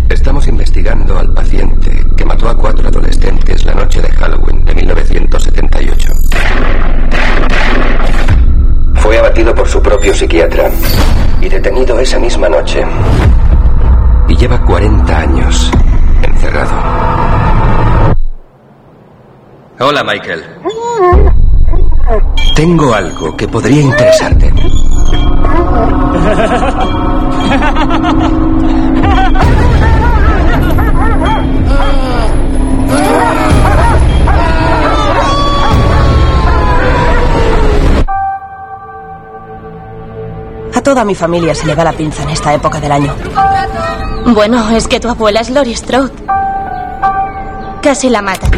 Estamos 0.10 0.48
investigando 0.48 1.18
al 1.18 1.34
paciente 1.34 2.06
que 2.16 2.26
mató 2.26 2.48
a 2.48 2.56
cuatro 2.56 2.88
adolescentes 2.88 3.66
la 3.66 3.74
noche 3.74 4.02
de 4.02 4.10
Halloween 4.10 4.64
de 4.64 4.76
1978. 4.76 6.14
Fue 8.96 9.18
abatido 9.18 9.56
por 9.56 9.68
su 9.68 9.82
propio 9.82 10.14
psiquiatra 10.14 10.70
y 11.42 11.50
detenido 11.50 12.00
esa 12.00 12.20
misma 12.20 12.50
noche. 12.50 12.84
Lleva 14.40 14.64
40 14.64 15.18
años 15.18 15.72
encerrado. 16.22 16.76
Hola, 19.80 20.04
Michael. 20.04 20.44
Tengo 22.56 22.94
algo 22.94 23.36
que 23.36 23.48
podría 23.48 23.82
interesarte. 23.82 24.54
A 40.74 40.82
toda 40.84 41.04
mi 41.04 41.16
familia 41.16 41.56
se 41.56 41.66
le 41.66 41.74
va 41.74 41.84
la 41.84 41.94
pinza 41.94 42.22
en 42.22 42.30
esta 42.30 42.54
época 42.54 42.80
del 42.80 42.92
año. 42.92 43.16
Bueno, 44.34 44.70
es 44.72 44.90
que 44.90 45.00
tu 45.00 45.08
abuela 45.08 45.40
es 45.40 45.50
Lori 45.50 45.74
Strode. 45.74 46.12
Casi 47.82 48.10
la 48.10 48.22
mata. 48.22 48.50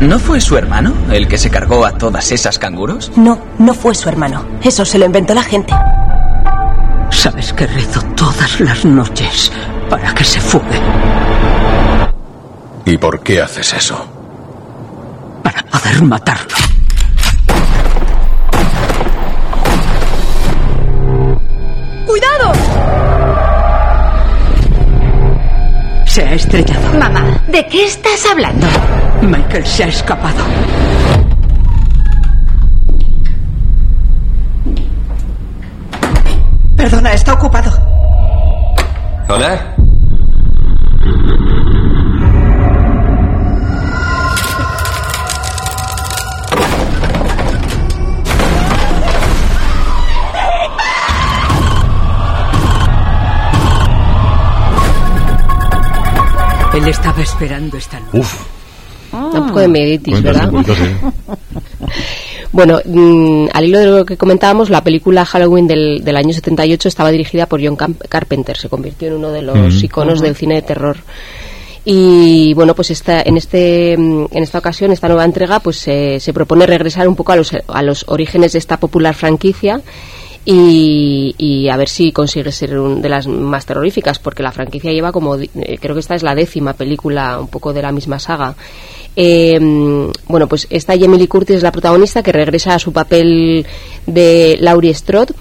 ¿No 0.00 0.18
fue 0.18 0.40
su 0.40 0.56
hermano 0.58 0.92
el 1.12 1.28
que 1.28 1.38
se 1.38 1.48
cargó 1.48 1.86
a 1.86 1.92
todas 1.92 2.32
esas 2.32 2.58
canguros? 2.58 3.12
No, 3.16 3.38
no 3.58 3.72
fue 3.72 3.94
su 3.94 4.08
hermano. 4.08 4.44
Eso 4.62 4.84
se 4.84 4.98
lo 4.98 5.04
inventó 5.06 5.32
la 5.32 5.44
gente. 5.44 5.72
Sabes 7.10 7.52
que 7.52 7.68
rezo 7.68 8.02
todas 8.16 8.60
las 8.60 8.84
noches 8.84 9.52
para 9.88 10.12
que 10.12 10.24
se 10.24 10.40
fugue. 10.40 10.80
¿Y 12.84 12.98
por 12.98 13.20
qué 13.20 13.40
haces 13.42 13.72
eso? 13.74 14.04
Para 15.44 15.62
poder 15.62 16.02
matarlo. 16.02 16.56
¡Cuidado! 22.06 22.83
Se 26.14 26.22
ha 26.22 26.34
estrellado. 26.34 26.96
Mamá, 26.96 27.42
¿de 27.48 27.66
qué 27.66 27.86
estás 27.86 28.24
hablando? 28.30 28.68
Michael 29.20 29.66
se 29.66 29.82
ha 29.82 29.88
escapado. 29.88 30.44
Perdona, 36.76 37.14
está 37.14 37.32
ocupado. 37.32 37.72
¿Hola? 39.28 39.73
Estaba 57.22 57.22
esperando 57.22 57.76
esta 57.76 58.00
noche. 58.00 58.18
Uf. 58.18 58.42
Un 59.12 59.46
poco 59.46 59.60
de 59.60 59.68
meditis, 59.68 60.20
¿verdad? 60.22 60.50
Bueno, 62.52 62.80
mm, 62.84 63.46
al 63.52 63.64
hilo 63.64 63.78
de 63.80 63.86
lo 63.86 64.04
que 64.04 64.16
comentábamos, 64.16 64.70
la 64.70 64.82
película 64.84 65.24
Halloween 65.24 65.66
del, 65.66 66.04
del 66.04 66.16
año 66.16 66.32
78 66.32 66.86
estaba 66.88 67.10
dirigida 67.10 67.46
por 67.46 67.60
John 67.64 67.74
Camp- 67.74 68.02
Carpenter. 68.08 68.56
Se 68.56 68.68
convirtió 68.68 69.08
en 69.08 69.14
uno 69.14 69.30
de 69.32 69.42
los 69.42 69.56
Mm. 69.82 69.84
iconos 69.84 70.20
del 70.20 70.36
cine 70.36 70.54
de 70.56 70.62
terror. 70.62 70.96
Y 71.84 72.54
bueno, 72.54 72.74
pues 72.74 72.90
esta, 72.92 73.20
en, 73.22 73.36
este, 73.36 73.96
mm, 73.98 74.26
en 74.30 74.42
esta 74.44 74.58
ocasión, 74.58 74.92
esta 74.92 75.08
nueva 75.08 75.24
entrega, 75.24 75.58
pues 75.60 75.78
se- 75.78 76.20
se 76.20 76.32
propone 76.32 76.64
regresar 76.66 77.08
un 77.08 77.16
poco 77.16 77.32
a 77.32 77.36
los, 77.36 77.50
a 77.66 77.82
los 77.82 78.04
orígenes 78.08 78.52
de 78.52 78.60
esta 78.60 78.78
popular 78.78 79.14
franquicia 79.16 79.80
y, 80.44 81.34
y 81.38 81.68
a 81.68 81.76
ver 81.76 81.88
si 81.88 82.12
consigue 82.12 82.52
ser 82.52 82.78
una 82.78 83.00
de 83.00 83.08
las 83.08 83.26
más 83.26 83.64
terroríficas, 83.64 84.18
porque 84.18 84.42
la 84.42 84.52
franquicia 84.52 84.92
lleva 84.92 85.12
como, 85.12 85.36
eh, 85.36 85.48
creo 85.80 85.94
que 85.94 86.00
esta 86.00 86.14
es 86.14 86.22
la 86.22 86.34
décima 86.34 86.74
película 86.74 87.38
un 87.38 87.48
poco 87.48 87.72
de 87.72 87.82
la 87.82 87.92
misma 87.92 88.18
saga. 88.18 88.54
Eh, 89.16 89.58
bueno, 90.28 90.48
pues 90.48 90.66
esta 90.70 90.94
Lee 90.94 91.28
Curtis 91.28 91.56
es 91.56 91.62
la 91.62 91.72
protagonista 91.72 92.22
que 92.22 92.32
regresa 92.32 92.74
a 92.74 92.78
su 92.78 92.92
papel 92.92 93.66
de 94.06 94.56
Laurie 94.60 94.94
Strode 94.94 95.34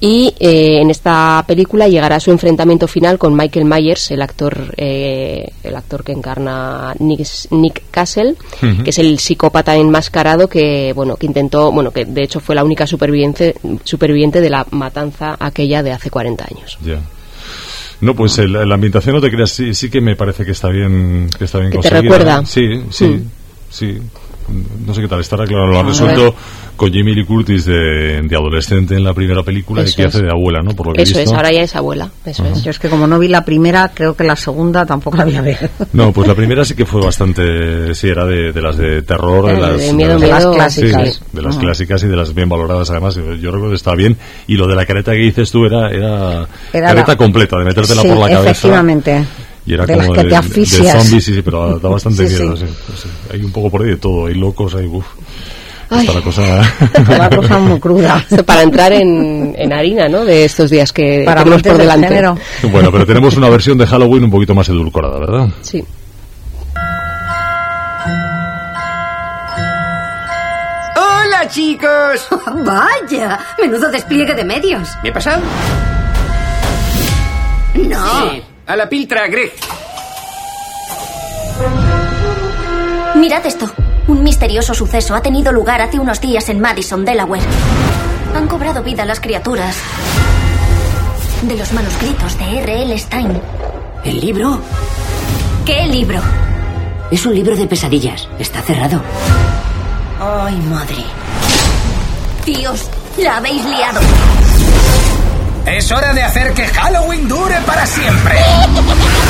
y 0.00 0.34
eh, 0.38 0.82
en 0.82 0.90
esta 0.90 1.42
película 1.46 1.88
llegará 1.88 2.20
su 2.20 2.30
enfrentamiento 2.30 2.86
final 2.86 3.16
con 3.16 3.34
Michael 3.34 3.64
Myers, 3.64 4.10
el 4.10 4.20
actor, 4.20 4.74
eh, 4.76 5.50
el 5.62 5.74
actor 5.74 6.04
que 6.04 6.12
encarna 6.12 6.94
Nick, 6.98 7.26
Nick 7.50 7.84
Castle, 7.90 8.34
que 8.60 8.90
es 8.90 8.98
el 8.98 9.18
psicópata 9.18 9.74
enmascarado 9.76 10.46
que, 10.46 10.92
bueno, 10.92 11.16
que 11.16 11.24
intentó, 11.24 11.72
bueno, 11.72 11.90
que 11.90 12.04
de 12.04 12.22
hecho 12.22 12.40
fue 12.40 12.54
la 12.54 12.64
única 12.64 12.86
superviviente, 12.86 13.54
superviviente 13.84 14.42
de 14.42 14.50
la 14.50 14.66
matanza 14.72 15.36
aquella 15.40 15.82
de 15.82 15.92
hace 15.92 16.10
40 16.10 16.44
años. 16.44 16.78
No, 18.00 18.14
pues 18.14 18.36
el- 18.38 18.52
la 18.52 18.74
ambientación, 18.74 19.14
no 19.14 19.20
te 19.20 19.30
creas, 19.30 19.50
sí, 19.50 19.74
sí 19.74 19.88
que 19.90 20.00
me 20.00 20.16
parece 20.16 20.44
que 20.44 20.52
está 20.52 20.68
bien, 20.68 21.28
que 21.38 21.44
está 21.44 21.58
bien 21.58 21.70
Que 21.70 21.78
te 21.78 21.88
conseguida. 21.90 22.00
recuerda. 22.02 22.44
Sí, 22.46 22.82
sí, 22.90 23.04
Mm. 23.06 23.30
sí. 23.70 23.98
No 24.86 24.92
sé 24.94 25.00
qué 25.00 25.08
tal 25.08 25.20
estará, 25.20 25.46
claro, 25.46 25.66
lo 25.68 25.78
ha 25.78 25.82
resuelto. 25.82 26.34
Con 26.76 26.92
Jamie 26.92 27.14
Lee 27.14 27.24
Curtis 27.24 27.64
de, 27.66 28.22
de 28.22 28.36
adolescente 28.36 28.94
en 28.96 29.04
la 29.04 29.14
primera 29.14 29.42
película 29.42 29.82
y 29.82 29.92
que 29.92 30.02
es. 30.02 30.08
hace 30.08 30.22
de 30.24 30.30
abuela, 30.30 30.60
¿no? 30.62 30.74
Por 30.74 30.88
lo 30.88 30.92
que 30.92 31.00
he 31.00 31.02
Eso 31.04 31.18
es, 31.20 31.30
ahora 31.32 31.52
ya 31.52 31.62
es 31.62 31.74
abuela, 31.76 32.10
eso 32.24 32.44
es. 32.46 32.62
Yo 32.64 32.70
es 32.70 32.78
que 32.78 32.88
como 32.88 33.06
no 33.06 33.18
vi 33.18 33.28
la 33.28 33.44
primera, 33.44 33.92
creo 33.94 34.14
que 34.16 34.24
la 34.24 34.36
segunda 34.36 34.84
tampoco 34.86 35.16
la 35.16 35.24
voy 35.24 35.36
a 35.36 35.42
ver. 35.42 35.70
No, 35.92 36.12
pues 36.12 36.26
la 36.28 36.34
primera 36.34 36.64
sí 36.64 36.74
que 36.74 36.84
fue 36.86 37.00
bastante, 37.02 37.94
sí, 37.94 38.08
era 38.08 38.24
de, 38.26 38.52
de 38.52 38.62
las 38.62 38.76
de 38.76 39.02
terror, 39.02 39.46
de 39.46 39.52
Eh, 39.54 39.60
las, 39.60 39.78
de 39.78 39.92
miedo, 39.92 40.18
las- 40.18 40.42
sí, 40.42 40.50
clásicas. 40.82 41.22
de 41.32 41.42
las 41.42 41.52
Ajá. 41.56 41.60
clásicas 41.64 42.02
y 42.02 42.06
de 42.08 42.16
las 42.16 42.34
bien 42.34 42.48
valoradas 42.48 42.90
además. 42.90 43.14
Yo, 43.14 43.22
recuerdo 43.50 43.70
que 43.70 43.76
estaba 43.76 43.96
bien. 43.96 44.16
Y 44.46 44.56
lo 44.56 44.66
de 44.66 44.74
la 44.74 44.84
careta 44.86 45.12
que 45.12 45.18
dices 45.18 45.50
tú 45.50 45.64
era, 45.66 45.90
era, 45.90 46.48
Era 46.72 46.88
careta 46.88 47.12
la- 47.12 47.16
completa, 47.16 47.56
de 47.58 47.64
metértela 47.64 48.02
Sí, 48.02 48.08
por 48.08 48.16
la 48.18 48.28
cabeza. 48.28 48.50
efectivamente. 48.50 49.24
Y 49.66 49.72
era 49.74 49.86
De 49.86 49.96
las 49.96 50.06
como 50.06 50.12
que 50.14 50.18
de, 50.18 50.24
te 50.24 50.30
de 50.30 50.36
asfixias. 50.36 51.02
zombies, 51.04 51.24
sí, 51.24 51.34
sí, 51.34 51.42
pero 51.42 51.78
da 51.78 51.88
bastante 51.88 52.26
Sí, 52.28 52.34
miedo. 52.42 52.56
sí. 52.56 52.66
sí, 52.66 52.92
sí. 53.04 53.08
Hay 53.32 53.40
un 53.42 53.50
poco 53.52 53.70
por 53.70 53.82
ahí 53.82 53.88
de 53.90 53.96
todo, 53.96 54.26
hay 54.26 54.34
locos, 54.34 54.74
hay 54.74 54.84
uf. 54.86 55.06
Ay. 55.94 56.06
Está 56.06 56.12
la 56.18 56.24
cosa. 56.24 56.62
La 57.18 57.30
cosa 57.30 57.58
muy 57.58 57.78
cruda. 57.80 58.24
Para 58.46 58.62
entrar 58.62 58.92
en, 58.92 59.54
en 59.56 59.72
harina, 59.72 60.08
¿no? 60.08 60.24
De 60.24 60.44
estos 60.44 60.70
días 60.70 60.92
que 60.92 61.22
Para 61.24 61.42
tenemos 61.42 61.62
por 61.62 61.72
del 61.72 61.80
delante. 61.82 62.08
género. 62.08 62.38
Bueno, 62.70 62.90
pero 62.92 63.06
tenemos 63.06 63.36
una 63.36 63.48
versión 63.50 63.78
de 63.78 63.86
Halloween 63.86 64.24
un 64.24 64.30
poquito 64.30 64.54
más 64.54 64.68
edulcorada, 64.68 65.18
¿verdad? 65.18 65.48
Sí. 65.62 65.84
¡Hola, 70.96 71.48
chicos! 71.48 72.28
Vaya, 72.64 73.38
menudo 73.60 73.90
despliegue 73.90 74.34
de 74.34 74.44
medios. 74.44 74.88
¿Me 75.02 75.08
he 75.08 75.12
pasado? 75.12 75.42
No. 77.74 78.30
Sí, 78.30 78.42
a 78.66 78.76
la 78.76 78.88
piltra, 78.88 79.26
Greg. 79.26 79.52
Mirad 83.16 83.46
esto. 83.46 83.70
Un 84.06 84.22
misterioso 84.22 84.74
suceso 84.74 85.14
ha 85.14 85.22
tenido 85.22 85.50
lugar 85.52 85.80
hace 85.80 85.98
unos 85.98 86.20
días 86.20 86.48
en 86.48 86.60
Madison, 86.60 87.04
Delaware. 87.04 87.42
Han 88.36 88.48
cobrado 88.48 88.82
vida 88.82 89.04
las 89.04 89.20
criaturas. 89.20 89.76
de 91.42 91.56
los 91.56 91.72
manuscritos 91.72 92.38
de 92.38 92.58
R.L. 92.60 92.98
Stein. 92.98 93.40
¿El 94.04 94.20
libro? 94.20 94.60
¿Qué 95.66 95.86
libro? 95.86 96.20
Es 97.10 97.24
un 97.26 97.34
libro 97.34 97.54
de 97.56 97.66
pesadillas. 97.66 98.28
Está 98.38 98.60
cerrado. 98.62 99.02
Ay, 100.20 100.56
madre. 100.70 101.04
Dios, 102.44 102.88
la 103.18 103.38
habéis 103.38 103.64
liado. 103.64 104.00
Es 105.66 105.90
hora 105.92 106.12
de 106.12 106.22
hacer 106.22 106.52
que 106.52 106.66
Halloween 106.66 107.26
dure 107.28 107.56
para 107.66 107.86
siempre. 107.86 108.34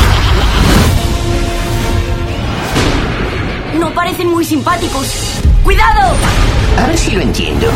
No 3.79 3.93
parecen 3.93 4.29
muy 4.29 4.45
simpáticos. 4.45 5.07
¡Cuidado! 5.63 6.15
A 6.79 6.87
ver 6.87 6.99
si 6.99 7.13
lo 7.13 7.21
entiendo. 7.21 7.69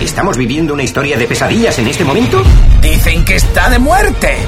¿Estamos 0.00 0.36
viviendo 0.36 0.72
una 0.74 0.82
historia 0.82 1.18
de 1.18 1.26
pesadillas 1.26 1.78
en 1.78 1.88
este 1.88 2.04
momento? 2.04 2.42
Dicen 2.80 3.24
que 3.24 3.36
está 3.36 3.68
de 3.68 3.78
muerte. 3.78 4.38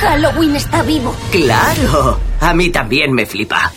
Halloween 0.00 0.56
está 0.56 0.82
vivo. 0.82 1.14
Claro. 1.30 2.20
A 2.40 2.54
mí 2.54 2.70
también 2.70 3.12
me 3.12 3.26
flipa. 3.26 3.72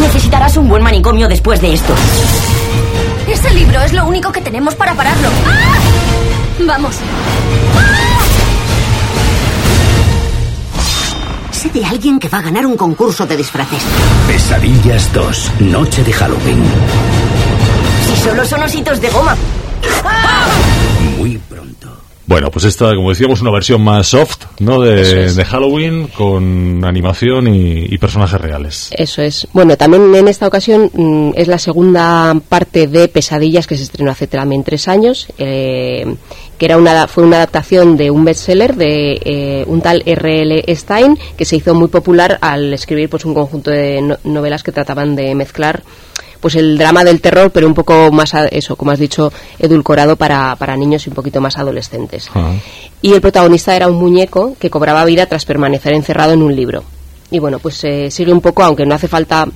Necesitarás 0.00 0.56
un 0.56 0.68
buen 0.68 0.82
manicomio 0.82 1.28
después 1.28 1.60
de 1.60 1.74
esto. 1.74 1.94
Ese 3.26 3.50
libro 3.50 3.80
es 3.82 3.92
lo 3.92 4.06
único 4.06 4.32
que 4.32 4.40
tenemos 4.40 4.74
para 4.74 4.94
pararlo. 4.94 5.28
¡Ah! 5.46 5.78
Vamos. 6.60 6.96
Sé 11.58 11.70
de 11.70 11.84
alguien 11.84 12.20
que 12.20 12.28
va 12.28 12.38
a 12.38 12.42
ganar 12.42 12.64
un 12.66 12.76
concurso 12.76 13.26
de 13.26 13.36
disfraces. 13.36 13.82
Pesadillas 14.28 15.12
2, 15.12 15.52
Noche 15.62 16.04
de 16.04 16.12
Halloween. 16.12 16.62
Si 18.06 18.22
solo 18.22 18.44
son 18.44 18.62
ositos 18.62 19.00
de 19.00 19.10
goma. 19.10 19.36
Muy 21.18 21.36
pronto. 21.38 21.88
Bueno, 22.28 22.52
pues 22.52 22.64
esta, 22.66 22.94
como 22.94 23.08
decíamos, 23.08 23.40
una 23.40 23.50
versión 23.50 23.82
más 23.82 24.06
soft, 24.06 24.44
¿no? 24.60 24.80
De, 24.82 25.32
de 25.32 25.44
Halloween 25.44 26.06
con 26.08 26.84
animación 26.84 27.48
y, 27.48 27.86
y 27.86 27.98
personajes 27.98 28.40
reales. 28.40 28.90
Eso 28.92 29.22
es. 29.22 29.48
Bueno, 29.52 29.76
también 29.76 30.14
en 30.14 30.28
esta 30.28 30.46
ocasión 30.46 30.90
mm, 30.92 31.30
es 31.34 31.48
la 31.48 31.58
segunda 31.58 32.36
parte 32.48 32.86
de 32.86 33.08
Pesadillas 33.08 33.66
que 33.66 33.76
se 33.76 33.82
estrenó 33.82 34.12
hace 34.12 34.28
también 34.28 34.62
tres 34.62 34.86
años, 34.86 35.26
eh, 35.38 36.06
que 36.58 36.66
era 36.66 36.76
una, 36.76 37.06
fue 37.06 37.22
una 37.24 37.36
adaptación 37.36 37.96
de 37.96 38.10
un 38.10 38.24
bestseller 38.24 38.74
de 38.74 39.12
eh, 39.24 39.64
un 39.68 39.80
tal 39.80 40.02
R.L. 40.04 40.64
Stein 40.74 41.16
que 41.36 41.44
se 41.44 41.56
hizo 41.56 41.72
muy 41.74 41.88
popular 41.88 42.38
al 42.40 42.72
escribir 42.74 43.08
pues 43.08 43.24
un 43.24 43.32
conjunto 43.34 43.70
de 43.70 44.02
no- 44.02 44.18
novelas 44.24 44.62
que 44.64 44.72
trataban 44.72 45.14
de 45.16 45.34
mezclar 45.36 45.82
pues 46.40 46.54
el 46.54 46.78
drama 46.78 47.02
del 47.02 47.20
terror, 47.20 47.50
pero 47.50 47.66
un 47.66 47.74
poco 47.74 48.12
más, 48.12 48.32
a- 48.34 48.46
eso, 48.46 48.76
como 48.76 48.92
has 48.92 48.98
dicho, 49.00 49.32
edulcorado 49.58 50.14
para, 50.16 50.54
para 50.56 50.76
niños 50.76 51.04
y 51.06 51.10
un 51.10 51.14
poquito 51.16 51.40
más 51.40 51.58
adolescentes. 51.58 52.28
Y 53.02 53.12
el 53.12 53.20
protagonista 53.20 53.74
era 53.74 53.88
un 53.88 53.96
muñeco 53.96 54.54
que 54.58 54.70
cobraba 54.70 55.04
vida 55.04 55.26
tras 55.26 55.44
permanecer 55.44 55.94
encerrado 55.94 56.32
en 56.34 56.42
un 56.42 56.54
libro. 56.54 56.84
Y 57.32 57.40
bueno, 57.40 57.58
pues 57.58 57.82
eh, 57.84 58.10
sigue 58.12 58.32
un 58.32 58.40
poco, 58.40 58.62
aunque 58.62 58.86
no 58.86 58.94
hace 58.94 59.08
falta 59.08 59.46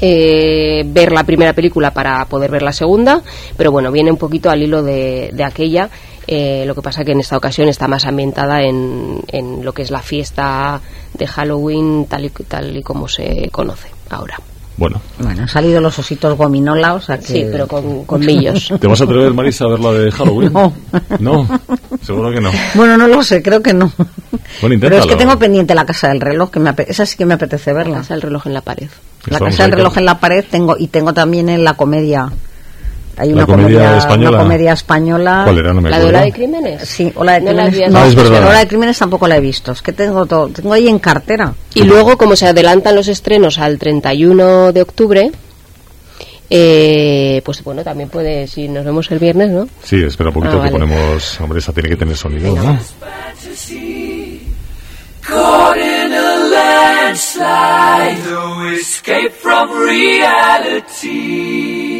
eh, 0.00 0.82
ver 0.86 1.12
la 1.12 1.24
primera 1.24 1.52
película 1.52 1.92
para 1.92 2.24
poder 2.24 2.50
ver 2.50 2.62
la 2.62 2.72
segunda, 2.72 3.22
pero 3.56 3.70
bueno, 3.70 3.92
viene 3.92 4.10
un 4.10 4.16
poquito 4.16 4.50
al 4.50 4.62
hilo 4.62 4.82
de, 4.82 5.30
de 5.32 5.44
aquella. 5.44 5.90
Eh, 6.26 6.64
lo 6.66 6.74
que 6.74 6.82
pasa 6.82 7.04
que 7.04 7.12
en 7.12 7.20
esta 7.20 7.36
ocasión 7.36 7.68
está 7.68 7.88
más 7.88 8.04
ambientada 8.06 8.62
en, 8.62 9.20
en 9.28 9.64
lo 9.64 9.72
que 9.72 9.82
es 9.82 9.90
la 9.90 10.00
fiesta 10.02 10.80
de 11.14 11.26
Halloween 11.26 12.06
tal 12.06 12.24
y, 12.24 12.30
tal 12.30 12.76
y 12.76 12.82
como 12.82 13.08
se 13.08 13.48
conoce 13.50 13.88
ahora. 14.10 14.38
Bueno, 14.76 14.98
Bueno, 15.18 15.42
han 15.42 15.48
salido 15.48 15.78
los 15.78 15.98
ositos 15.98 16.38
gominola, 16.38 16.94
o 16.94 17.00
sea 17.02 17.18
que... 17.18 17.26
Sí, 17.26 17.46
pero 17.52 17.66
con, 17.68 18.04
con 18.06 18.20
millos. 18.24 18.72
¿te 18.80 18.86
vas 18.86 18.98
a 19.02 19.04
atrever, 19.04 19.34
Marisa, 19.34 19.66
a 19.66 19.68
ver 19.68 19.80
la 19.80 19.92
de 19.92 20.10
Halloween? 20.10 20.52
No. 20.54 20.72
No, 21.18 21.60
seguro 22.02 22.32
que 22.32 22.40
no. 22.40 22.50
Bueno, 22.74 22.96
no 22.96 23.06
lo 23.06 23.22
sé, 23.22 23.42
creo 23.42 23.62
que 23.62 23.74
no. 23.74 23.92
Bueno, 23.98 24.08
Pero 24.60 24.74
inténtalo. 24.74 25.02
es 25.02 25.06
que 25.06 25.16
tengo 25.16 25.38
pendiente 25.38 25.74
la 25.74 25.84
casa 25.84 26.08
del 26.08 26.20
reloj, 26.22 26.50
que 26.50 26.60
me 26.60 26.70
ape- 26.70 26.86
esa 26.88 27.04
sí 27.04 27.18
que 27.18 27.26
me 27.26 27.34
apetece 27.34 27.74
verla. 27.74 27.96
La 27.96 27.98
casa 28.00 28.14
del 28.14 28.22
reloj 28.22 28.46
en 28.46 28.54
la 28.54 28.62
pared. 28.62 28.88
La 29.26 29.32
Estamos 29.36 29.50
casa 29.52 29.64
del 29.64 29.72
reloj 29.72 29.98
en 29.98 30.04
la 30.06 30.18
pared 30.18 30.44
tengo 30.50 30.76
y 30.78 30.86
tengo 30.86 31.12
también 31.12 31.50
en 31.50 31.62
la 31.62 31.74
comedia. 31.74 32.32
Hay 33.20 33.28
¿La 33.28 33.34
una 33.34 33.46
comedia 33.46 33.78
comedia, 33.78 33.98
española? 33.98 34.30
una 34.30 34.38
comedia 34.38 34.72
española. 34.72 35.40
¿Cuál 35.44 35.58
era? 35.58 35.72
No 35.74 35.80
me 35.82 35.90
¿La 35.90 35.98
de. 35.98 36.06
Hora 36.06 36.20
de 36.22 36.32
Crímenes? 36.32 36.88
Sí, 36.88 37.12
Ola 37.14 37.34
de 37.34 37.40
No 37.42 37.52
la 37.52 37.64
Crímenes. 37.68 37.92
no, 37.92 37.98
Ah, 37.98 38.06
es 38.06 38.14
verdad. 38.14 38.48
Ola 38.48 38.58
de 38.60 38.66
Crímenes 38.68 38.98
tampoco 38.98 39.28
la 39.28 39.36
he 39.36 39.40
visto. 39.40 39.72
Es 39.72 39.82
que 39.82 39.92
tengo 39.92 40.24
todo, 40.26 40.48
tengo 40.48 40.72
ahí 40.72 40.88
en 40.88 40.98
cartera. 40.98 41.52
Y 41.74 41.82
luego, 41.84 42.16
como 42.16 42.34
se 42.34 42.46
adelantan 42.46 42.94
los 42.94 43.08
estrenos 43.08 43.58
al 43.58 43.78
31 43.78 44.72
de 44.72 44.82
octubre, 44.82 45.30
eh, 46.48 47.42
pues 47.44 47.62
bueno, 47.62 47.84
también 47.84 48.08
puede, 48.08 48.46
si 48.48 48.68
nos 48.68 48.84
vemos 48.84 49.10
el 49.10 49.18
viernes, 49.18 49.50
¿no? 49.50 49.68
Sí, 49.84 50.02
espera 50.02 50.30
un 50.30 50.34
poquito 50.34 50.54
Ah, 50.54 50.64
que 50.64 50.70
vale. 50.70 50.86
ponemos... 50.86 51.40
Hombre, 51.40 51.58
esa 51.58 51.72
tiene 51.72 51.90
que 51.90 51.96
tener 51.96 52.16
sonido, 52.16 52.54
¿no? 52.56 52.78
Caught 55.22 55.76
in 55.76 56.12
a 56.14 56.36
landslide, 56.50 58.18
no 58.30 58.70
escape 58.72 59.30
from 59.30 59.68
reality. 59.86 61.99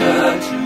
Island. 0.00 0.57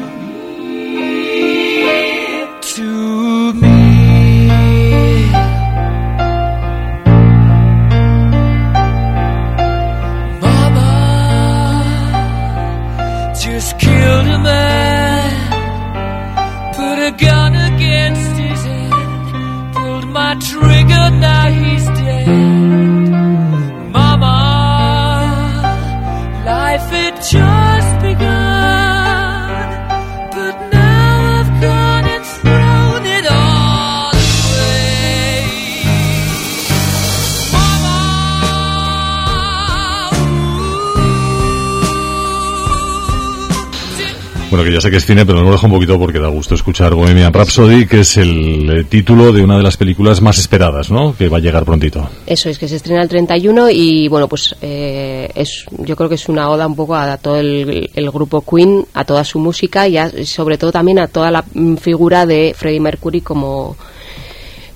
Que 44.65 44.73
ya 44.73 44.81
sé 44.81 44.91
que 44.91 44.97
es 44.99 45.05
cine, 45.07 45.25
pero 45.27 45.39
no 45.39 45.45
lo 45.47 45.53
dejo 45.53 45.67
un 45.67 45.73
poquito 45.73 45.99
porque 45.99 46.19
da 46.19 46.29
gusto 46.29 46.55
escuchar 46.55 46.95
Bohemian 46.95 47.33
Rhapsody, 47.33 47.87
que 47.87 48.01
es 48.01 48.17
el 48.17 48.71
eh, 48.71 48.85
título 48.85 49.33
de 49.33 49.43
una 49.43 49.57
de 49.57 49.63
las 49.63 49.77
películas 49.77 50.21
más 50.21 50.39
esperadas, 50.39 50.91
¿no? 50.91 51.15
Que 51.17 51.29
va 51.29 51.39
a 51.39 51.41
llegar 51.41 51.65
prontito. 51.65 52.09
Eso 52.27 52.49
es 52.49 52.59
que 52.59 52.69
se 52.69 52.77
estrena 52.77 53.03
el 53.03 53.09
31 53.09 53.71
y 53.71 54.09
bueno, 54.09 54.29
pues 54.29 54.55
eh, 54.63 55.31
es, 55.35 55.65
yo 55.79 55.97
creo 55.97 56.09
que 56.09 56.15
es 56.17 56.29
una 56.29 56.49
oda 56.51 56.67
un 56.67 56.77
poco 56.77 56.95
a 56.95 57.17
todo 57.17 57.37
el, 57.39 57.91
el 57.95 58.11
grupo 58.11 58.45
Queen, 58.45 58.85
a 58.95 59.05
toda 59.05 59.25
su 59.25 59.39
música 59.39 59.87
y 59.89 59.97
a- 59.97 60.11
sobre 60.25 60.59
todo 60.59 60.73
también 60.73 60.99
a 60.99 61.09
toda 61.09 61.31
la 61.31 61.45
mm, 61.55 61.77
figura 61.77 62.27
de 62.27 62.55
Freddie 62.57 62.81
Mercury 62.81 63.21
como 63.21 63.77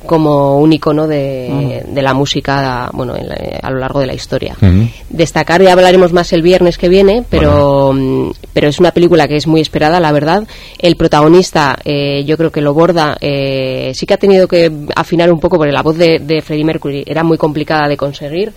como 0.06 0.58
un 0.58 0.72
icono 0.72 1.06
de, 1.06 1.84
de 1.86 2.02
la 2.02 2.14
música 2.14 2.90
bueno 2.92 3.14
en 3.16 3.28
la- 3.28 3.36
a 3.62 3.70
lo 3.70 3.78
largo 3.78 4.00
de 4.00 4.06
la 4.06 4.14
historia. 4.14 4.56
Destacar 5.10 5.60
y 5.62 5.66
hablaremos 5.68 6.12
más 6.12 6.32
el 6.32 6.42
viernes 6.42 6.78
que 6.78 6.88
viene 6.88 7.24
pero 7.28 7.92
mm, 7.92 8.30
pero 8.52 8.68
es 8.68 8.78
una 8.80 8.90
película 8.92 9.26
que 9.28 9.36
es 9.36 9.46
muy 9.46 9.60
esperada 9.60 10.00
la 10.00 10.12
verdad. 10.12 10.44
El 10.78 10.96
protagonista 10.96 11.76
eh, 11.84 12.24
yo 12.24 12.36
creo 12.36 12.50
que 12.50 12.60
lo 12.60 12.72
borda 12.74 13.16
eh, 13.20 13.92
sí 13.94 14.06
que 14.06 14.14
ha 14.14 14.18
tenido 14.18 14.46
que 14.48 14.70
afinar 14.94 15.32
un 15.32 15.40
poco 15.40 15.56
porque 15.58 15.72
la 15.72 15.82
voz 15.82 15.96
de, 15.96 16.18
de 16.20 16.40
Freddie 16.42 16.64
Mercury 16.64 17.04
era 17.06 17.22
muy 17.22 17.36
complicada 17.38 17.88
de 17.88 17.96
conseguir 17.96 18.52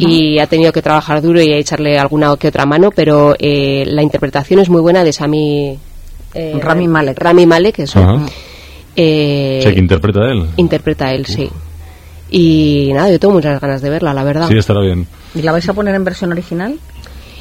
y 0.00 0.38
ha 0.38 0.46
tenido 0.46 0.72
que 0.72 0.82
trabajar 0.82 1.20
duro 1.22 1.40
y 1.40 1.52
echarle 1.52 1.98
alguna 1.98 2.34
que 2.36 2.48
otra 2.48 2.64
mano 2.66 2.90
pero 2.94 3.34
eh, 3.38 3.84
la 3.86 4.02
interpretación 4.02 4.60
es 4.60 4.68
muy 4.70 4.80
buena 4.80 5.04
de 5.04 5.12
Sami 5.12 5.78
eh, 6.34 6.58
Rami 6.60 6.88
Malek. 6.88 7.18
Rami 7.18 7.46
Malek 7.46 7.78
eso. 7.80 8.00
Eh, 8.96 9.60
Sé 9.62 9.74
que 9.74 9.80
interpreta 9.80 10.20
él. 10.30 10.46
interpreta 10.56 11.12
él 11.12 11.26
sí 11.26 11.48
y 12.30 12.90
nada 12.94 13.10
yo 13.10 13.18
tengo 13.20 13.34
muchas 13.34 13.60
ganas 13.60 13.82
de 13.82 13.90
verla 13.90 14.12
la 14.14 14.24
verdad 14.24 14.48
Sí, 14.48 14.56
estará 14.56 14.80
bien. 14.80 15.06
¿Y 15.34 15.42
la 15.42 15.52
vais 15.52 15.68
a 15.68 15.72
poner 15.72 15.94
en 15.94 16.04
versión 16.04 16.32
original? 16.32 16.76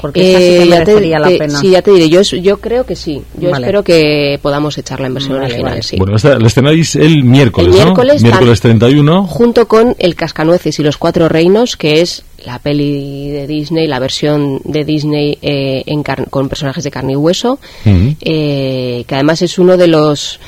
Porque 0.01 0.31
esa 0.31 0.39
sí 0.39 0.45
que 0.45 0.55
Eh, 0.63 0.67
ya 0.67 0.83
te- 0.83 0.91
merecería 0.91 1.19
la 1.19 1.27
te- 1.29 1.37
pena. 1.37 1.59
Sí, 1.59 1.69
ya 1.69 1.81
te 1.81 1.91
diré. 1.91 2.09
Yo, 2.09 2.21
yo 2.23 2.57
creo 2.59 2.85
que 2.85 2.93
sí. 2.97 3.21
Yo 3.39 3.51
Vale. 3.51 3.63
espero 3.65 3.83
que 3.83 4.37
podamos 4.41 4.77
echarla 4.77 5.07
en 5.07 5.13
versión 5.13 5.35
Vale, 5.35 5.45
original, 5.45 5.71
vale. 5.71 5.81
sí. 5.83 5.95
Bueno, 5.97 6.17
esta, 6.17 6.37
la 6.37 6.47
estrenáis 6.47 6.95
el 6.97 7.23
miércoles, 7.23 7.67
El 7.73 7.79
¿no? 7.79 7.85
miércoles, 7.85 8.21
Miércoles 8.21 8.59
tan- 8.59 8.79
31. 8.79 9.25
junto 9.27 9.65
con 9.69 9.95
El 9.99 10.15
Cascanueces 10.15 10.77
y 10.79 10.83
los 10.83 10.97
Cuatro 10.97 11.29
Reinos, 11.29 11.77
que 11.77 12.01
es 12.01 12.23
la 12.45 12.59
peli 12.59 13.29
de 13.29 13.47
Disney, 13.47 13.87
la 13.87 13.99
versión 13.99 14.59
de 14.65 14.83
Disney 14.83 15.37
eh, 15.41 15.83
en 15.85 16.03
car- 16.03 16.29
con 16.29 16.49
personajes 16.49 16.83
de 16.83 16.91
carne 16.91 17.13
y 17.13 17.15
hueso, 17.15 17.59
eh, 17.85 19.05
que 19.07 19.15
además 19.15 19.41
es 19.41 19.57
uno 19.57 19.77
de 19.77 19.87
los... 19.87 20.39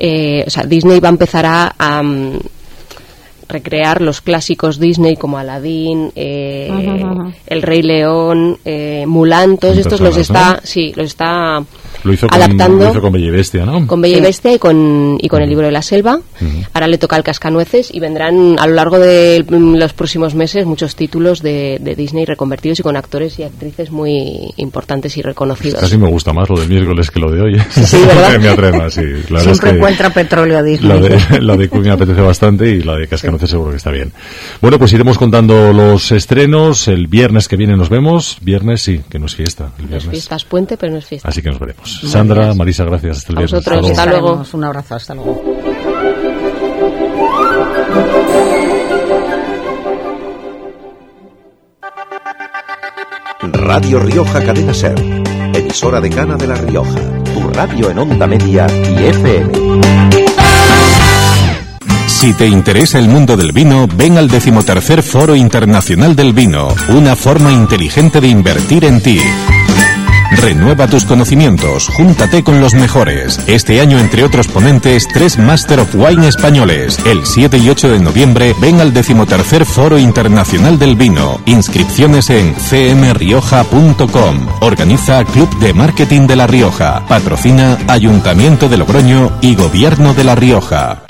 eh, 0.00 0.44
o 0.46 0.50
sea, 0.50 0.64
Disney 0.64 0.98
va 0.98 1.08
a 1.08 1.12
empezar 1.12 1.46
a... 1.46 1.74
a, 1.78 2.02
mm, 2.02 2.38
recrear 3.50 4.00
los 4.00 4.20
clásicos 4.20 4.78
Disney 4.78 5.16
como 5.16 5.36
Aladdin, 5.36 6.12
eh. 6.14 6.70
El 7.46 7.62
Rey 7.62 7.82
León, 7.82 8.56
eh, 8.64 9.04
Mulan, 9.08 9.58
todos 9.58 9.76
estos 9.76 10.00
los 10.00 10.16
está, 10.16 10.60
sí, 10.62 10.92
los 10.94 11.06
está 11.06 11.60
Lo 12.04 12.12
hizo, 12.12 12.26
con, 12.28 12.40
adaptando 12.40 12.84
lo 12.84 12.90
hizo 12.90 13.00
con 13.00 13.12
Bella 13.12 13.26
y 13.26 13.30
Bestia, 13.30 13.64
¿no? 13.66 13.86
con 13.86 14.00
Bella 14.00 14.18
y 14.18 14.20
Bestia 14.20 14.54
y 14.54 14.58
con, 14.58 15.18
y 15.20 15.28
con 15.28 15.42
el 15.42 15.48
libro 15.48 15.66
de 15.66 15.72
la 15.72 15.82
selva. 15.82 16.20
Ahora 16.72 16.86
le 16.86 16.98
toca 16.98 17.16
el 17.16 17.22
cascanueces 17.22 17.92
y 17.92 18.00
vendrán 18.00 18.56
a 18.58 18.66
lo 18.66 18.74
largo 18.74 18.98
de 18.98 19.44
los 19.48 19.92
próximos 19.92 20.34
meses 20.34 20.64
muchos 20.66 20.96
títulos 20.96 21.42
de, 21.42 21.78
de 21.80 21.94
Disney 21.94 22.24
reconvertidos 22.24 22.80
y 22.80 22.82
con 22.82 22.96
actores 22.96 23.38
y 23.38 23.42
actrices 23.42 23.90
muy 23.90 24.52
importantes 24.56 25.16
y 25.16 25.22
reconocidos. 25.22 25.80
Casi 25.80 25.98
me 25.98 26.08
gusta 26.08 26.32
más 26.32 26.48
lo 26.48 26.58
del 26.58 26.68
miércoles 26.68 27.10
que 27.10 27.20
lo 27.20 27.30
de 27.30 27.40
hoy. 27.40 27.54
¿eh? 27.56 27.66
Sí, 27.70 27.96
¿verdad? 28.06 28.30
Que 28.32 28.38
me 28.38 28.48
atreva, 28.48 28.90
sí. 28.90 29.00
La 29.00 29.10
verdad 29.10 29.42
Siempre 29.42 29.50
es 29.52 29.60
que 29.60 29.68
encuentra 29.70 30.10
petróleo 30.10 30.62
Disney. 30.62 30.88
La 30.88 31.08
de, 31.08 31.40
la 31.40 31.56
de 31.56 31.68
Queen 31.68 31.82
me 31.82 31.90
apetece 31.90 32.20
bastante 32.20 32.68
y 32.68 32.82
la 32.82 32.94
de 32.94 33.08
Cascanueces 33.08 33.50
seguro 33.50 33.70
que 33.72 33.76
está 33.76 33.90
bien. 33.90 34.12
Bueno, 34.60 34.78
pues 34.78 34.92
iremos 34.92 35.18
contando 35.18 35.72
los 35.72 36.12
estrenos. 36.12 36.88
El 36.88 37.06
viernes 37.08 37.48
que 37.48 37.56
viene 37.56 37.76
nos 37.76 37.88
vemos. 37.88 38.38
Viernes 38.40 38.82
sí, 38.82 39.00
que 39.10 39.18
no 39.18 39.26
es 39.26 39.34
fiesta. 39.34 39.72
El 39.78 39.90
No 39.90 39.96
es 39.96 40.04
viernes. 40.04 40.10
fiesta, 40.10 40.36
es 40.36 40.44
puente, 40.44 40.76
pero 40.76 40.92
no 40.92 40.98
es 40.98 41.04
fiesta. 41.06 41.28
Así 41.28 41.42
que 41.42 41.50
nos 41.50 41.58
veremos. 41.58 41.89
Muy 42.02 42.10
Sandra, 42.10 42.44
bien. 42.46 42.58
Marisa, 42.58 42.84
gracias. 42.84 43.18
Hasta 43.18 43.32
el 43.32 43.38
viernes. 43.38 43.66
luego. 43.66 43.88
hasta 43.88 44.06
luego. 44.06 44.42
Un 44.52 44.64
abrazo, 44.64 44.94
hasta 44.94 45.14
luego. 45.14 45.42
Radio 53.42 54.00
Rioja 54.00 54.42
Cadena 54.44 54.74
Ser, 54.74 54.94
emisora 55.54 56.00
decana 56.00 56.36
de 56.36 56.46
La 56.46 56.54
Rioja, 56.56 57.00
tu 57.32 57.48
radio 57.48 57.90
en 57.90 57.98
onda 57.98 58.26
media 58.26 58.66
y 58.68 59.06
FM. 59.06 59.80
Si 62.06 62.34
te 62.34 62.46
interesa 62.46 62.98
el 62.98 63.08
mundo 63.08 63.36
del 63.36 63.52
vino, 63.52 63.88
ven 63.94 64.18
al 64.18 64.28
decimotercer 64.28 65.02
Foro 65.02 65.34
Internacional 65.34 66.14
del 66.14 66.34
Vino, 66.34 66.68
una 66.90 67.16
forma 67.16 67.50
inteligente 67.50 68.20
de 68.20 68.28
invertir 68.28 68.84
en 68.84 69.00
ti. 69.00 69.20
Renueva 70.30 70.86
tus 70.86 71.04
conocimientos, 71.04 71.88
júntate 71.88 72.44
con 72.44 72.60
los 72.60 72.74
mejores. 72.74 73.40
Este 73.46 73.80
año, 73.80 73.98
entre 73.98 74.24
otros 74.24 74.46
ponentes, 74.48 75.08
tres 75.08 75.38
Master 75.38 75.80
of 75.80 75.94
Wine 75.94 76.28
españoles. 76.28 76.98
El 77.04 77.26
7 77.26 77.58
y 77.58 77.68
8 77.68 77.90
de 77.90 78.00
noviembre, 78.00 78.54
ven 78.60 78.80
al 78.80 78.92
decimotercer 78.92 79.64
Foro 79.64 79.98
Internacional 79.98 80.78
del 80.78 80.96
Vino. 80.96 81.40
Inscripciones 81.46 82.30
en 82.30 82.54
cmrioja.com. 82.54 84.46
Organiza 84.60 85.24
Club 85.24 85.58
de 85.58 85.74
Marketing 85.74 86.26
de 86.26 86.36
La 86.36 86.46
Rioja. 86.46 87.04
Patrocina 87.06 87.78
Ayuntamiento 87.88 88.68
de 88.68 88.76
Logroño 88.76 89.32
y 89.40 89.56
Gobierno 89.56 90.14
de 90.14 90.24
La 90.24 90.34
Rioja. 90.36 91.02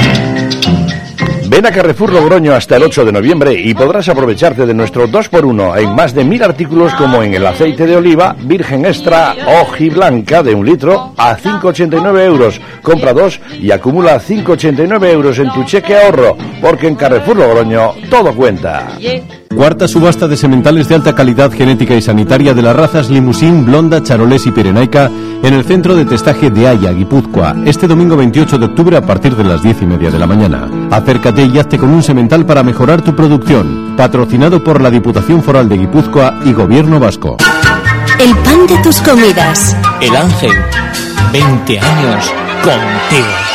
Ven 1.51 1.67
a 1.67 1.73
Carrefour 1.73 2.13
Logroño 2.13 2.55
hasta 2.55 2.77
el 2.77 2.85
8 2.85 3.07
de 3.07 3.11
noviembre 3.11 3.53
y 3.53 3.75
podrás 3.75 4.09
aprovecharte 4.09 4.67
de 4.67 4.73
nuestro 4.73 5.09
2x1 5.09 5.81
en 5.81 5.97
más 5.97 6.15
de 6.15 6.23
mil 6.23 6.41
artículos 6.45 6.95
como 6.95 7.25
en 7.25 7.35
el 7.35 7.45
aceite 7.45 7.89
de 7.89 7.97
oliva 7.97 8.37
virgen 8.39 8.87
extra 8.87 9.35
blanca 9.93 10.45
de 10.45 10.55
un 10.55 10.65
litro 10.65 11.13
a 11.17 11.37
5,89 11.37 12.25
euros. 12.25 12.61
Compra 12.83 13.13
dos 13.13 13.41
y 13.61 13.73
acumula 13.73 14.21
5,89 14.21 15.11
euros 15.11 15.41
en 15.41 15.53
tu 15.53 15.65
cheque 15.65 15.97
ahorro, 15.97 16.37
porque 16.61 16.87
en 16.87 16.95
Carrefour 16.95 17.39
Logroño 17.39 17.95
todo 18.09 18.33
cuenta. 18.33 18.87
Cuarta 19.55 19.89
subasta 19.89 20.29
de 20.29 20.37
sementales 20.37 20.89
de 20.89 20.95
alta 20.95 21.13
calidad 21.13 21.51
genética 21.51 21.95
y 21.97 22.01
sanitaria 22.01 22.55
de 22.55 22.63
las 22.63 22.75
razas 22.75 23.11
Limousin, 23.11 23.67
Blonda, 23.67 24.01
Charolés 24.01 24.47
y 24.47 24.53
Pirenaica 24.53 25.11
en 25.43 25.53
el 25.53 25.65
centro 25.65 25.97
de 25.97 26.05
testaje 26.05 26.51
de 26.51 26.69
Haya, 26.69 26.93
Guipúzcoa, 26.93 27.57
este 27.67 27.89
domingo 27.89 28.17
28 28.17 28.59
de 28.59 28.67
octubre 28.67 28.97
a 28.97 29.05
partir 29.05 29.35
de 29.35 29.43
las 29.43 29.61
10 29.61 29.83
y 29.83 29.87
media 29.87 30.11
de 30.13 30.21
la 30.21 30.29
mañana. 30.29 30.69
Acércate 30.93 31.47
y 31.47 31.59
hazte 31.59 31.79
con 31.79 31.91
un 31.91 32.03
semental 32.03 32.47
para 32.47 32.63
mejorar 32.63 33.03
tu 33.03 33.17
producción. 33.17 33.97
Patrocinado 33.97 34.63
por 34.63 34.81
la 34.81 34.91
Diputación 34.91 35.43
Foral 35.43 35.69
de 35.69 35.79
Guipúzcoa 35.79 36.39
y 36.45 36.53
Gobierno 36.53 37.01
Vasco. 37.01 37.37
El 38.21 38.37
pan 38.37 38.69
de 38.69 38.79
tus 38.85 39.01
comidas. 39.01 39.77
El 40.01 40.15
ángel. 40.15 40.53
20 41.33 41.81
años 41.81 42.33
contigo. 42.63 43.50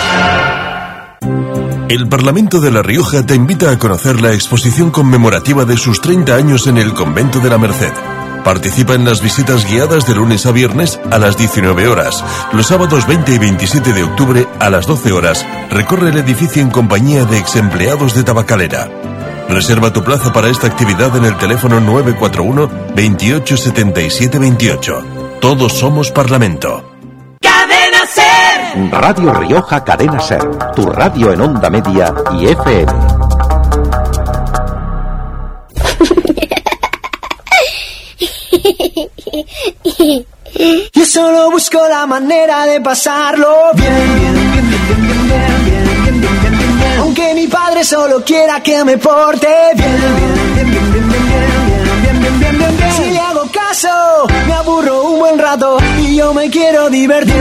El 1.87 2.07
Parlamento 2.07 2.59
de 2.59 2.71
La 2.71 2.81
Rioja 2.81 3.23
te 3.23 3.35
invita 3.35 3.69
a 3.69 3.77
conocer 3.77 4.19
la 4.19 4.33
exposición 4.33 4.89
conmemorativa 4.89 5.65
de 5.65 5.77
sus 5.77 6.01
30 6.01 6.35
años 6.35 6.65
en 6.65 6.77
el 6.77 6.95
Convento 6.95 7.39
de 7.39 7.49
la 7.49 7.59
Merced. 7.59 7.93
Participa 8.43 8.95
en 8.95 9.05
las 9.05 9.21
visitas 9.21 9.69
guiadas 9.69 10.07
de 10.07 10.15
lunes 10.15 10.47
a 10.47 10.51
viernes 10.51 10.99
a 11.11 11.19
las 11.19 11.37
19 11.37 11.87
horas. 11.87 12.23
Los 12.53 12.67
sábados 12.67 13.05
20 13.05 13.35
y 13.35 13.37
27 13.37 13.93
de 13.93 14.03
octubre 14.03 14.47
a 14.59 14.71
las 14.71 14.87
12 14.87 15.11
horas 15.11 15.45
recorre 15.69 16.09
el 16.09 16.17
edificio 16.17 16.63
en 16.63 16.71
compañía 16.71 17.23
de 17.25 17.37
ex 17.37 17.55
empleados 17.55 18.15
de 18.15 18.23
Tabacalera. 18.23 18.89
Reserva 19.47 19.93
tu 19.93 20.03
plaza 20.03 20.33
para 20.33 20.49
esta 20.49 20.65
actividad 20.65 21.15
en 21.15 21.25
el 21.25 21.37
teléfono 21.37 21.79
941 21.79 22.95
28 22.95 23.57
77 23.57 24.39
28. 24.39 25.03
Todos 25.39 25.73
somos 25.73 26.09
Parlamento. 26.09 26.94
Radio 28.91 29.33
Rioja 29.33 29.83
Cadena 29.83 30.19
Ser, 30.19 30.43
tu 30.75 30.85
radio 30.85 31.33
en 31.33 31.41
onda 31.41 31.69
media 31.71 32.13
y 32.33 32.45
FM. 32.45 32.93
Yo 40.93 41.05
solo 41.05 41.49
busco 41.49 41.79
la 41.87 42.05
manera 42.05 42.67
de 42.67 42.79
pasarlo 42.79 43.71
bien, 43.73 43.91
bien, 43.91 44.33
bien, 44.33 44.61
bien, 44.61 44.85
bien, 44.85 46.21
bien, 46.21 46.77
bien, 46.77 46.99
Aunque 46.99 47.33
mi 47.33 47.47
padre 47.47 47.83
solo 47.83 48.23
quiera 48.23 48.61
que 48.61 48.83
me 48.83 48.97
porte 48.97 49.47
bien, 49.73 49.97
bien, 49.99 50.11
bien, 50.55 50.71
bien, 50.71 50.93
bien, 50.93 51.09
bien 51.09 51.54
caso, 53.55 54.27
me 54.47 54.53
aburro 54.53 55.03
un 55.03 55.19
buen 55.19 55.39
rato 55.39 55.77
y 55.99 56.17
yo 56.17 56.33
me 56.33 56.49
quiero 56.49 56.89
divertir. 56.89 57.35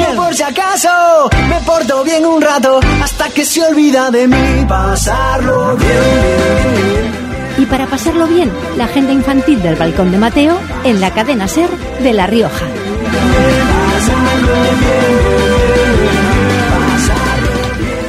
Yo 0.00 0.16
por 0.16 0.34
si 0.34 0.42
acaso 0.42 1.30
me 1.48 1.60
porto 1.60 2.02
bien 2.04 2.26
un 2.26 2.42
rato 2.42 2.80
hasta 3.02 3.28
que 3.30 3.44
se 3.44 3.62
olvida 3.62 4.10
de 4.10 4.26
mí 4.26 4.66
pasarlo 4.68 5.76
bien. 5.76 7.18
Y 7.58 7.66
para 7.66 7.86
pasarlo 7.86 8.26
bien, 8.26 8.50
la 8.76 8.84
agenda 8.84 9.12
infantil 9.12 9.62
del 9.62 9.76
Balcón 9.76 10.10
de 10.10 10.18
Mateo 10.18 10.58
en 10.84 11.00
la 11.00 11.12
cadena 11.12 11.48
Ser 11.48 11.70
de 12.00 12.12
La 12.12 12.26
Rioja. 12.26 12.66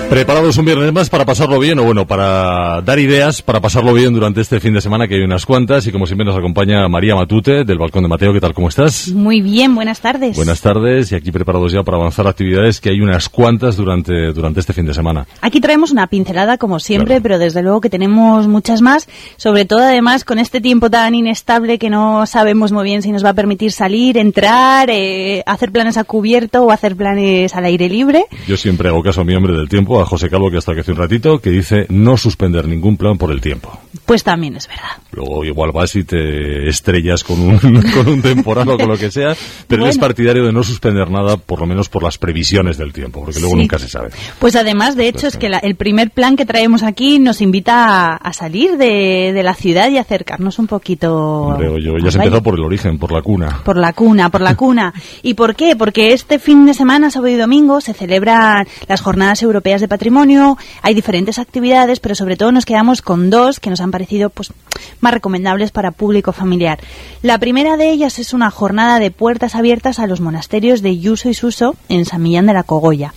Preparados 0.10 0.58
un 0.58 0.66
viernes 0.66 0.92
más 0.92 1.08
para 1.08 1.24
pasarlo 1.24 1.60
bien, 1.60 1.78
o 1.78 1.84
bueno, 1.84 2.08
para 2.08 2.82
dar 2.82 2.98
ideas 2.98 3.44
para 3.44 3.62
pasarlo 3.62 3.94
bien 3.94 4.12
durante 4.12 4.42
este 4.42 4.60
fin 4.60 4.74
de 4.74 4.82
semana, 4.82 5.08
que 5.08 5.14
hay 5.14 5.22
unas 5.22 5.46
cuantas, 5.46 5.86
y 5.86 5.92
como 5.92 6.08
siempre 6.08 6.26
nos 6.26 6.36
acompaña 6.36 6.88
María 6.88 7.16
Matute, 7.16 7.64
del 7.64 7.78
Balcón 7.78 8.02
de 8.02 8.10
Mateo. 8.10 8.34
¿Qué 8.34 8.42
tal? 8.42 8.56
¿Cómo 8.56 8.70
estás? 8.70 9.10
Muy 9.10 9.42
bien, 9.42 9.76
buenas 9.76 10.02
tardes. 10.02 10.36
Buenas 10.36 10.62
tardes, 10.62 11.12
y 11.12 11.16
aquí 11.16 11.32
preparados 11.32 11.72
ya 11.72 11.84
para 11.84 11.98
avanzar 11.98 12.26
actividades, 12.26 12.82
que 12.82 12.90
hay 12.90 13.02
unas 13.02 13.30
cuantas 13.30 13.76
durante, 13.76 14.34
durante 14.34 14.62
este 14.62 14.74
fin 14.74 14.88
de 14.88 14.96
semana. 14.96 15.28
Aquí 15.42 15.62
traemos 15.62 15.92
una 15.92 16.08
pincelada 16.08 16.58
como 16.58 16.80
siempre, 16.80 17.22
pero 17.22 17.38
desde 17.38 17.62
luego 17.62 17.80
que 17.80 17.92
tenemos 17.92 18.48
muchas 18.48 18.82
más, 18.82 19.08
sobre 19.38 19.66
todo 19.66 19.82
además 19.82 20.24
con 20.26 20.40
este 20.40 20.60
tiempo 20.60 20.90
tan 20.90 21.14
inestable 21.14 21.78
que 21.78 21.92
no 21.92 22.26
sabemos 22.26 22.72
muy 22.72 22.84
bien 22.84 23.04
si 23.04 23.12
nos 23.12 23.24
va 23.24 23.30
a 23.30 23.36
permitir 23.36 23.72
salir, 23.72 24.18
entrar, 24.18 24.90
eh, 24.90 25.44
hacer 25.46 25.72
planes 25.72 25.98
a 25.98 26.04
cubierto 26.04 26.64
o 26.64 26.72
hacer 26.72 26.96
planes 26.96 27.54
al 27.54 27.66
aire 27.66 27.88
libre. 27.90 28.26
Yo 28.48 28.58
siempre 28.58 28.90
hago 28.90 29.04
caso 29.04 29.22
a 29.22 29.24
mi 29.24 29.36
hombre 29.36 29.54
del 29.54 29.70
tiempo, 29.70 29.99
a 30.02 30.06
José 30.06 30.30
Calvo, 30.30 30.50
que 30.52 30.58
hasta 30.58 30.74
que 30.74 30.82
hace 30.82 30.92
un 30.92 30.98
ratito, 30.98 31.40
que 31.40 31.50
dice 31.50 31.86
no 31.90 32.18
suspender 32.18 32.68
ningún 32.68 32.98
plan 32.98 33.18
por 33.18 33.32
el 33.32 33.42
tiempo. 33.42 33.78
Pues 34.06 34.24
también 34.24 34.56
es 34.56 34.68
verdad. 34.68 34.90
Luego 35.12 35.44
igual 35.44 35.72
vas 35.72 35.96
y 35.96 36.04
te 36.04 36.68
estrellas 36.70 37.24
con 37.24 37.40
un, 37.42 37.58
con 37.94 38.08
un 38.08 38.22
temporal 38.22 38.70
o 38.70 38.78
con 38.78 38.88
lo 38.90 38.98
que 38.98 39.12
sea, 39.12 39.36
pero 39.68 39.84
él 39.84 39.90
es 39.90 39.98
Bueno. 39.98 40.08
partidario 40.08 40.46
de 40.46 40.52
no 40.54 40.64
suspender 40.64 41.10
nada, 41.10 41.38
por 41.38 41.60
lo 41.60 41.66
menos 41.66 41.90
por 41.90 42.04
las 42.04 42.18
previsiones 42.18 42.78
del 42.78 42.94
tiempo, 42.94 43.22
porque 43.24 43.40
luego 43.40 43.56
Sí. 43.56 43.62
nunca 43.62 43.80
se 43.80 43.88
sabe. 43.90 44.10
Pues 44.40 44.56
además, 44.56 44.96
de 44.96 45.08
hecho, 45.08 45.28
es 45.28 45.38
que 45.38 45.50
la- 45.50 45.58
el 45.60 45.76
primer 45.76 46.12
plan 46.12 46.36
que 46.36 46.46
traemos 46.46 46.84
aquí 46.84 47.20
nos 47.20 47.42
invita 47.42 48.14
a, 48.14 48.16
a 48.16 48.34
salir 48.34 48.78
de, 48.78 49.32
de 49.34 49.44
la 49.44 49.54
ciudad 49.56 49.90
y 49.90 49.98
acercarnos 49.98 50.60
un 50.60 50.68
poquito 50.68 51.54
Creo 51.58 51.78
yo. 51.78 51.98
Ya 51.98 52.12
se 52.12 52.18
valle. 52.18 52.28
empezó 52.30 52.44
por 52.44 52.56
el 52.56 52.64
origen, 52.64 52.98
por 52.98 53.12
la 53.12 53.22
cuna. 53.22 53.62
Por 53.64 53.78
la 53.78 53.94
cuna, 53.94 54.30
por 54.30 54.42
la 54.42 54.56
cuna. 54.56 54.94
¿Y 55.24 55.34
por 55.34 55.56
qué? 55.56 55.76
Porque 55.76 56.14
este 56.14 56.40
fin 56.40 56.66
de 56.66 56.74
semana, 56.74 57.10
sábado 57.12 57.34
y 57.34 57.38
domingo, 57.38 57.82
se 57.82 57.94
celebran 57.94 58.68
las 58.88 59.02
Jornadas 59.02 59.42
Europeas 59.44 59.82
de 59.82 59.88
patrimonio, 59.90 60.58
hay 60.82 60.94
diferentes 60.94 61.38
actividades, 61.40 62.00
pero 62.00 62.16
sobre 62.16 62.38
todo 62.38 62.54
nos 62.54 62.66
quedamos 62.66 63.02
con 63.02 63.30
dos 63.30 63.60
que 63.60 63.70
nos 63.70 63.82
han 63.82 63.92
parecido 63.92 64.30
pues 64.30 64.54
más 65.02 65.14
recomendables 65.14 65.72
para 65.72 65.92
público 65.92 66.32
familiar. 66.32 66.80
La 67.22 67.38
primera 67.38 67.76
de 67.76 67.90
ellas 67.90 68.20
es 68.20 68.34
una 68.34 68.50
jornada 68.50 69.00
de 69.00 69.12
puertas 69.12 69.56
abiertas 69.56 70.00
a 70.00 70.08
los 70.08 70.22
monasterios 70.22 70.82
de 70.82 70.98
Yuso 70.98 71.30
y 71.30 71.34
Suso 71.34 71.76
en 71.90 72.06
San 72.06 72.22
Millán 72.22 72.46
de 72.46 72.54
la 72.54 72.64
Cogolla. 72.64 73.14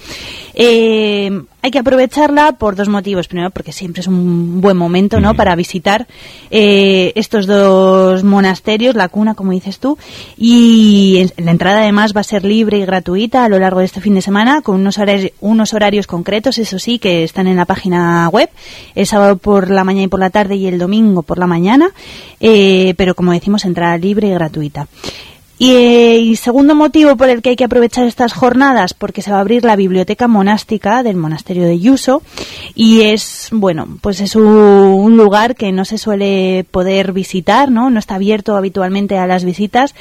Eh, 0.55 1.43
hay 1.63 1.71
que 1.71 1.79
aprovecharla 1.79 2.53
por 2.53 2.75
dos 2.75 2.89
motivos. 2.89 3.29
Primero, 3.29 3.51
porque 3.51 3.73
siempre 3.73 4.01
es 4.01 4.07
un 4.07 4.61
buen 4.61 4.77
momento 4.77 5.21
¿no? 5.21 5.35
para 5.35 5.55
visitar 5.55 6.07
eh, 6.51 7.13
estos 7.15 7.47
dos 7.47 8.25
monasterios, 8.25 8.95
la 8.95 9.09
cuna, 9.09 9.35
como 9.35 9.53
dices 9.53 9.79
tú. 9.79 9.97
Y 10.37 11.31
la 11.37 11.53
entrada, 11.53 11.83
además, 11.83 12.15
va 12.17 12.21
a 12.21 12.25
ser 12.25 12.45
libre 12.45 12.79
y 12.79 12.85
gratuita 12.85 13.45
a 13.45 13.49
lo 13.49 13.59
largo 13.59 13.81
de 13.81 13.87
este 13.87 14.01
fin 14.01 14.15
de 14.15 14.23
semana, 14.23 14.63
con 14.63 14.77
unos 14.77 14.99
horarios, 14.99 15.33
unos 15.41 15.73
horarios 15.73 16.07
concretos, 16.07 16.59
eso 16.59 16.79
sí, 16.79 16.99
que 16.99 17.23
están 17.23 17.47
en 17.47 17.57
la 17.57 17.65
página 17.65 18.29
web. 18.29 18.51
El 18.95 19.07
sábado 19.07 19.37
por 19.37 19.71
la 19.71 19.85
mañana 19.85 20.05
y 20.05 20.09
por 20.09 20.21
la 20.21 20.31
tarde 20.31 20.57
y 20.57 20.67
el 20.67 20.79
domingo 20.79 21.23
por 21.23 21.39
la 21.39 21.47
mañana. 21.47 21.91
Eh, 22.41 22.95
pero, 22.97 23.15
como 23.15 23.33
decimos, 23.33 23.65
entrada 23.65 23.97
libre 23.99 24.29
y 24.29 24.33
gratuita. 24.33 24.89
Eh, 25.65 26.19
y, 26.19 26.35
segundo 26.35 26.75
motivo 26.75 27.17
por 27.17 27.29
el 27.29 27.41
que 27.41 27.51
hay 27.51 27.57
que 27.57 27.63
aprovechar 27.63 28.05
estas 28.09 28.33
jornadas, 28.33 28.95
porque 28.95 29.23
se 29.23 29.31
va 29.31 29.37
a 29.37 29.43
abrir 29.43 29.65
la 29.65 29.77
biblioteca 29.77 30.27
monástica 30.27 31.05
del 31.05 31.15
monasterio 31.15 31.67
de 31.67 31.79
Yuso 31.79 32.21
y 32.75 33.03
es, 33.03 33.49
bueno, 33.53 33.87
pues 34.01 34.21
es 34.21 34.35
un, 34.35 35.17
lugar 35.17 35.55
que 35.55 35.71
no 35.71 35.85
se 35.85 35.99
suele 35.99 36.67
poder 36.69 37.13
visitar, 37.13 37.71
¿no? 37.71 37.91
No 37.91 38.01
está 38.01 38.17
abierto 38.17 38.57
habitualmente 38.57 39.19
a 39.19 39.29
las 39.29 39.45
visitas 39.45 39.95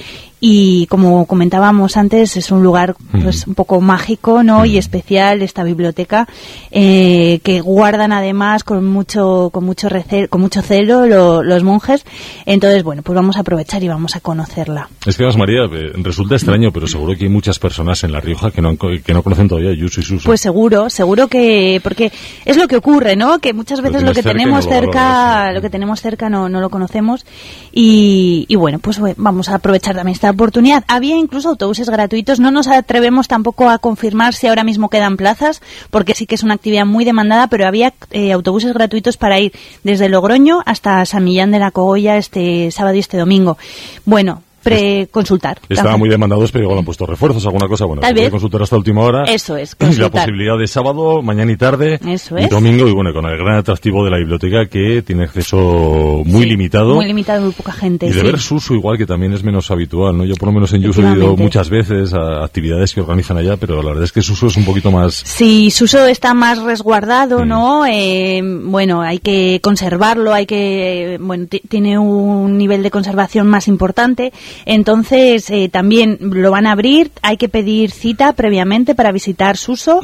y 0.43 0.87
como 0.87 1.27
comentábamos 1.27 1.97
antes 1.97 2.35
es 2.35 2.51
un 2.51 2.63
lugar 2.63 2.95
pues 3.11 3.45
un 3.45 3.53
poco 3.53 3.79
mágico, 3.79 4.41
¿no? 4.41 4.65
Y 4.65 4.79
especial 4.79 5.43
esta 5.43 5.63
biblioteca 5.63 6.27
eh, 6.71 7.39
que 7.43 7.61
guardan 7.61 8.11
además 8.11 8.63
con 8.63 8.83
mucho 8.87 9.51
con 9.53 9.63
mucho 9.63 9.87
con 10.29 10.41
mucho 10.41 10.61
celo 10.63 11.05
los 11.43 11.63
monjes. 11.63 12.03
Entonces, 12.47 12.83
bueno, 12.83 13.03
pues 13.03 13.15
vamos 13.15 13.37
a 13.37 13.41
aprovechar 13.41 13.83
y 13.83 13.87
vamos 13.87 14.15
a 14.15 14.19
conocerla. 14.19 14.89
Es 15.05 15.15
que 15.15 15.31
María 15.37 15.65
eh, 15.65 15.91
resulta 15.95 16.35
extraño, 16.35 16.71
pero 16.71 16.87
seguro 16.87 17.15
que 17.15 17.25
hay 17.25 17.29
muchas 17.29 17.59
personas 17.59 18.03
en 18.03 18.11
La 18.11 18.19
Rioja 18.19 18.49
que 18.49 18.61
no, 18.63 18.75
que 18.77 19.13
no 19.13 19.21
conocen 19.21 19.47
todavía 19.47 19.73
Yuso 19.73 20.01
y 20.01 20.03
Suso. 20.03 20.25
Pues 20.25 20.41
seguro, 20.41 20.89
seguro 20.89 21.27
que, 21.27 21.79
porque 21.83 22.11
es 22.45 22.57
lo 22.57 22.67
que 22.67 22.77
ocurre, 22.77 23.15
¿no? 23.15 23.37
Que 23.37 23.53
muchas 23.53 23.81
veces 23.81 24.01
lo, 24.01 24.13
que 24.13 24.23
tenemos 24.23 24.67
cerca, 24.67 25.51
lo, 25.51 25.61
que 25.61 25.69
tenemos 25.69 26.01
cerca 26.01 26.29
no, 26.29 26.49
no 26.49 26.61
lo 26.61 26.71
conocemos 26.71 27.27
y, 27.71 28.45
y 28.47 28.55
bueno, 28.55 28.79
pues 28.79 28.99
vamos 29.17 29.49
a 29.49 29.55
aprovechar 29.55 29.95
también 29.95 30.13
esta 30.13 30.30
oportunidad. 30.31 30.83
Había 30.87 31.17
incluso 31.17 31.49
autobuses 31.49 31.89
gratuitos, 31.89 32.39
no 32.39 32.51
nos 32.51 32.67
atrevemos 32.67 33.27
tampoco 33.27 33.69
a 33.69 33.77
confirmar 33.77 34.33
si 34.33 34.47
ahora 34.47 34.63
mismo 34.63 34.89
quedan 34.89 35.17
plazas, 35.17 35.61
porque 35.89 36.15
sí 36.15 36.25
que 36.25 36.35
es 36.35 36.43
una 36.43 36.55
actividad 36.55 36.85
muy 36.85 37.05
demandada, 37.05 37.47
pero 37.47 37.67
había 37.67 37.93
eh, 38.11 38.31
autobuses 38.31 38.73
gratuitos 38.73 39.17
para 39.17 39.39
ir 39.39 39.53
desde 39.83 40.09
Logroño 40.09 40.61
hasta 40.65 41.05
San 41.05 41.23
Millán 41.23 41.51
de 41.51 41.59
la 41.59 41.71
Cogolla 41.71 42.17
este 42.17 42.71
sábado 42.71 42.95
y 42.95 42.99
este 42.99 43.17
domingo. 43.17 43.57
Bueno, 44.05 44.43
preconsultar. 44.63 45.59
Estaba 45.69 45.97
muy 45.97 46.09
demandados, 46.09 46.51
pero 46.51 46.63
igual 46.65 46.79
han 46.79 46.85
puesto 46.85 47.05
refuerzos, 47.05 47.45
alguna 47.45 47.67
cosa. 47.67 47.85
Bueno, 47.85 48.01
Tal 48.01 48.13
vez. 48.13 48.29
consultar 48.29 48.61
hasta 48.61 48.77
última 48.77 49.01
hora. 49.01 49.23
Eso 49.25 49.55
es, 49.57 49.75
La 49.97 50.09
posibilidad 50.09 50.57
de 50.57 50.67
sábado, 50.67 51.21
mañana 51.21 51.51
y 51.51 51.57
tarde. 51.57 51.99
Eso 52.07 52.37
y 52.37 52.43
es. 52.43 52.49
domingo, 52.49 52.87
y 52.87 52.91
bueno, 52.91 53.13
con 53.13 53.25
el 53.25 53.37
gran 53.37 53.57
atractivo 53.57 54.03
de 54.05 54.11
la 54.11 54.17
biblioteca 54.17 54.65
que 54.67 55.01
tiene 55.01 55.23
acceso 55.23 56.21
muy 56.25 56.45
limitado. 56.45 56.95
Muy 56.95 57.05
limitado, 57.05 57.41
muy 57.43 57.51
poca 57.53 57.71
gente. 57.71 58.05
Y 58.07 58.09
de 58.11 58.19
sí. 58.19 58.25
ver 58.25 58.39
Suso 58.39 58.73
igual, 58.73 58.97
que 58.97 59.05
también 59.05 59.33
es 59.33 59.43
menos 59.43 59.69
habitual, 59.71 60.17
¿no? 60.17 60.25
Yo 60.25 60.35
por 60.35 60.47
lo 60.49 60.53
menos 60.53 60.73
en 60.73 60.81
Yuso 60.81 61.01
he 61.07 61.11
ido 61.13 61.35
muchas 61.37 61.69
veces 61.69 62.13
a 62.13 62.43
actividades 62.43 62.93
que 62.93 63.01
organizan 63.01 63.37
allá, 63.37 63.57
pero 63.57 63.81
la 63.81 63.89
verdad 63.89 64.03
es 64.03 64.11
que 64.11 64.21
Suso 64.21 64.47
es 64.47 64.57
un 64.57 64.65
poquito 64.65 64.91
más... 64.91 65.13
Si 65.15 65.71
Suso 65.71 66.05
está 66.05 66.33
más 66.33 66.61
resguardado, 66.61 67.45
Mm. 67.45 67.47
¿no? 67.47 67.85
Eh, 67.85 68.41
bueno, 68.43 69.01
hay 69.01 69.19
que 69.19 69.59
conservarlo, 69.61 70.33
hay 70.33 70.45
que, 70.45 71.17
bueno, 71.21 71.45
ti- 71.47 71.61
tiene 71.67 71.97
un 71.97 72.57
nivel 72.57 72.83
de 72.83 72.91
conservación 72.91 73.47
más 73.47 73.67
importante. 73.67 74.31
Entonces, 74.65 75.49
eh, 75.49 75.69
también 75.69 76.17
lo 76.19 76.51
van 76.51 76.67
a 76.67 76.73
abrir, 76.73 77.11
hay 77.21 77.37
que 77.37 77.49
pedir 77.49 77.91
cita 77.91 78.33
previamente 78.33 78.95
para 78.95 79.11
visitar 79.11 79.57
Suso, 79.57 80.01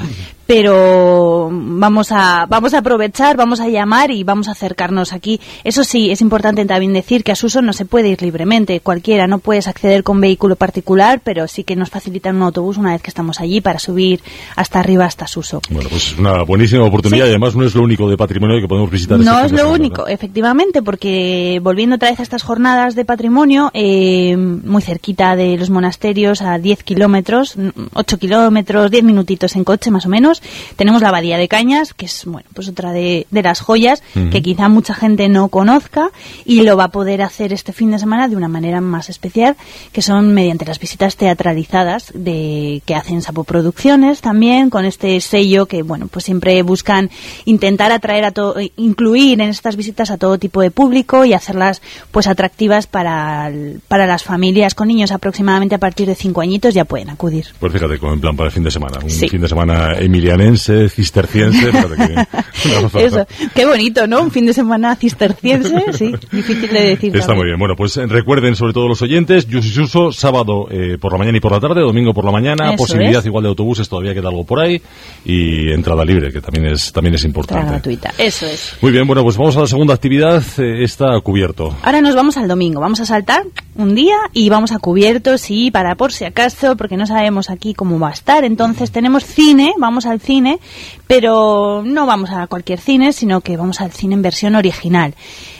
pero 0.47 1.49
vamos 1.51 2.11
a, 2.11 2.45
vamos 2.47 2.73
a 2.73 2.79
aprovechar, 2.79 3.35
vamos 3.35 3.59
a 3.59 3.67
llamar 3.67 4.11
y 4.11 4.23
vamos 4.23 4.47
a 4.47 4.51
acercarnos 4.51 5.11
aquí. 5.11 5.39
Eso 5.63 5.83
sí, 5.83 6.09
es 6.09 6.21
importante 6.21 6.65
también 6.65 6.93
decir 6.93 7.23
que 7.23 7.33
a 7.33 7.35
Suso 7.35 7.61
no 7.61 7.73
se 7.73 7.85
puede 7.85 8.07
ir 8.07 8.21
libremente, 8.21 8.79
cualquiera, 8.79 9.27
no 9.27 9.39
puedes 9.39 9.67
acceder 9.67 10.03
con 10.03 10.21
vehículo 10.21 10.55
particular, 10.55 11.19
pero 11.23 11.47
sí 11.47 11.65
que 11.65 11.75
nos 11.75 11.89
facilitan 11.89 12.37
un 12.37 12.43
autobús 12.43 12.77
una 12.77 12.93
vez 12.93 13.01
que 13.01 13.09
estamos 13.09 13.41
allí 13.41 13.59
para 13.59 13.77
subir 13.77 14.21
hasta 14.55 14.79
arriba, 14.79 15.05
hasta 15.05 15.27
Suso. 15.27 15.61
Bueno, 15.69 15.89
pues 15.89 16.13
es 16.13 16.17
una 16.17 16.43
buenísima 16.43 16.85
oportunidad 16.85 17.25
y 17.25 17.29
además 17.29 17.55
no 17.55 17.65
es 17.65 17.75
lo 17.75 17.83
único 17.83 18.09
de 18.09 18.15
patrimonio 18.15 18.61
que 18.61 18.67
podemos 18.67 18.89
visitar. 18.89 19.19
No 19.19 19.33
este 19.33 19.45
es 19.47 19.51
lo 19.51 19.57
semana, 19.57 19.75
único, 19.75 20.07
efectivamente, 20.07 20.81
porque 20.81 21.59
volviendo 21.61 21.97
otra 21.97 22.09
vez 22.09 22.21
a 22.21 22.23
estas 22.23 22.43
jornadas 22.43 22.95
de 22.95 23.03
patrimonio, 23.03 23.69
eh, 23.73 24.37
muy 24.37 24.81
cerquita 24.81 25.35
de 25.35 25.57
los 25.57 25.69
monasterios, 25.69 26.41
a 26.41 26.57
10 26.57 26.83
kilómetros, 26.83 27.57
mm, 27.57 27.69
8 27.93 28.17
kilómetros, 28.17 28.89
10 28.91 29.03
minutitos 29.03 29.55
en 29.57 29.65
coche 29.65 29.91
más 29.91 30.05
o 30.05 30.09
menos, 30.09 30.36
tenemos 30.75 31.01
la 31.01 31.09
Abadía 31.09 31.37
de 31.37 31.47
Cañas, 31.47 31.93
que 31.93 32.05
es 32.05 32.23
bueno 32.25 32.47
pues 32.53 32.67
otra 32.69 32.91
de, 32.91 33.27
de 33.31 33.41
las 33.43 33.59
joyas 33.61 34.01
que 34.31 34.41
quizá 34.41 34.69
mucha 34.69 34.93
gente 34.93 35.29
no 35.29 35.47
conozca 35.49 36.09
y 36.45 36.61
lo 36.63 36.75
va 36.77 36.85
a 36.85 36.91
poder 36.91 37.21
hacer 37.21 37.53
este 37.53 37.73
fin 37.73 37.91
de 37.91 37.99
semana 37.99 38.27
de 38.27 38.35
una 38.35 38.47
manera 38.47 38.81
más 38.81 39.09
especial, 39.09 39.55
que 39.91 40.01
son 40.01 40.33
mediante 40.33 40.65
las 40.65 40.79
visitas 40.79 41.15
teatralizadas 41.15 42.11
de 42.13 42.81
que 42.85 42.95
hacen 42.95 43.21
Sapo 43.21 43.43
Producciones 43.43 44.21
también, 44.21 44.69
con 44.69 44.85
este 44.85 45.19
sello 45.21 45.65
que 45.65 45.83
bueno 45.83 46.07
pues 46.07 46.25
siempre 46.25 46.61
buscan 46.63 47.09
intentar 47.45 47.91
atraer 47.91 48.25
a 48.25 48.31
todo, 48.31 48.55
incluir 48.75 49.41
en 49.41 49.49
estas 49.49 49.75
visitas 49.75 50.11
a 50.11 50.17
todo 50.17 50.37
tipo 50.37 50.61
de 50.61 50.71
público 50.71 51.25
y 51.25 51.33
hacerlas 51.33 51.81
pues 52.11 52.27
atractivas 52.27 52.87
para, 52.87 53.51
para 53.87 54.05
las 54.07 54.23
familias 54.23 54.75
con 54.75 54.87
niños 54.87 55.11
aproximadamente 55.11 55.75
a 55.75 55.79
partir 55.79 56.07
de 56.07 56.15
5 56.15 56.41
añitos 56.41 56.73
ya 56.73 56.85
pueden 56.85 57.09
acudir. 57.09 57.45
Pues 57.59 57.71
fíjate, 57.73 57.99
como 57.99 58.13
en 58.13 58.21
plan 58.21 58.35
para 58.35 58.47
el 58.47 58.53
fin 58.53 58.63
de 58.63 58.71
semana. 58.71 58.99
Un 59.03 59.09
Sí. 59.09 59.27
fin 59.29 59.41
de 59.41 59.47
semana 59.47 59.93
emilianense, 60.31 60.89
cisterciense. 60.89 61.71
que. 61.71 63.05
Eso, 63.05 63.25
qué 63.53 63.65
bonito, 63.65 64.07
¿no? 64.07 64.21
Un 64.21 64.31
fin 64.31 64.45
de 64.45 64.53
semana 64.53 64.95
cisterciense, 64.95 65.93
sí, 65.93 66.13
difícil 66.31 66.69
de 66.71 66.81
decir. 66.81 67.15
Está 67.15 67.27
también. 67.27 67.37
muy 67.37 67.45
bien. 67.47 67.59
Bueno, 67.59 67.75
pues 67.75 67.97
eh, 67.97 68.05
recuerden, 68.07 68.55
sobre 68.55 68.73
todo 68.73 68.87
los 68.87 69.01
oyentes, 69.01 69.47
Yusi 69.47 69.69
Suso, 69.69 70.11
sábado 70.11 70.67
eh, 70.69 70.97
por 70.99 71.11
la 71.13 71.17
mañana 71.19 71.37
y 71.37 71.41
por 71.41 71.51
la 71.51 71.59
tarde, 71.59 71.81
domingo 71.81 72.13
por 72.13 72.25
la 72.25 72.31
mañana, 72.31 72.69
Eso 72.69 72.77
posibilidad 72.77 73.19
es. 73.19 73.25
igual 73.25 73.43
de 73.43 73.49
autobuses, 73.49 73.87
todavía 73.87 74.13
queda 74.13 74.29
algo 74.29 74.43
por 74.45 74.59
ahí, 74.59 74.81
y 75.25 75.71
entrada 75.71 76.03
libre, 76.03 76.31
que 76.31 76.41
también 76.41 76.67
es 76.67 76.91
también 76.91 77.15
es 77.15 77.23
Entrada 77.23 77.27
importante. 77.61 77.71
gratuita, 77.71 78.13
eso 78.17 78.45
es. 78.45 78.75
Muy 78.81 78.91
bien, 78.91 79.05
bueno, 79.07 79.23
pues 79.23 79.37
vamos 79.37 79.55
a 79.57 79.61
la 79.61 79.67
segunda 79.67 79.93
actividad, 79.93 80.43
eh, 80.57 80.83
está 80.83 81.19
cubierto. 81.21 81.75
Ahora 81.83 82.01
nos 82.01 82.15
vamos 82.15 82.37
al 82.37 82.47
domingo. 82.47 82.79
Vamos 82.81 82.99
a 82.99 83.05
saltar 83.05 83.43
un 83.75 83.95
día 83.95 84.15
y 84.33 84.49
vamos 84.49 84.71
a 84.71 84.79
cubiertos, 84.79 85.41
sí, 85.41 85.71
para 85.71 85.95
por 85.95 86.11
si 86.11 86.25
acaso, 86.25 86.75
porque 86.75 86.97
no 86.97 87.05
sabemos 87.05 87.49
aquí 87.49 87.73
cómo 87.73 87.99
va 87.99 88.09
a 88.09 88.13
estar. 88.13 88.43
Entonces 88.43 88.91
tenemos 88.91 89.23
cine, 89.25 89.73
vamos 89.77 90.05
al 90.05 90.16
cine, 90.19 90.59
pero 91.07 91.81
no 91.85 92.05
vamos 92.05 92.29
a 92.31 92.47
cualquier 92.47 92.79
cine, 92.79 93.13
sino 93.13 93.41
que 93.41 93.57
vamos 93.57 93.81
al 93.81 93.91
cine 93.91 94.15
en 94.15 94.21
versión 94.21 94.55
original. 94.55 95.15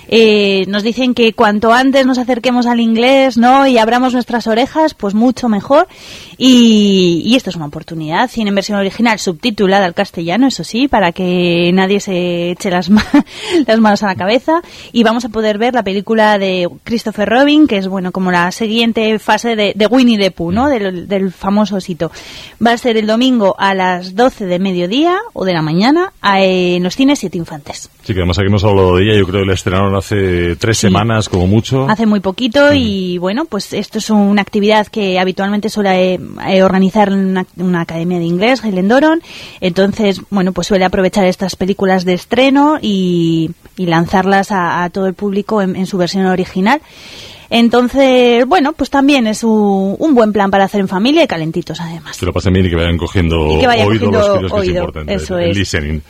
Eh, 0.10 0.66
nos 0.68 0.84
dicen 0.84 1.14
que 1.14 1.34
cuanto 1.34 1.74
antes 1.74 2.06
nos 2.06 2.18
acerquemos 2.18 2.66
al 2.66 2.80
inglés, 2.80 3.38
¿no? 3.38 3.68
Y 3.68 3.78
abramos 3.78 4.14
nuestras 4.14 4.48
orejas, 4.48 4.94
pues 4.94 5.14
mucho 5.14 5.50
mejor. 5.50 5.88
Y, 6.38 7.24
y 7.26 7.36
esto 7.36 7.50
es 7.50 7.56
una 7.56 7.66
oportunidad. 7.66 8.30
Cine 8.30 8.50
en 8.50 8.56
versión 8.56 8.78
original, 8.78 9.20
subtitulada 9.20 9.86
al 9.86 9.94
castellano, 9.94 10.48
eso 10.48 10.64
sí, 10.64 10.88
para 10.88 11.12
que 11.12 11.72
nadie 11.74 12.00
se 12.00 12.52
eche 12.52 12.70
las, 12.70 12.90
ma- 12.90 13.06
las 13.68 13.80
manos 13.80 14.04
a 14.04 14.08
la 14.08 14.16
cabeza. 14.16 14.62
Y 14.92 15.04
vamos 15.04 15.26
a 15.26 15.30
poder 15.30 15.58
ver 15.58 15.74
la 15.74 15.84
película 15.84 16.38
de 16.38 16.70
Christopher 16.84 17.28
Robin, 17.28 17.68
que 17.68 17.78
es, 17.78 17.88
bueno, 17.88 18.12
como 18.12 18.32
la 18.32 18.52
siguiente 18.52 19.20
fase 19.20 19.56
de, 19.56 19.88
Winnie 19.90 20.18
the 20.18 20.32
Pooh, 20.32 20.52
¿no? 20.52 20.68
Del, 20.70 21.32
famoso 21.32 21.76
osito. 21.78 22.12
Va 22.66 22.72
a 22.74 22.78
ser 22.78 22.98
el 22.98 23.08
domingo 23.08 23.56
a 23.58 23.74
las 23.74 24.16
12 24.16 24.46
de 24.46 24.60
mediodía 24.60 25.18
o 25.34 25.44
de 25.46 25.54
la 25.54 25.62
mañana 25.62 26.14
a- 26.22 26.42
en 26.42 26.84
los 26.84 26.96
cines 26.96 27.20
Siete 27.20 27.38
Infantes. 27.38 27.90
Sí, 28.08 28.14
que 28.14 28.22
además 28.22 28.40
aquí 28.40 28.48
hemos 28.48 28.64
hablado 28.64 28.96
de 28.96 29.04
ella, 29.04 29.20
yo 29.20 29.28
creo 29.28 29.42
que 29.42 29.48
la 29.48 29.54
estrenaron 29.54 29.94
hace 29.94 30.56
tres 30.56 30.78
semanas, 30.78 31.28
como 31.28 31.46
mucho. 31.46 31.90
Hace 31.90 32.06
muy 32.06 32.22
poquito 32.22 32.72
y 32.72 33.18
bueno, 33.18 33.44
pues 33.44 33.74
esto 33.74 33.98
es 33.98 34.10
una 34.10 34.42
actividad 34.42 34.88
que 34.88 35.20
habitualmente 35.20 35.68
suele 35.68 36.14
eh, 36.14 36.20
eh, 36.48 36.64
organizar 36.64 37.12
una, 37.12 37.46
una 37.58 37.82
academia 37.82 38.18
de 38.18 38.24
inglés, 38.24 38.64
Helen 38.64 38.88
Doron. 38.88 39.22
Entonces, 39.60 40.22
bueno, 40.30 40.54
pues 40.54 40.68
suele 40.68 40.86
aprovechar 40.86 41.26
estas 41.26 41.58
películas 41.58 42.06
de 42.06 42.14
estreno 42.14 42.78
y, 42.82 43.52
y 43.76 43.88
lanzarlas 43.88 44.54
a, 44.54 44.86
a 44.86 44.90
todo 44.90 45.08
el 45.08 45.14
público 45.14 45.62
en, 45.62 45.76
en 45.76 45.86
su 45.86 45.98
versión 45.98 46.28
original. 46.28 46.80
Entonces, 47.50 48.46
bueno, 48.46 48.74
pues 48.74 48.90
también 48.90 49.28
es 49.28 49.44
un, 49.44 49.96
un 49.98 50.16
buen 50.16 50.34
plan 50.34 50.52
para 50.52 50.66
hacer 50.66 50.82
en 50.82 50.88
familia 50.88 51.24
y 51.24 51.28
calentitos 51.28 51.80
además. 51.80 52.18
Que 52.18 52.26
lo 52.26 52.34
pasen 52.34 52.54
bien 52.54 52.66
y 52.66 52.70
que 52.70 52.76
vayan 52.76 52.98
cogiendo 52.98 53.56
Y 53.58 53.60
que 53.62 53.68
vayan 53.68 53.88
oído 53.88 54.12
cogiendo 54.12 54.20
los 54.20 54.38
tiros, 54.38 54.52
que 54.52 54.58
es 54.58 54.62
oído, 54.70 54.80
importante. 54.84 55.14
eso 55.14 55.38
el, 55.38 55.50
el 55.52 55.58
listening. 55.58 56.02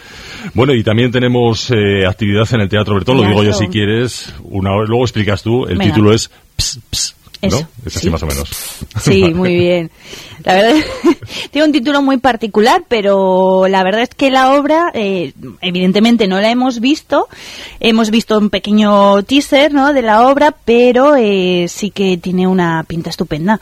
Bueno, 0.54 0.74
y 0.74 0.84
también 0.84 1.12
tenemos 1.12 1.70
eh, 1.72 2.06
actividad 2.08 2.48
en 2.54 2.62
el 2.62 2.70
Teatro 2.70 2.96
Bertón, 2.96 3.18
lo 3.18 3.24
digo 3.28 3.44
yo 3.44 3.54
si 3.54 3.68
quieres. 3.68 4.34
Una 4.44 4.72
hora, 4.74 4.88
luego 4.88 5.04
explicas 5.04 5.44
tú, 5.44 5.66
el 5.66 5.78
Venga. 5.78 5.94
título 5.94 6.14
es 6.14 6.30
Ps, 6.56 6.80
Ps, 6.90 7.16
¿no? 7.42 7.48
Eso, 7.48 7.68
Es 7.86 7.98
así 7.98 8.06
sí. 8.06 8.10
más 8.10 8.24
o 8.24 8.28
menos. 8.28 8.50
Sí, 9.02 9.24
muy 9.34 9.56
bien. 9.56 9.92
La 10.44 10.54
verdad, 10.54 10.76
tiene 11.52 11.68
un 11.68 11.74
título 11.74 12.02
muy 12.02 12.18
particular, 12.18 12.84
pero 12.88 13.68
la 13.68 13.84
verdad 13.84 14.04
es 14.04 14.10
que 14.10 14.32
la 14.32 14.54
obra, 14.54 14.92
eh, 14.94 15.34
evidentemente 15.62 16.28
no 16.28 16.40
la 16.40 16.50
hemos 16.50 16.80
visto. 16.80 17.28
Hemos 17.80 18.10
visto 18.12 18.38
un 18.38 18.50
pequeño 18.50 19.24
teaser, 19.24 19.74
¿no? 19.74 19.94
De 19.94 20.02
la 20.02 20.28
obra, 20.28 20.56
pero 20.66 21.16
eh, 21.16 21.66
sí 21.68 21.92
que 21.92 22.18
tiene 22.18 22.48
una 22.48 22.84
pinta 22.84 23.10
estupenda. 23.10 23.60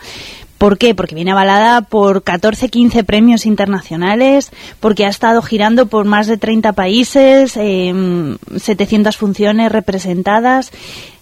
¿Por 0.58 0.78
qué? 0.78 0.96
Porque 0.96 1.16
viene 1.16 1.32
avalada 1.32 1.82
por 1.82 2.24
14, 2.24 2.70
15 2.70 3.04
premios 3.04 3.46
internacionales, 3.46 4.52
porque 4.80 5.06
ha 5.06 5.10
estado 5.10 5.42
girando 5.42 5.88
por 5.88 6.06
más 6.06 6.28
de 6.28 6.38
30 6.38 6.72
países, 6.74 7.58
eh, 7.58 7.94
700 8.56 9.18
funciones 9.18 9.72
representadas. 9.72 10.72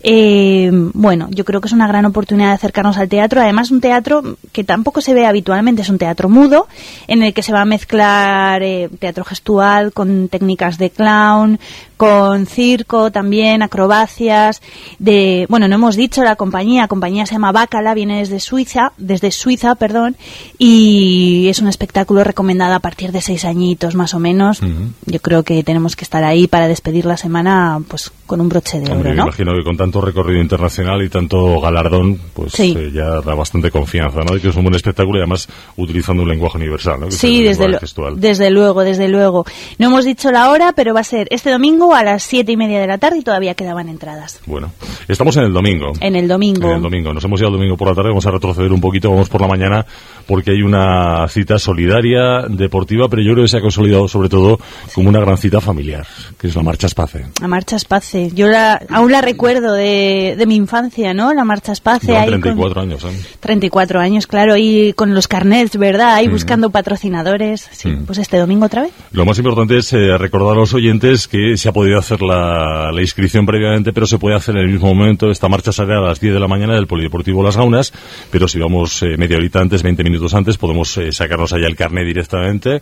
Eh, 0.03 0.69
bueno, 0.93 1.27
yo 1.31 1.45
creo 1.45 1.61
que 1.61 1.67
es 1.67 1.73
una 1.73 1.87
gran 1.87 2.05
oportunidad 2.05 2.49
de 2.49 2.55
acercarnos 2.55 2.97
al 2.97 3.07
teatro. 3.07 3.41
Además, 3.41 3.71
un 3.71 3.81
teatro 3.81 4.37
que 4.51 4.63
tampoco 4.63 5.01
se 5.01 5.13
ve 5.13 5.25
habitualmente, 5.25 5.81
es 5.81 5.89
un 5.89 5.97
teatro 5.97 6.29
mudo, 6.29 6.67
en 7.07 7.23
el 7.23 7.33
que 7.33 7.41
se 7.41 7.53
va 7.53 7.61
a 7.61 7.65
mezclar 7.65 8.61
eh, 8.63 8.89
teatro 8.99 9.23
gestual 9.23 9.93
con 9.93 10.27
técnicas 10.27 10.77
de 10.77 10.89
clown, 10.89 11.59
con 11.97 12.45
circo 12.47 13.11
también, 13.11 13.61
acrobacias. 13.61 14.61
De, 14.99 15.45
bueno, 15.49 15.69
no 15.69 15.75
hemos 15.75 15.95
dicho 15.95 16.23
la 16.23 16.35
compañía, 16.35 16.81
la 16.81 16.87
compañía 16.89 17.25
se 17.25 17.35
llama 17.35 17.53
Bacala, 17.53 17.93
viene 17.93 18.19
desde 18.19 18.41
Suiza, 18.41 18.91
desde 18.97 19.31
Suiza, 19.31 19.75
perdón, 19.75 20.17
y 20.57 21.47
es 21.49 21.59
un 21.59 21.69
espectáculo 21.69 22.25
recomendado 22.25 22.73
a 22.73 22.79
partir 22.79 23.13
de 23.13 23.21
seis 23.21 23.45
añitos 23.45 23.95
más 23.95 24.13
o 24.13 24.19
menos. 24.19 24.61
Yo 25.05 25.19
creo 25.21 25.43
que 25.43 25.63
tenemos 25.63 25.95
que 25.95 26.03
estar 26.03 26.25
ahí 26.25 26.47
para 26.47 26.67
despedir 26.67 27.05
la 27.05 27.15
semana, 27.15 27.79
pues 27.87 28.11
con 28.25 28.41
un 28.41 28.49
broche 28.49 28.79
de 28.79 28.91
oro, 28.91 29.13
¿no? 29.13 29.23
imagino 29.23 29.53
que 29.53 29.63
con 29.63 29.77
tanto 29.77 29.92
recorrido 30.01 30.41
internacional 30.41 31.01
y 31.03 31.09
tanto 31.09 31.59
galardón, 31.59 32.19
pues 32.33 32.53
Sí. 32.53 32.75
eh, 32.77 32.91
ya 32.93 33.21
da 33.21 33.33
bastante 33.35 33.71
confianza, 33.71 34.19
¿no? 34.21 34.35
De 34.35 34.41
que 34.41 34.49
es 34.49 34.55
un 34.55 34.63
buen 34.63 34.75
espectáculo 34.75 35.17
y 35.19 35.21
además 35.21 35.47
utilizando 35.77 36.23
un 36.23 36.29
lenguaje 36.29 36.57
universal, 36.57 36.99
¿no? 36.99 37.05
Que 37.07 37.11
Sí, 37.13 37.41
desde, 37.43 37.67
lo- 37.69 37.79
desde 38.15 38.49
luego, 38.51 38.83
desde 38.83 39.07
luego. 39.07 39.45
No 39.79 39.87
hemos 39.87 40.05
dicho 40.05 40.31
la 40.31 40.49
hora, 40.49 40.73
pero 40.73 40.93
va 40.93 41.01
a 41.01 41.03
ser 41.03 41.27
este 41.31 41.49
domingo 41.51 41.93
a 41.95 42.03
las 42.03 42.23
siete 42.23 42.51
y 42.51 42.57
media 42.57 42.79
de 42.79 42.87
la 42.87 42.97
tarde 42.97 43.19
y 43.19 43.23
todavía 43.23 43.53
quedaban 43.55 43.89
entradas. 43.89 44.39
Bueno, 44.45 44.71
estamos 45.07 45.35
en 45.37 45.43
el 45.43 45.53
domingo. 45.53 45.91
En 45.99 46.15
el 46.15 46.27
domingo. 46.27 46.69
En 46.69 46.75
el 46.77 46.81
domingo. 46.81 47.13
Nos 47.13 47.23
hemos 47.23 47.39
ido 47.39 47.49
el 47.49 47.55
domingo 47.55 47.77
por 47.77 47.87
la 47.89 47.95
tarde, 47.95 48.09
vamos 48.09 48.25
a 48.25 48.31
retroceder 48.31 48.71
un 48.71 48.81
poquito, 48.81 49.09
vamos 49.09 49.29
por 49.29 49.41
la 49.41 49.47
mañana, 49.47 49.85
porque 50.27 50.51
hay 50.51 50.61
una 50.61 51.27
cita 51.27 51.57
solidaria, 51.59 52.43
deportiva, 52.49 53.07
pero 53.09 53.21
yo 53.21 53.33
creo 53.33 53.43
que 53.45 53.49
se 53.49 53.57
ha 53.57 53.61
consolidado 53.61 54.07
sobre 54.07 54.29
todo 54.29 54.59
como 54.93 55.09
una 55.09 55.19
gran 55.19 55.37
cita 55.37 55.59
familiar, 55.61 56.05
que 56.39 56.47
es 56.47 56.55
la 56.55 56.63
Marcha 56.63 56.87
Espace. 56.87 57.25
La 57.41 57.47
Marcha 57.47 57.75
Espace. 57.75 58.31
Yo 58.33 58.47
la, 58.47 58.81
aún 58.89 59.11
la 59.11 59.21
recuerdo 59.21 59.73
de, 59.73 59.82
de 59.83 60.45
mi 60.45 60.55
infancia, 60.55 61.13
¿no? 61.13 61.33
La 61.33 61.43
Marcha 61.43 61.71
Espace. 61.71 62.07
Llevan 62.07 62.23
ahí 62.23 62.29
con- 62.31 62.41
34 62.41 62.81
años, 62.81 63.03
¿eh? 63.03 63.19
34 63.39 63.99
años, 63.99 64.27
claro, 64.27 64.55
y 64.57 64.93
con 64.93 65.13
los 65.13 65.27
carnets, 65.27 65.77
¿verdad? 65.77 66.15
Ahí 66.15 66.27
Mm. 66.27 66.31
buscando 66.31 66.69
patrocinadores. 66.69 67.67
Sí, 67.71 67.89
pues 68.05 68.17
este 68.19 68.37
domingo 68.37 68.65
otra 68.65 68.83
vez. 68.83 68.91
Lo 69.11 69.25
más 69.25 69.37
importante 69.37 69.77
es 69.77 69.91
eh, 69.93 70.17
recordar 70.17 70.53
a 70.53 70.59
los 70.59 70.73
oyentes 70.73 71.27
que 71.27 71.57
se 71.57 71.69
ha 71.69 71.71
podido 71.71 71.99
hacer 71.99 72.21
la, 72.21 72.91
la 72.91 73.01
inscripción 73.01 73.45
previamente, 73.45 73.93
pero 73.93 74.05
se 74.05 74.17
puede 74.17 74.35
hacer 74.35 74.55
en 74.55 74.61
el 74.63 74.71
mismo 74.71 74.93
momento. 74.93 75.29
Esta 75.29 75.47
marcha 75.49 75.71
sale 75.71 75.93
a 75.93 75.99
las 75.99 76.19
10 76.19 76.33
de 76.33 76.39
la 76.39 76.47
mañana 76.47 76.75
del 76.75 76.87
Polideportivo 76.87 77.43
Las 77.43 77.57
Gaunas, 77.57 77.93
pero 78.31 78.47
si 78.47 78.59
vamos 78.59 79.01
eh, 79.03 79.17
media 79.17 79.37
horita 79.37 79.59
antes, 79.59 79.83
20 79.83 80.03
minutos 80.03 80.33
antes, 80.33 80.57
podemos 80.57 80.97
eh, 80.97 81.11
sacarnos 81.11 81.53
allá 81.53 81.67
el 81.67 81.75
carnet 81.75 82.05
directamente 82.05 82.81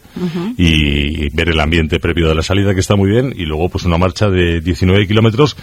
y 0.58 1.30
ver 1.36 1.50
el 1.50 1.60
ambiente 1.60 2.00
previo 2.00 2.28
de 2.28 2.36
la 2.36 2.44
salida, 2.44 2.74
que 2.74 2.80
está 2.80 2.96
muy 2.96 3.10
bien, 3.10 3.34
y 3.36 3.46
luego 3.46 3.70
pues 3.70 3.86
una 3.86 3.98
marcha 3.98 4.30
de 4.30 4.62
19 4.62 5.08
kilómetros 5.08 5.56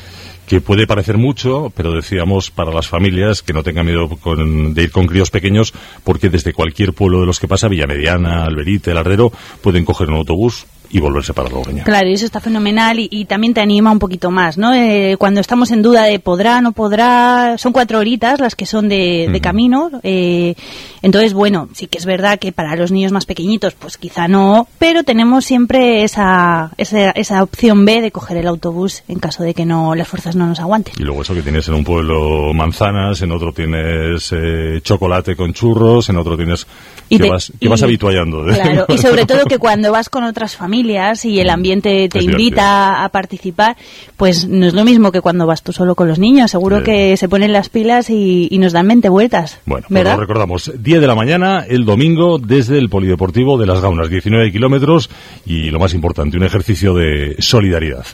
que 0.49 0.61
puede 0.63 0.87
parecer 0.87 1.19
mucho, 1.19 1.71
pero 1.77 1.93
decíamos 1.93 2.51
para 2.51 2.73
las 2.73 2.89
familias 2.89 3.43
que 3.43 3.53
no 3.53 3.63
tengan 3.63 3.85
miedo 3.87 4.09
con- 4.09 4.73
de 4.75 4.83
ir 4.85 4.91
con 4.91 5.07
críos 5.07 5.31
pequeños, 5.31 5.75
porque 6.05 6.31
desde 6.31 6.53
cualquier 6.55 6.95
pueblo 6.95 7.21
de 7.21 7.27
los 7.27 7.39
que 7.39 7.47
pasa, 7.49 7.69
Villamediana, 7.69 8.45
Alberite, 8.45 8.91
El 8.91 8.97
Ardero, 8.99 9.31
pueden 9.63 9.85
coger 9.85 10.09
un 10.09 10.15
autobús 10.17 10.67
y 10.91 11.01
volverse 11.01 11.35
para 11.35 11.49
Logroño. 11.49 11.85
Claro, 11.85 12.09
y 12.09 12.15
eso 12.15 12.25
está 12.25 12.41
fenomenal 12.41 12.99
y, 12.99 13.09
y 13.11 13.25
también 13.27 13.55
te 13.55 13.61
anima 13.61 13.91
un 13.91 13.99
poquito 13.99 14.31
más, 14.31 14.57
¿no? 14.59 14.75
Eh, 14.75 15.17
cuando 15.19 15.41
estamos 15.41 15.71
en 15.71 15.83
duda 15.83 16.05
de 16.05 16.19
podrá, 16.19 16.61
no 16.61 16.73
podrá, 16.73 17.57
son 17.59 17.73
cuatro 17.73 17.99
horitas 17.99 18.41
las 18.41 18.55
que 18.55 18.67
son 18.67 18.89
de, 18.89 19.29
de 19.31 19.41
camino. 19.41 19.91
eh, 20.03 20.55
entonces, 21.03 21.33
bueno, 21.33 21.69
sí 21.75 21.87
que 21.87 21.99
es 21.99 22.07
verdad 22.07 22.39
que 22.39 22.53
para 22.53 22.75
los 22.75 22.91
niños 22.91 23.13
más 23.13 23.25
pequeñitos, 23.25 23.75
pues 23.75 23.97
quizá 23.99 24.27
no, 24.29 24.67
pero 24.79 25.05
tenemos 25.05 25.45
siempre 25.45 26.03
esa, 26.03 26.73
esa, 26.77 27.11
esa 27.11 27.43
opción 27.43 27.85
B 27.85 28.01
de 28.01 28.11
coger 28.11 28.39
el 28.39 28.49
autobús 28.49 29.05
en 29.09 29.19
caso 29.19 29.43
de 29.43 29.55
que 29.55 29.65
no 29.65 29.95
las 29.95 30.09
fuerzas 30.09 30.35
no 30.35 30.47
nos 30.47 30.59
aguanten. 30.61 30.95
Y 30.99 31.03
luego 31.05 31.23
eso 31.23 31.35
que 31.35 31.43
tienes 31.43 31.69
en 31.69 31.75
un 31.75 31.85
pueblo 31.85 32.53
manzanas, 32.55 33.23
en 33.23 33.31
otro 33.33 33.53
tienes 33.53 34.33
eh, 34.33 34.81
chocolate 34.83 35.37
con 35.37 35.53
churros, 35.53 36.09
en 36.09 36.17
otro 36.17 36.37
tienes 36.37 36.67
Y 37.11 37.17
que, 37.17 37.25
te- 37.25 37.31
vas, 37.31 37.53
que 37.59 37.67
y- 37.67 37.69
vas 37.69 37.83
habituallando. 37.83 38.49
¿eh? 38.51 38.55
Claro, 38.55 38.87
y 38.95 38.99
sobre 38.99 39.25
todo 39.27 39.45
que 39.47 39.59
cuando 39.59 39.91
vas 39.93 40.09
con 40.09 40.25
otras 40.25 40.57
familias 40.57 41.25
y 41.25 41.41
el 41.41 41.49
ambiente 41.51 42.09
te 42.09 42.19
Es 42.19 42.25
invita 42.25 43.03
a 43.05 43.09
participar, 43.09 43.77
pues 44.17 44.47
no 44.47 44.67
es 44.67 44.75
lo 44.75 44.85
mismo 44.85 45.11
que 45.13 45.21
cuando 45.21 45.47
vas 45.47 45.63
tú 45.63 45.73
solo 45.73 45.95
con 45.95 46.09
los 46.09 46.19
niños. 46.19 46.51
Seguro 46.51 46.79
Sí. 46.79 46.85
que 46.85 47.17
se 47.17 47.29
ponen 47.29 47.53
las 47.53 47.69
pilas 47.71 48.11
y, 48.11 48.49
y 48.51 48.59
nos 48.59 48.73
dan 48.73 48.87
20 48.89 49.09
vueltas. 49.09 49.59
Bueno, 49.67 49.87
pues 49.89 49.95
¿verdad? 49.95 50.15
lo 50.17 50.21
recordamos, 50.21 50.71
10 50.79 51.01
de 51.01 51.07
la 51.07 51.15
mañana, 51.15 51.65
el 51.69 51.85
domingo, 51.85 52.39
desde 52.39 52.79
el 52.79 52.89
Polideportivo 52.89 53.57
de 53.59 53.67
Las 53.67 53.81
Gaunas, 53.81 54.09
19 54.11 54.53
kilómetros 54.53 55.09
y 55.47 55.71
lo 55.71 55.79
más 55.79 55.95
importante, 55.95 56.37
un 56.37 56.45
ejercicio 56.45 56.95
de 56.95 57.37
solidaridad. 57.39 58.05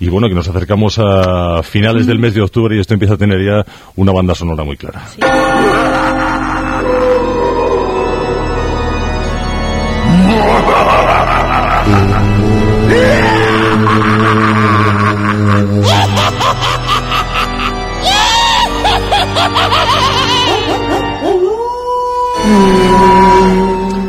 Y 0.00 0.08
bueno, 0.08 0.28
que 0.28 0.34
nos 0.34 0.48
acercamos 0.48 0.98
a 0.98 1.62
finales 1.62 2.06
del 2.06 2.18
mes 2.18 2.34
de 2.34 2.42
octubre 2.42 2.76
y 2.76 2.80
esto 2.80 2.94
empieza 2.94 3.14
a 3.14 3.18
tener 3.18 3.38
ya 3.44 3.64
una 3.96 4.12
banda 4.12 4.34
sonora 4.34 4.64
muy 4.64 4.76
clara. 4.76 5.02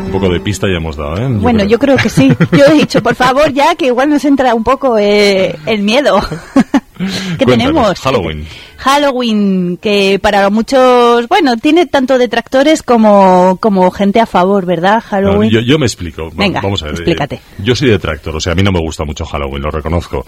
Un 0.06 0.12
poco 0.12 0.30
de 0.30 0.40
pista 0.40 0.68
ya 0.68 0.78
hemos 0.78 0.96
dado, 0.96 1.18
¿eh? 1.18 1.28
Yo 1.30 1.40
Bueno, 1.40 1.60
creo. 1.60 1.70
yo 1.70 1.80
creo 1.80 1.98
que 1.98 2.10
sí. 2.10 2.32
Yo 2.52 2.66
he 2.66 2.74
dicho, 2.74 3.02
por 3.02 3.16
favor, 3.16 3.52
ya 3.52 3.76
que 3.76 3.88
igual 3.88 4.10
nos 4.10 4.24
entra 4.26 4.54
un 4.54 4.64
poco 4.64 4.98
eh, 5.00 5.56
el 5.66 5.82
miedo. 5.82 6.20
¿Qué 7.40 7.46
Cuéntanos, 7.46 7.48
tenemos? 7.48 8.00
Halloween. 8.00 8.46
Halloween, 8.84 9.78
que 9.78 10.20
para 10.22 10.50
muchos, 10.50 11.26
bueno, 11.30 11.56
tiene 11.56 11.86
tanto 11.86 12.18
detractores 12.18 12.84
como, 12.84 13.58
como 13.62 13.90
gente 13.92 14.20
a 14.20 14.26
favor, 14.26 14.66
¿verdad? 14.66 14.96
No, 14.96 15.02
Halloween. 15.02 15.50
yo, 15.50 15.62
yo 15.62 15.80
me 15.80 15.86
explico. 15.86 16.30
Venga, 16.34 16.60
Vamos 16.60 16.82
a 16.84 16.88
ver. 16.88 16.96
eh, 16.96 16.98
explícate. 16.98 17.40
Yo 17.60 17.78
soy 17.78 17.90
detractor, 17.90 18.36
o 18.36 18.42
sea, 18.42 18.52
a 18.52 18.56
mí 18.56 18.62
no 18.62 18.74
me 18.74 18.82
gusta 18.82 19.06
mucho 19.06 19.26
Halloween, 19.26 19.64
lo 19.64 19.72
reconozco. 19.72 20.26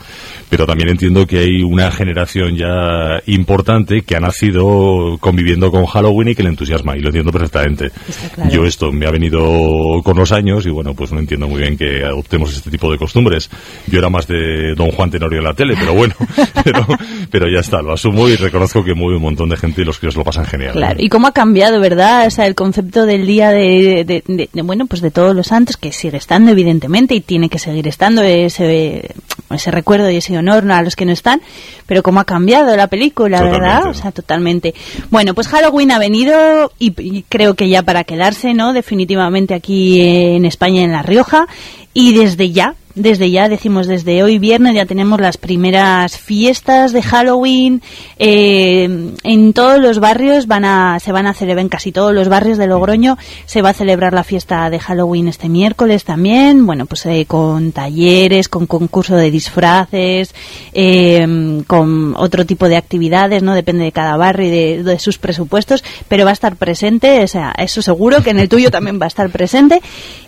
Pero 0.50 0.66
también 0.66 0.88
entiendo 0.90 1.28
que 1.28 1.40
hay 1.40 1.64
una 1.64 1.92
generación 1.92 2.56
ya 2.56 3.20
importante 3.26 4.04
que 4.04 4.16
ha 4.16 4.22
nacido 4.22 5.18
conviviendo 5.20 5.70
con 5.70 5.86
Halloween 5.86 6.30
y 6.30 6.36
que 6.36 6.44
le 6.44 6.50
entusiasma, 6.50 6.96
y 6.96 7.02
lo 7.02 7.08
entiendo 7.10 7.34
perfectamente. 7.34 7.92
claro. 8.36 8.52
Yo 8.52 8.66
esto 8.66 8.90
me 8.90 9.06
ha 9.06 9.12
venido 9.12 10.02
con 10.02 10.16
los 10.16 10.32
años 10.32 10.66
y 10.66 10.70
bueno, 10.70 10.94
pues 10.94 11.12
no 11.12 11.20
entiendo 11.20 11.50
muy 11.50 11.60
bien 11.62 11.78
que 11.78 12.06
adoptemos 12.06 12.56
este 12.56 12.72
tipo 12.72 12.90
de 12.90 12.98
costumbres. 12.98 13.50
Yo 13.88 14.00
era 14.00 14.10
más 14.10 14.28
de 14.28 14.74
Don 14.76 14.92
Juan 14.92 15.12
Tenorio 15.12 15.40
en 15.40 15.44
la 15.46 15.54
tele, 15.54 15.76
pero 15.78 15.94
bueno, 15.94 16.16
pero, 16.64 16.88
pero 17.30 17.48
ya 17.50 17.60
está, 17.60 17.82
lo 17.82 17.92
asumo 17.92 18.30
y 18.30 18.45
reconozco 18.46 18.84
que 18.84 18.94
mueve 18.94 19.18
un 19.18 19.24
montón 19.24 19.50
de 19.50 19.58
gente 19.58 19.82
y 19.82 19.86
los 19.86 20.00
críos 20.00 20.16
lo 20.16 20.24
pasan 20.24 20.46
genial. 20.46 20.72
Claro, 20.74 20.96
y 21.00 21.10
cómo 21.10 21.28
ha 21.28 21.32
cambiado, 21.32 21.80
¿verdad? 21.80 22.26
O 22.28 22.30
sea, 22.32 22.48
el 22.48 22.56
concepto 22.56 23.06
del 23.06 23.26
día 23.28 23.50
de, 23.52 24.04
de- 24.06 24.24
de- 24.26 24.50
de, 24.52 24.62
bueno, 24.62 24.86
pues 24.86 25.02
de 25.02 25.12
todos 25.12 25.36
los 25.36 25.48
santos, 25.48 25.78
que 25.78 25.92
sigue 25.92 26.18
estando, 26.18 26.52
evidentemente, 26.52 27.14
y 27.16 27.22
tiene 27.22 27.50
que 27.50 27.60
seguir 27.60 27.88
estando 27.88 28.22
ese, 28.24 29.10
ese 29.52 29.72
recuerdo 29.72 30.10
y 30.10 30.18
ese 30.18 30.38
honor 30.38 30.70
a 30.72 30.82
los 30.82 30.96
que 30.96 31.06
no 31.06 31.12
están, 31.12 31.42
pero 31.86 32.02
cómo 32.04 32.20
ha 32.20 32.26
cambiado 32.26 32.76
la 32.76 32.88
película, 32.88 33.38
Totalmente. 33.40 33.66
¿verdad? 33.66 33.90
O 33.90 33.94
sea, 33.94 34.12
totalmente. 34.12 34.74
Bueno, 35.10 35.34
pues 35.34 35.48
Halloween 35.48 35.92
ha 35.92 36.00
venido 36.00 36.72
y, 36.80 36.94
y 37.02 37.24
creo 37.28 37.54
que 37.56 37.70
ya 37.70 37.84
para 37.84 38.04
quedarse, 38.04 38.54
¿no? 38.54 38.74
Definitivamente 38.74 39.54
aquí 39.54 40.02
en 40.02 40.46
España, 40.46 40.82
en 40.82 40.92
La 40.92 41.04
Rioja, 41.04 41.48
y 41.94 42.14
desde 42.18 42.52
ya, 42.52 42.76
desde 42.96 43.30
ya, 43.30 43.50
decimos 43.50 43.88
desde 43.88 44.24
hoy 44.24 44.40
viernes, 44.40 44.74
ya 44.74 44.86
tenemos 44.86 45.20
las 45.20 45.38
primeras 45.38 46.18
fiestas 46.18 46.94
de 46.94 47.02
Halloween. 47.02 47.82
eh, 48.18 49.12
en 49.24 49.54
todos 49.54 49.80
los 49.80 50.00
barrios 50.00 50.48
van 50.48 50.66
a, 50.66 51.00
se 51.00 51.12
van 51.12 51.28
a 51.28 51.34
celebrar, 51.34 51.64
en 51.64 51.70
casi 51.70 51.92
todos 51.92 52.14
los 52.14 52.30
barrios 52.30 52.58
de 52.58 52.68
Logroño, 52.68 53.18
se 53.46 53.62
va 53.62 53.70
a 53.70 53.74
celebrar 53.74 54.14
la 54.14 54.24
fiesta 54.24 54.70
de 54.70 54.80
Halloween 54.80 55.28
este 55.28 55.50
miércoles 55.50 56.06
también. 56.06 56.66
Bueno, 56.66 56.86
pues 56.86 57.06
eh, 57.06 57.26
con 57.28 57.72
talleres, 57.72 58.48
con 58.50 58.66
concurso 58.66 59.16
de 59.16 59.30
disfraces, 59.30 60.34
eh, 60.74 61.64
con 61.68 62.16
otro 62.16 62.46
tipo 62.46 62.70
de 62.70 62.78
actividades, 62.78 63.44
¿no? 63.44 63.54
Depende 63.54 63.84
de 63.84 63.92
cada 63.92 64.18
barrio 64.18 64.48
y 64.48 64.52
de, 64.52 64.84
de 64.84 65.00
sus 65.00 65.18
presupuestos, 65.18 65.84
pero 66.08 66.24
va 66.24 66.30
a 66.32 66.34
estar 66.34 66.56
presente, 66.56 67.24
o 67.24 67.28
sea, 67.28 67.54
eso 67.58 67.82
seguro 67.82 68.24
que 68.24 68.30
en 68.30 68.40
el 68.40 68.50
tuyo 68.50 68.72
también 68.72 69.00
va 69.00 69.06
a 69.06 69.08
estar 69.08 69.30
presente. 69.30 69.82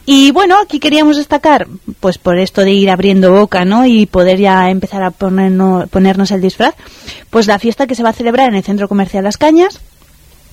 Y 0.05 0.32
bueno, 0.32 0.55
aquí 0.61 0.80
queríamos 0.80 1.18
destacar, 1.18 1.68
pues 1.99 2.18
por 2.18 2.38
esto 2.38 2.57
de 2.62 2.72
ir 2.72 2.89
abriendo 2.89 3.32
boca, 3.32 3.66
¿no? 3.66 3.86
Y 3.86 4.05
poder 4.05 4.39
ya 4.39 4.70
empezar 4.70 5.03
a 5.03 5.12
ponernos, 5.12 5.89
ponernos 5.89 6.32
el 6.32 6.41
disfraz, 6.41 6.76
pues 7.30 7.47
la 7.47 7.60
fiesta 7.60 7.88
que 7.88 7.95
se 7.95 8.03
va 8.03 8.10
a 8.10 8.14
celebrar 8.14 8.49
en 8.49 8.55
el 8.55 8.64
Centro 8.64 8.88
Comercial 8.88 9.24
Las 9.24 9.38
Cañas, 9.38 9.80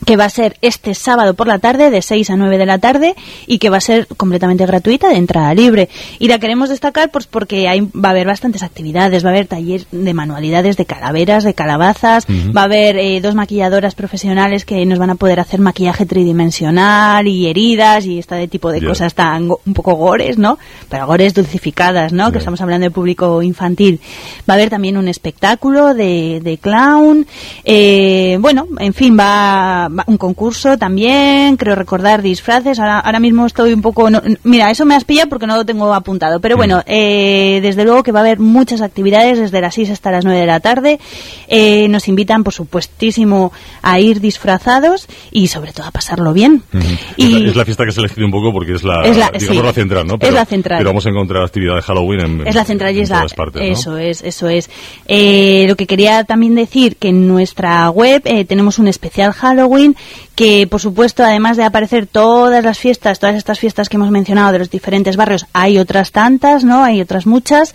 que 0.05 0.17
va 0.17 0.25
a 0.25 0.31
ser 0.31 0.57
este 0.61 0.95
sábado 0.95 1.35
por 1.35 1.47
la 1.47 1.59
tarde, 1.59 1.91
de 1.91 2.03
6 2.03 2.31
a 2.31 2.37
9 2.37 2.59
de 2.59 2.67
la 2.67 2.79
tarde, 2.79 3.15
y 3.47 3.59
que 3.59 3.71
va 3.71 3.79
a 3.79 3.81
ser 3.81 4.07
completamente 4.07 4.67
gratuita, 4.67 5.09
de 5.09 5.17
entrada 5.17 5.55
libre. 5.55 5.89
Y 6.19 6.29
la 6.29 6.39
queremos 6.39 6.69
destacar 6.69 7.11
pues 7.11 7.27
porque 7.27 7.69
hay, 7.69 7.81
va 7.81 8.09
a 8.09 8.11
haber 8.11 8.27
bastantes 8.27 8.63
actividades, 8.63 9.25
va 9.25 9.31
a 9.31 9.33
haber 9.33 9.47
taller 9.47 9.87
de 9.91 10.15
manualidades, 10.15 10.77
de 10.77 10.85
calaveras, 10.85 11.45
de 11.45 11.55
calabazas, 11.55 12.27
va 12.27 12.63
a 12.63 12.65
haber 12.65 12.97
eh, 12.99 13.21
dos 13.21 13.35
maquilladoras 13.35 13.95
profesionales 13.95 14.65
que 14.65 14.85
nos 14.87 14.99
van 14.99 15.11
a 15.11 15.15
poder 15.15 15.41
hacer 15.41 15.61
maquillaje 15.61 16.07
tridimensional 16.07 17.27
y 17.27 17.47
heridas 17.47 18.07
y 18.07 18.19
este 18.19 18.49
tipo 18.49 18.71
de 18.71 18.85
cosas 18.85 19.15
tan 19.15 19.49
un 19.51 19.75
poco 19.75 19.95
gores, 19.95 20.39
¿no? 20.39 20.59
Pero 20.89 21.07
gores 21.07 21.35
dulcificadas, 21.35 22.13
¿no? 22.13 22.33
Que 22.33 22.39
estamos 22.39 22.61
hablando 22.61 22.85
de 22.85 22.91
público 22.91 23.43
infantil. 23.43 24.01
Va 24.49 24.55
a 24.55 24.57
haber 24.57 24.71
también 24.71 24.97
un 24.97 25.09
espectáculo 25.09 25.95
de, 25.95 26.41
de 26.43 26.59
clown. 26.59 27.27
Eh, 27.65 28.39
bueno, 28.41 28.67
en 28.79 28.95
fin, 28.95 29.17
va, 29.19 29.84
va 29.89 30.05
un 30.07 30.17
concurso 30.19 30.77
también. 30.79 31.57
Creo 31.57 31.75
recordar 31.75 32.23
disfraces. 32.23 32.79
Ahora, 32.79 33.01
ahora 33.01 33.21
mismo 33.21 33.47
estoy 33.47 33.73
un 33.73 33.83
poco. 33.83 34.11
no- 34.11 34.23
mira, 34.45 34.71
eso 34.71 34.85
me 34.85 34.95
has 34.95 35.05
pillado 35.05 35.29
porque 35.29 35.47
no 35.47 35.57
lo 35.57 35.65
tengo 35.65 35.93
apuntado. 35.95 36.41
Pero 36.41 36.57
bueno, 36.57 36.83
eh, 36.87 37.61
desde 37.63 37.85
luego 37.85 38.03
que 38.03 38.13
va 38.13 38.21
a 38.21 38.23
haber 38.23 38.39
muchas 38.39 38.81
actividades 38.81 39.39
desde 39.39 39.61
las 39.61 39.75
6 39.75 39.91
hasta 39.91 40.11
las 40.11 40.25
9 40.25 40.41
de 40.41 40.47
la 40.47 40.61
tarde. 40.61 40.99
Eh, 41.49 41.89
nos 41.89 42.09
invitan, 42.09 42.45
por 42.45 42.53
supuestísimo, 42.55 43.53
a 43.83 44.01
ir 44.01 44.21
disfrazados 44.21 45.07
y 45.31 45.49
sobre 45.49 45.73
todo 45.73 45.87
a 45.87 45.91
pasarlo 45.91 46.33
bien. 46.33 46.63
Es, 47.17 47.31
la, 47.31 47.39
es 47.51 47.57
la 47.57 47.65
fiesta 47.65 47.85
que 47.85 47.93
se 47.93 48.01
elegido 48.01 48.27
un 48.27 48.33
poco 48.33 48.53
porque 48.53 48.75
es 48.75 48.83
la, 48.85 49.03
Es 49.05 49.17
la- 49.17 49.31
digamos, 49.31 49.57
sí. 49.57 49.63
la 49.63 49.73
central, 49.73 50.07
¿no? 50.07 50.17
Es 50.21 50.33
la 50.33 50.45
central. 50.45 50.79
Pero 50.79 50.91
vamos 50.91 51.07
a 51.07 51.09
encontrar 51.11 51.43
actividad 51.45 51.77
de 51.77 51.83
Halloween 51.83 52.21
en, 52.21 52.47
Es 52.47 52.55
la 52.55 52.65
central 52.65 52.95
y 52.97 53.01
es 53.01 53.11
la, 53.11 53.27
partes, 53.35 53.63
¿no? 53.63 53.69
eso 53.69 53.99
es, 53.99 54.23
eso 54.23 54.49
es. 54.49 54.71
Eh, 55.07 55.65
lo 55.69 55.77
que 55.77 55.87
quería 55.87 56.25
también 56.25 56.55
decir 56.55 56.97
que 56.97 57.09
en 57.09 57.27
nuestra 57.29 57.89
web 57.91 58.23
eh, 58.25 58.45
tenemos 58.45 58.79
un 58.79 58.89
especial 58.89 59.33
Halloween 59.33 59.65
Halloween. 59.75 59.97
Que, 60.35 60.67
por 60.67 60.81
supuesto, 60.81 61.23
además 61.23 61.57
de 61.57 61.65
aparecer 61.65 62.07
todas 62.07 62.65
las 62.65 62.79
fiestas, 62.79 63.19
todas 63.21 63.37
estas 63.37 63.59
fiestas 63.61 63.89
que 63.89 63.97
hemos 63.97 64.11
mencionado 64.11 64.53
de 64.53 64.59
los 64.59 64.71
diferentes 64.71 65.17
barrios, 65.17 65.47
hay 65.53 65.79
otras 65.79 66.11
tantas, 66.13 66.65
¿no? 66.65 66.83
Hay 66.83 67.01
otras 67.01 67.27
muchas. 67.27 67.75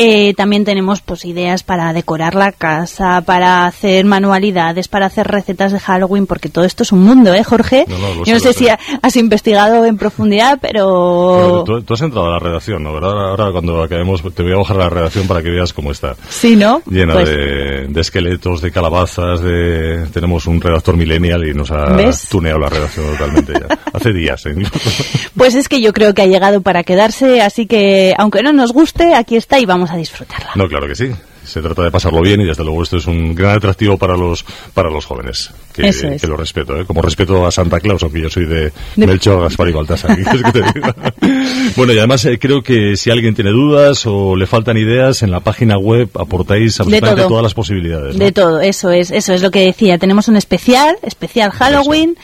Eh, 0.00 0.32
también 0.36 0.64
tenemos 0.64 1.00
pues 1.00 1.24
ideas 1.24 1.64
para 1.64 1.92
decorar 1.92 2.36
la 2.36 2.52
casa, 2.52 3.20
para 3.22 3.66
hacer 3.66 4.04
manualidades, 4.04 4.86
para 4.86 5.06
hacer 5.06 5.26
recetas 5.26 5.72
de 5.72 5.80
Halloween, 5.80 6.26
porque 6.26 6.48
todo 6.48 6.64
esto 6.64 6.84
es 6.84 6.92
un 6.92 7.02
mundo, 7.02 7.34
¿eh, 7.34 7.42
Jorge? 7.42 7.84
No, 7.88 7.98
no, 7.98 8.14
lo 8.14 8.24
Yo 8.24 8.34
no 8.34 8.40
sé 8.40 8.52
sé. 8.52 8.58
si 8.60 8.68
ha- 8.68 8.78
has 9.02 9.16
investigado 9.16 9.84
en 9.84 9.98
profundidad, 9.98 10.58
pero... 10.62 11.64
Tú 11.84 11.94
has 11.94 12.00
entrado 12.00 12.28
a 12.28 12.32
la 12.34 12.38
redacción, 12.38 12.84
¿no? 12.84 12.92
¿Verdad? 12.94 13.10
Ahora 13.30 13.50
cuando 13.50 13.82
acabemos 13.82 14.22
te 14.34 14.42
voy 14.44 14.52
a 14.52 14.56
bajar 14.58 14.76
a 14.76 14.84
la 14.84 14.88
redacción 14.90 15.26
para 15.26 15.42
que 15.42 15.50
veas 15.50 15.72
cómo 15.72 15.90
está. 15.90 16.14
Sí, 16.28 16.54
¿no? 16.54 16.80
Llena 16.88 17.14
Pues- 17.14 17.28
de, 17.28 17.86
de 17.88 18.00
esqueletos, 18.00 18.60
de 18.62 18.70
calabazas, 18.70 19.40
de... 19.40 20.06
Tenemos 20.12 20.46
un 20.46 20.60
redactor 20.60 20.96
millennial 20.96 21.44
y 21.44 21.54
nos 21.54 21.72
ha 21.72 21.86
¿Ves? 22.06 22.28
tuneado 22.28 22.58
la 22.58 22.68
redacción 22.68 23.06
totalmente 23.06 23.52
ya. 23.52 23.78
Hace 23.92 24.12
días, 24.12 24.44
¿eh? 24.46 24.54
Pues 25.36 25.54
es 25.54 25.68
que 25.68 25.80
yo 25.80 25.92
creo 25.92 26.14
que 26.14 26.22
ha 26.22 26.26
llegado 26.26 26.60
para 26.62 26.82
quedarse, 26.82 27.40
así 27.40 27.66
que 27.66 28.14
aunque 28.18 28.42
no 28.42 28.52
nos 28.52 28.72
guste, 28.72 29.14
aquí 29.14 29.36
está 29.36 29.58
y 29.58 29.66
vamos 29.66 29.90
a 29.90 29.96
disfrutarla. 29.96 30.50
No, 30.54 30.68
claro 30.68 30.86
que 30.86 30.94
sí. 30.94 31.10
Se 31.44 31.62
trata 31.62 31.82
de 31.82 31.90
pasarlo 31.90 32.20
bien 32.20 32.40
y 32.42 32.44
desde 32.44 32.62
luego 32.62 32.82
esto 32.82 32.98
es 32.98 33.06
un 33.06 33.34
gran 33.34 33.56
atractivo 33.56 33.96
para 33.96 34.16
los 34.16 34.44
para 34.74 34.90
los 34.90 35.06
jóvenes. 35.06 35.50
Que, 35.82 35.88
es. 35.90 36.20
que 36.20 36.26
lo 36.26 36.36
respeto, 36.36 36.78
¿eh? 36.78 36.84
Como 36.84 37.02
respeto 37.02 37.46
a 37.46 37.50
Santa 37.50 37.80
Claus, 37.80 38.02
aunque 38.02 38.20
yo 38.20 38.30
soy 38.30 38.46
de, 38.46 38.72
De- 38.96 39.06
Melchor, 39.06 39.42
Gaspar 39.42 39.68
y 39.68 39.72
Baltasar. 39.72 40.16
bueno, 41.76 41.92
y 41.92 41.98
además 41.98 42.24
eh, 42.24 42.38
creo 42.38 42.62
que 42.62 42.96
si 42.96 43.10
alguien 43.10 43.34
tiene 43.34 43.50
dudas 43.50 44.04
o 44.06 44.36
le 44.36 44.46
faltan 44.46 44.76
ideas, 44.76 45.22
en 45.22 45.30
la 45.30 45.40
página 45.40 45.78
web 45.78 46.08
aportáis 46.14 46.78
absolutamente 46.80 47.22
todas 47.28 47.42
las 47.42 47.54
posibilidades. 47.54 48.16
¿no? 48.16 48.24
De 48.24 48.32
todo, 48.32 48.60
eso 48.60 48.90
es, 48.90 49.10
eso 49.10 49.32
es 49.32 49.42
lo 49.42 49.50
que 49.50 49.64
decía. 49.64 49.98
Tenemos 49.98 50.28
un 50.28 50.36
especial, 50.36 50.96
especial 51.02 51.50
Halloween, 51.50 52.16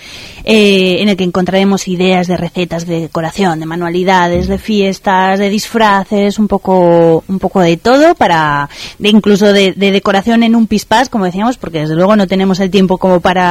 eh, 0.44 0.96
en 1.00 1.09
el 1.09 1.16
que 1.16 1.24
encontraremos 1.24 1.88
ideas 1.88 2.26
de 2.26 2.36
recetas 2.36 2.86
de 2.86 3.00
decoración, 3.00 3.61
de 3.61 3.66
manualidades, 3.66 4.48
de 4.48 4.59
fiestas, 4.59 5.38
de 5.38 5.48
disfraces, 5.48 6.38
un 6.38 6.48
poco, 6.48 7.24
un 7.28 7.38
poco 7.38 7.61
de 7.61 7.76
todo 7.76 8.14
para, 8.14 8.68
de 8.98 9.09
incluso 9.09 9.52
de, 9.52 9.72
de 9.72 9.90
decoración 9.90 10.42
en 10.42 10.55
un 10.55 10.66
pispás, 10.66 11.09
como 11.09 11.24
decíamos, 11.24 11.57
porque 11.57 11.80
desde 11.80 11.94
luego 11.94 12.16
no 12.16 12.26
tenemos 12.26 12.61
el 12.61 12.70
tiempo 12.70 12.98
como 12.98 13.20
para, 13.20 13.43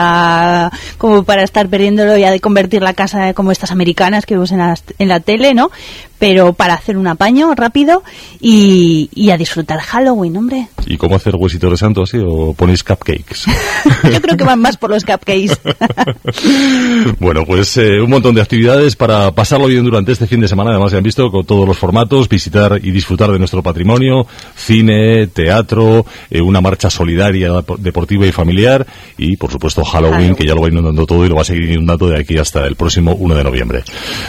como 0.97 1.23
para 1.23 1.43
estar 1.43 1.67
perdiéndolo 1.69 2.17
ya 2.17 2.31
de 2.31 2.39
convertir 2.39 2.81
la 2.81 2.93
casa 2.93 3.33
como 3.33 3.51
estas 3.51 3.71
americanas 3.71 4.25
que 4.25 4.35
vemos 4.35 4.51
en 4.51 4.59
la, 4.59 4.75
en 4.99 5.07
la 5.07 5.19
tele, 5.19 5.53
¿no? 5.53 5.71
Pero 6.23 6.53
para 6.53 6.75
hacer 6.75 6.95
un 6.95 7.05
apaño 7.07 7.53
rápido 7.53 8.01
y, 8.39 9.09
y 9.13 9.31
a 9.31 9.37
disfrutar 9.37 9.81
Halloween, 9.81 10.37
hombre. 10.37 10.69
¿Y 10.87 10.95
cómo 10.95 11.17
hacer 11.17 11.35
huesitos 11.35 11.71
de 11.71 11.75
santo 11.75 12.03
así 12.03 12.17
o 12.25 12.53
ponéis 12.53 12.81
cupcakes? 12.81 13.41
Yo 14.09 14.21
creo 14.21 14.37
que 14.37 14.45
van 14.45 14.61
más 14.61 14.77
por 14.77 14.89
los 14.89 15.03
cupcakes. 15.03 15.57
Bueno, 17.19 17.45
pues 17.45 17.75
eh, 17.77 17.99
un 18.01 18.09
montón 18.09 18.35
de 18.35 18.41
actividades 18.41 18.95
para 18.95 19.31
pasarlo 19.31 19.67
bien 19.67 19.83
durante 19.83 20.11
este 20.11 20.27
fin 20.27 20.39
de 20.39 20.47
semana. 20.47 20.71
Además, 20.71 20.91
ya 20.91 20.97
han 20.97 21.03
visto 21.03 21.29
con 21.29 21.45
todos 21.45 21.67
los 21.67 21.77
formatos, 21.77 22.27
visitar 22.29 22.79
y 22.81 22.91
disfrutar 22.91 23.31
de 23.31 23.39
nuestro 23.39 23.61
patrimonio, 23.61 24.25
cine, 24.55 25.27
teatro, 25.27 26.05
eh, 26.29 26.41
una 26.41 26.61
marcha 26.61 26.89
solidaria, 26.89 27.49
dep- 27.49 27.77
deportiva 27.77 28.25
y 28.25 28.31
familiar 28.31 28.85
y, 29.17 29.35
por 29.37 29.51
supuesto, 29.51 29.83
Halloween, 29.83 30.13
Halloween. 30.13 30.35
que 30.35 30.45
ya 30.47 30.55
lo 30.55 30.61
va 30.61 30.69
inundando 30.69 31.05
todo 31.05 31.25
y 31.25 31.29
lo 31.29 31.35
va 31.35 31.41
a 31.41 31.45
seguir 31.45 31.69
inundando 31.71 32.07
de 32.07 32.19
aquí 32.19 32.37
hasta 32.37 32.65
el 32.65 32.75
próximo 32.75 33.13
1 33.15 33.35
de 33.35 33.43
noviembre. 33.43 33.83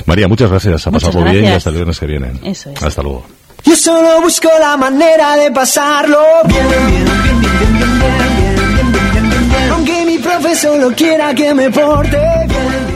María, 0.06 0.28
muchas 0.28 0.50
gracias. 0.50 0.86
A 0.86 0.90
Muchas 0.90 1.08
pasarlo 1.10 1.30
bien 1.30 1.44
y 1.44 1.48
gracias. 1.48 1.66
hasta 1.66 1.70
el 1.70 1.76
viernes 1.84 1.98
que 1.98 2.06
viene. 2.06 2.32
Eso 2.50 2.70
es. 2.70 2.82
Hasta 2.82 3.02
luego. 3.02 3.24
Yo 3.64 3.76
solo 3.76 4.20
busco 4.20 4.48
la 4.60 4.76
manera 4.76 5.36
de 5.36 5.50
pasarlo 5.50 6.22
bien, 6.44 6.68
bien, 6.68 6.86
bien, 6.86 7.04
bien, 7.04 7.40
bien, 7.40 7.72
bien, 7.72 7.72
bien, 7.78 8.92
bien, 8.92 8.92
bien, 8.92 8.92
bien, 8.92 9.30
bien, 9.30 9.48
bien. 9.48 9.72
Aunque 9.72 10.04
mi 10.04 10.18
profe 10.18 10.54
solo 10.54 10.90
quiera 10.94 11.34
que 11.34 11.54
me 11.54 11.70
porte 11.70 12.18
bien. 12.48 12.94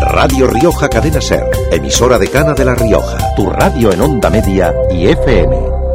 Radio 0.00 0.46
Rioja 0.46 0.88
Cadena 0.88 1.20
Ser, 1.20 1.44
emisora 1.70 2.18
de 2.18 2.28
Cana 2.28 2.52
de 2.52 2.64
la 2.64 2.74
Rioja, 2.74 3.34
tu 3.34 3.48
radio 3.50 3.92
en 3.92 4.00
onda 4.00 4.30
media 4.30 4.72
y 4.90 5.08
FM. 5.08 5.85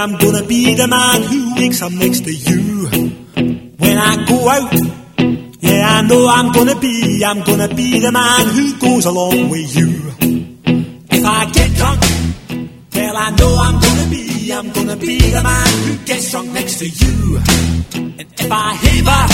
I'm 0.00 0.16
gonna 0.16 0.42
be 0.44 0.74
the 0.74 0.88
man 0.88 1.22
who 1.24 1.56
wakes 1.56 1.82
up 1.82 1.92
next 1.92 2.24
to 2.24 2.32
you. 2.32 2.88
When 3.76 3.98
I 3.98 4.24
go 4.24 4.48
out, 4.48 4.72
yeah, 5.60 5.98
I 5.98 6.00
know 6.08 6.26
I'm 6.26 6.50
gonna 6.52 6.80
be, 6.80 7.22
I'm 7.22 7.42
gonna 7.42 7.68
be 7.68 8.00
the 8.00 8.10
man 8.10 8.46
who 8.48 8.78
goes 8.78 9.04
along 9.04 9.50
with 9.50 9.76
you. 9.76 9.90
If 11.10 11.22
I 11.22 11.50
get 11.52 11.74
drunk, 11.76 12.00
well, 12.94 13.14
I 13.14 13.30
know 13.36 13.52
I'm 13.60 13.78
gonna 13.78 14.08
be, 14.08 14.50
I'm 14.50 14.72
gonna 14.72 14.96
be 14.96 15.18
the 15.18 15.42
man 15.42 15.68
who 15.84 16.06
gets 16.06 16.30
drunk 16.30 16.48
next 16.52 16.78
to 16.78 16.88
you. 16.88 17.36
And 17.96 18.40
if 18.40 18.50
I 18.50 18.76
heaver, 18.80 19.24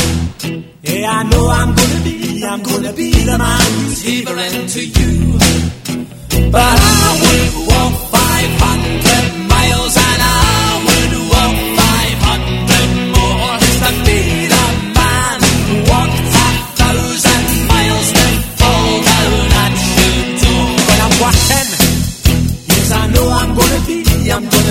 yeah, 0.82 1.10
I 1.12 1.22
know 1.30 1.48
I'm 1.48 1.76
gonna 1.76 2.00
be, 2.02 2.44
I'm 2.44 2.62
gonna 2.64 2.92
be 2.92 3.12
the 3.12 3.38
man 3.38 3.72
who's 3.78 4.02
heavering 4.02 4.66
to 4.66 4.82
you. 4.82 5.38
But 6.50 6.78
I 6.82 7.08
would 7.22 7.68
walk 7.68 7.94
500 8.10 9.48
miles 9.48 10.05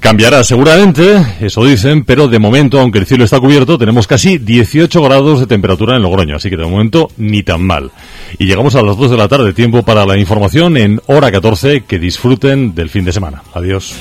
Cambiará 0.00 0.42
seguramente, 0.44 1.36
eso 1.40 1.62
dicen, 1.62 2.04
pero 2.04 2.26
de 2.26 2.38
momento, 2.38 2.80
aunque 2.80 2.98
el 2.98 3.06
cielo 3.06 3.22
está 3.22 3.38
cubierto, 3.38 3.76
tenemos 3.76 4.06
casi 4.06 4.38
18 4.38 5.02
grados 5.02 5.40
de 5.40 5.46
temperatura 5.46 5.94
en 5.94 6.02
Logroño, 6.02 6.36
así 6.36 6.48
que 6.48 6.56
de 6.56 6.64
momento 6.64 7.10
ni 7.18 7.42
tan 7.42 7.62
mal. 7.62 7.90
Y 8.38 8.46
llegamos 8.46 8.74
a 8.76 8.82
las 8.82 8.96
2 8.96 9.10
de 9.10 9.16
la 9.18 9.28
tarde, 9.28 9.52
tiempo 9.52 9.82
para 9.82 10.06
la 10.06 10.16
información 10.16 10.78
en 10.78 11.02
hora 11.06 11.30
14, 11.30 11.82
que 11.82 11.98
disfruten 11.98 12.74
del 12.74 12.88
fin 12.88 13.04
de 13.04 13.12
semana. 13.12 13.42
Adiós. 13.52 13.94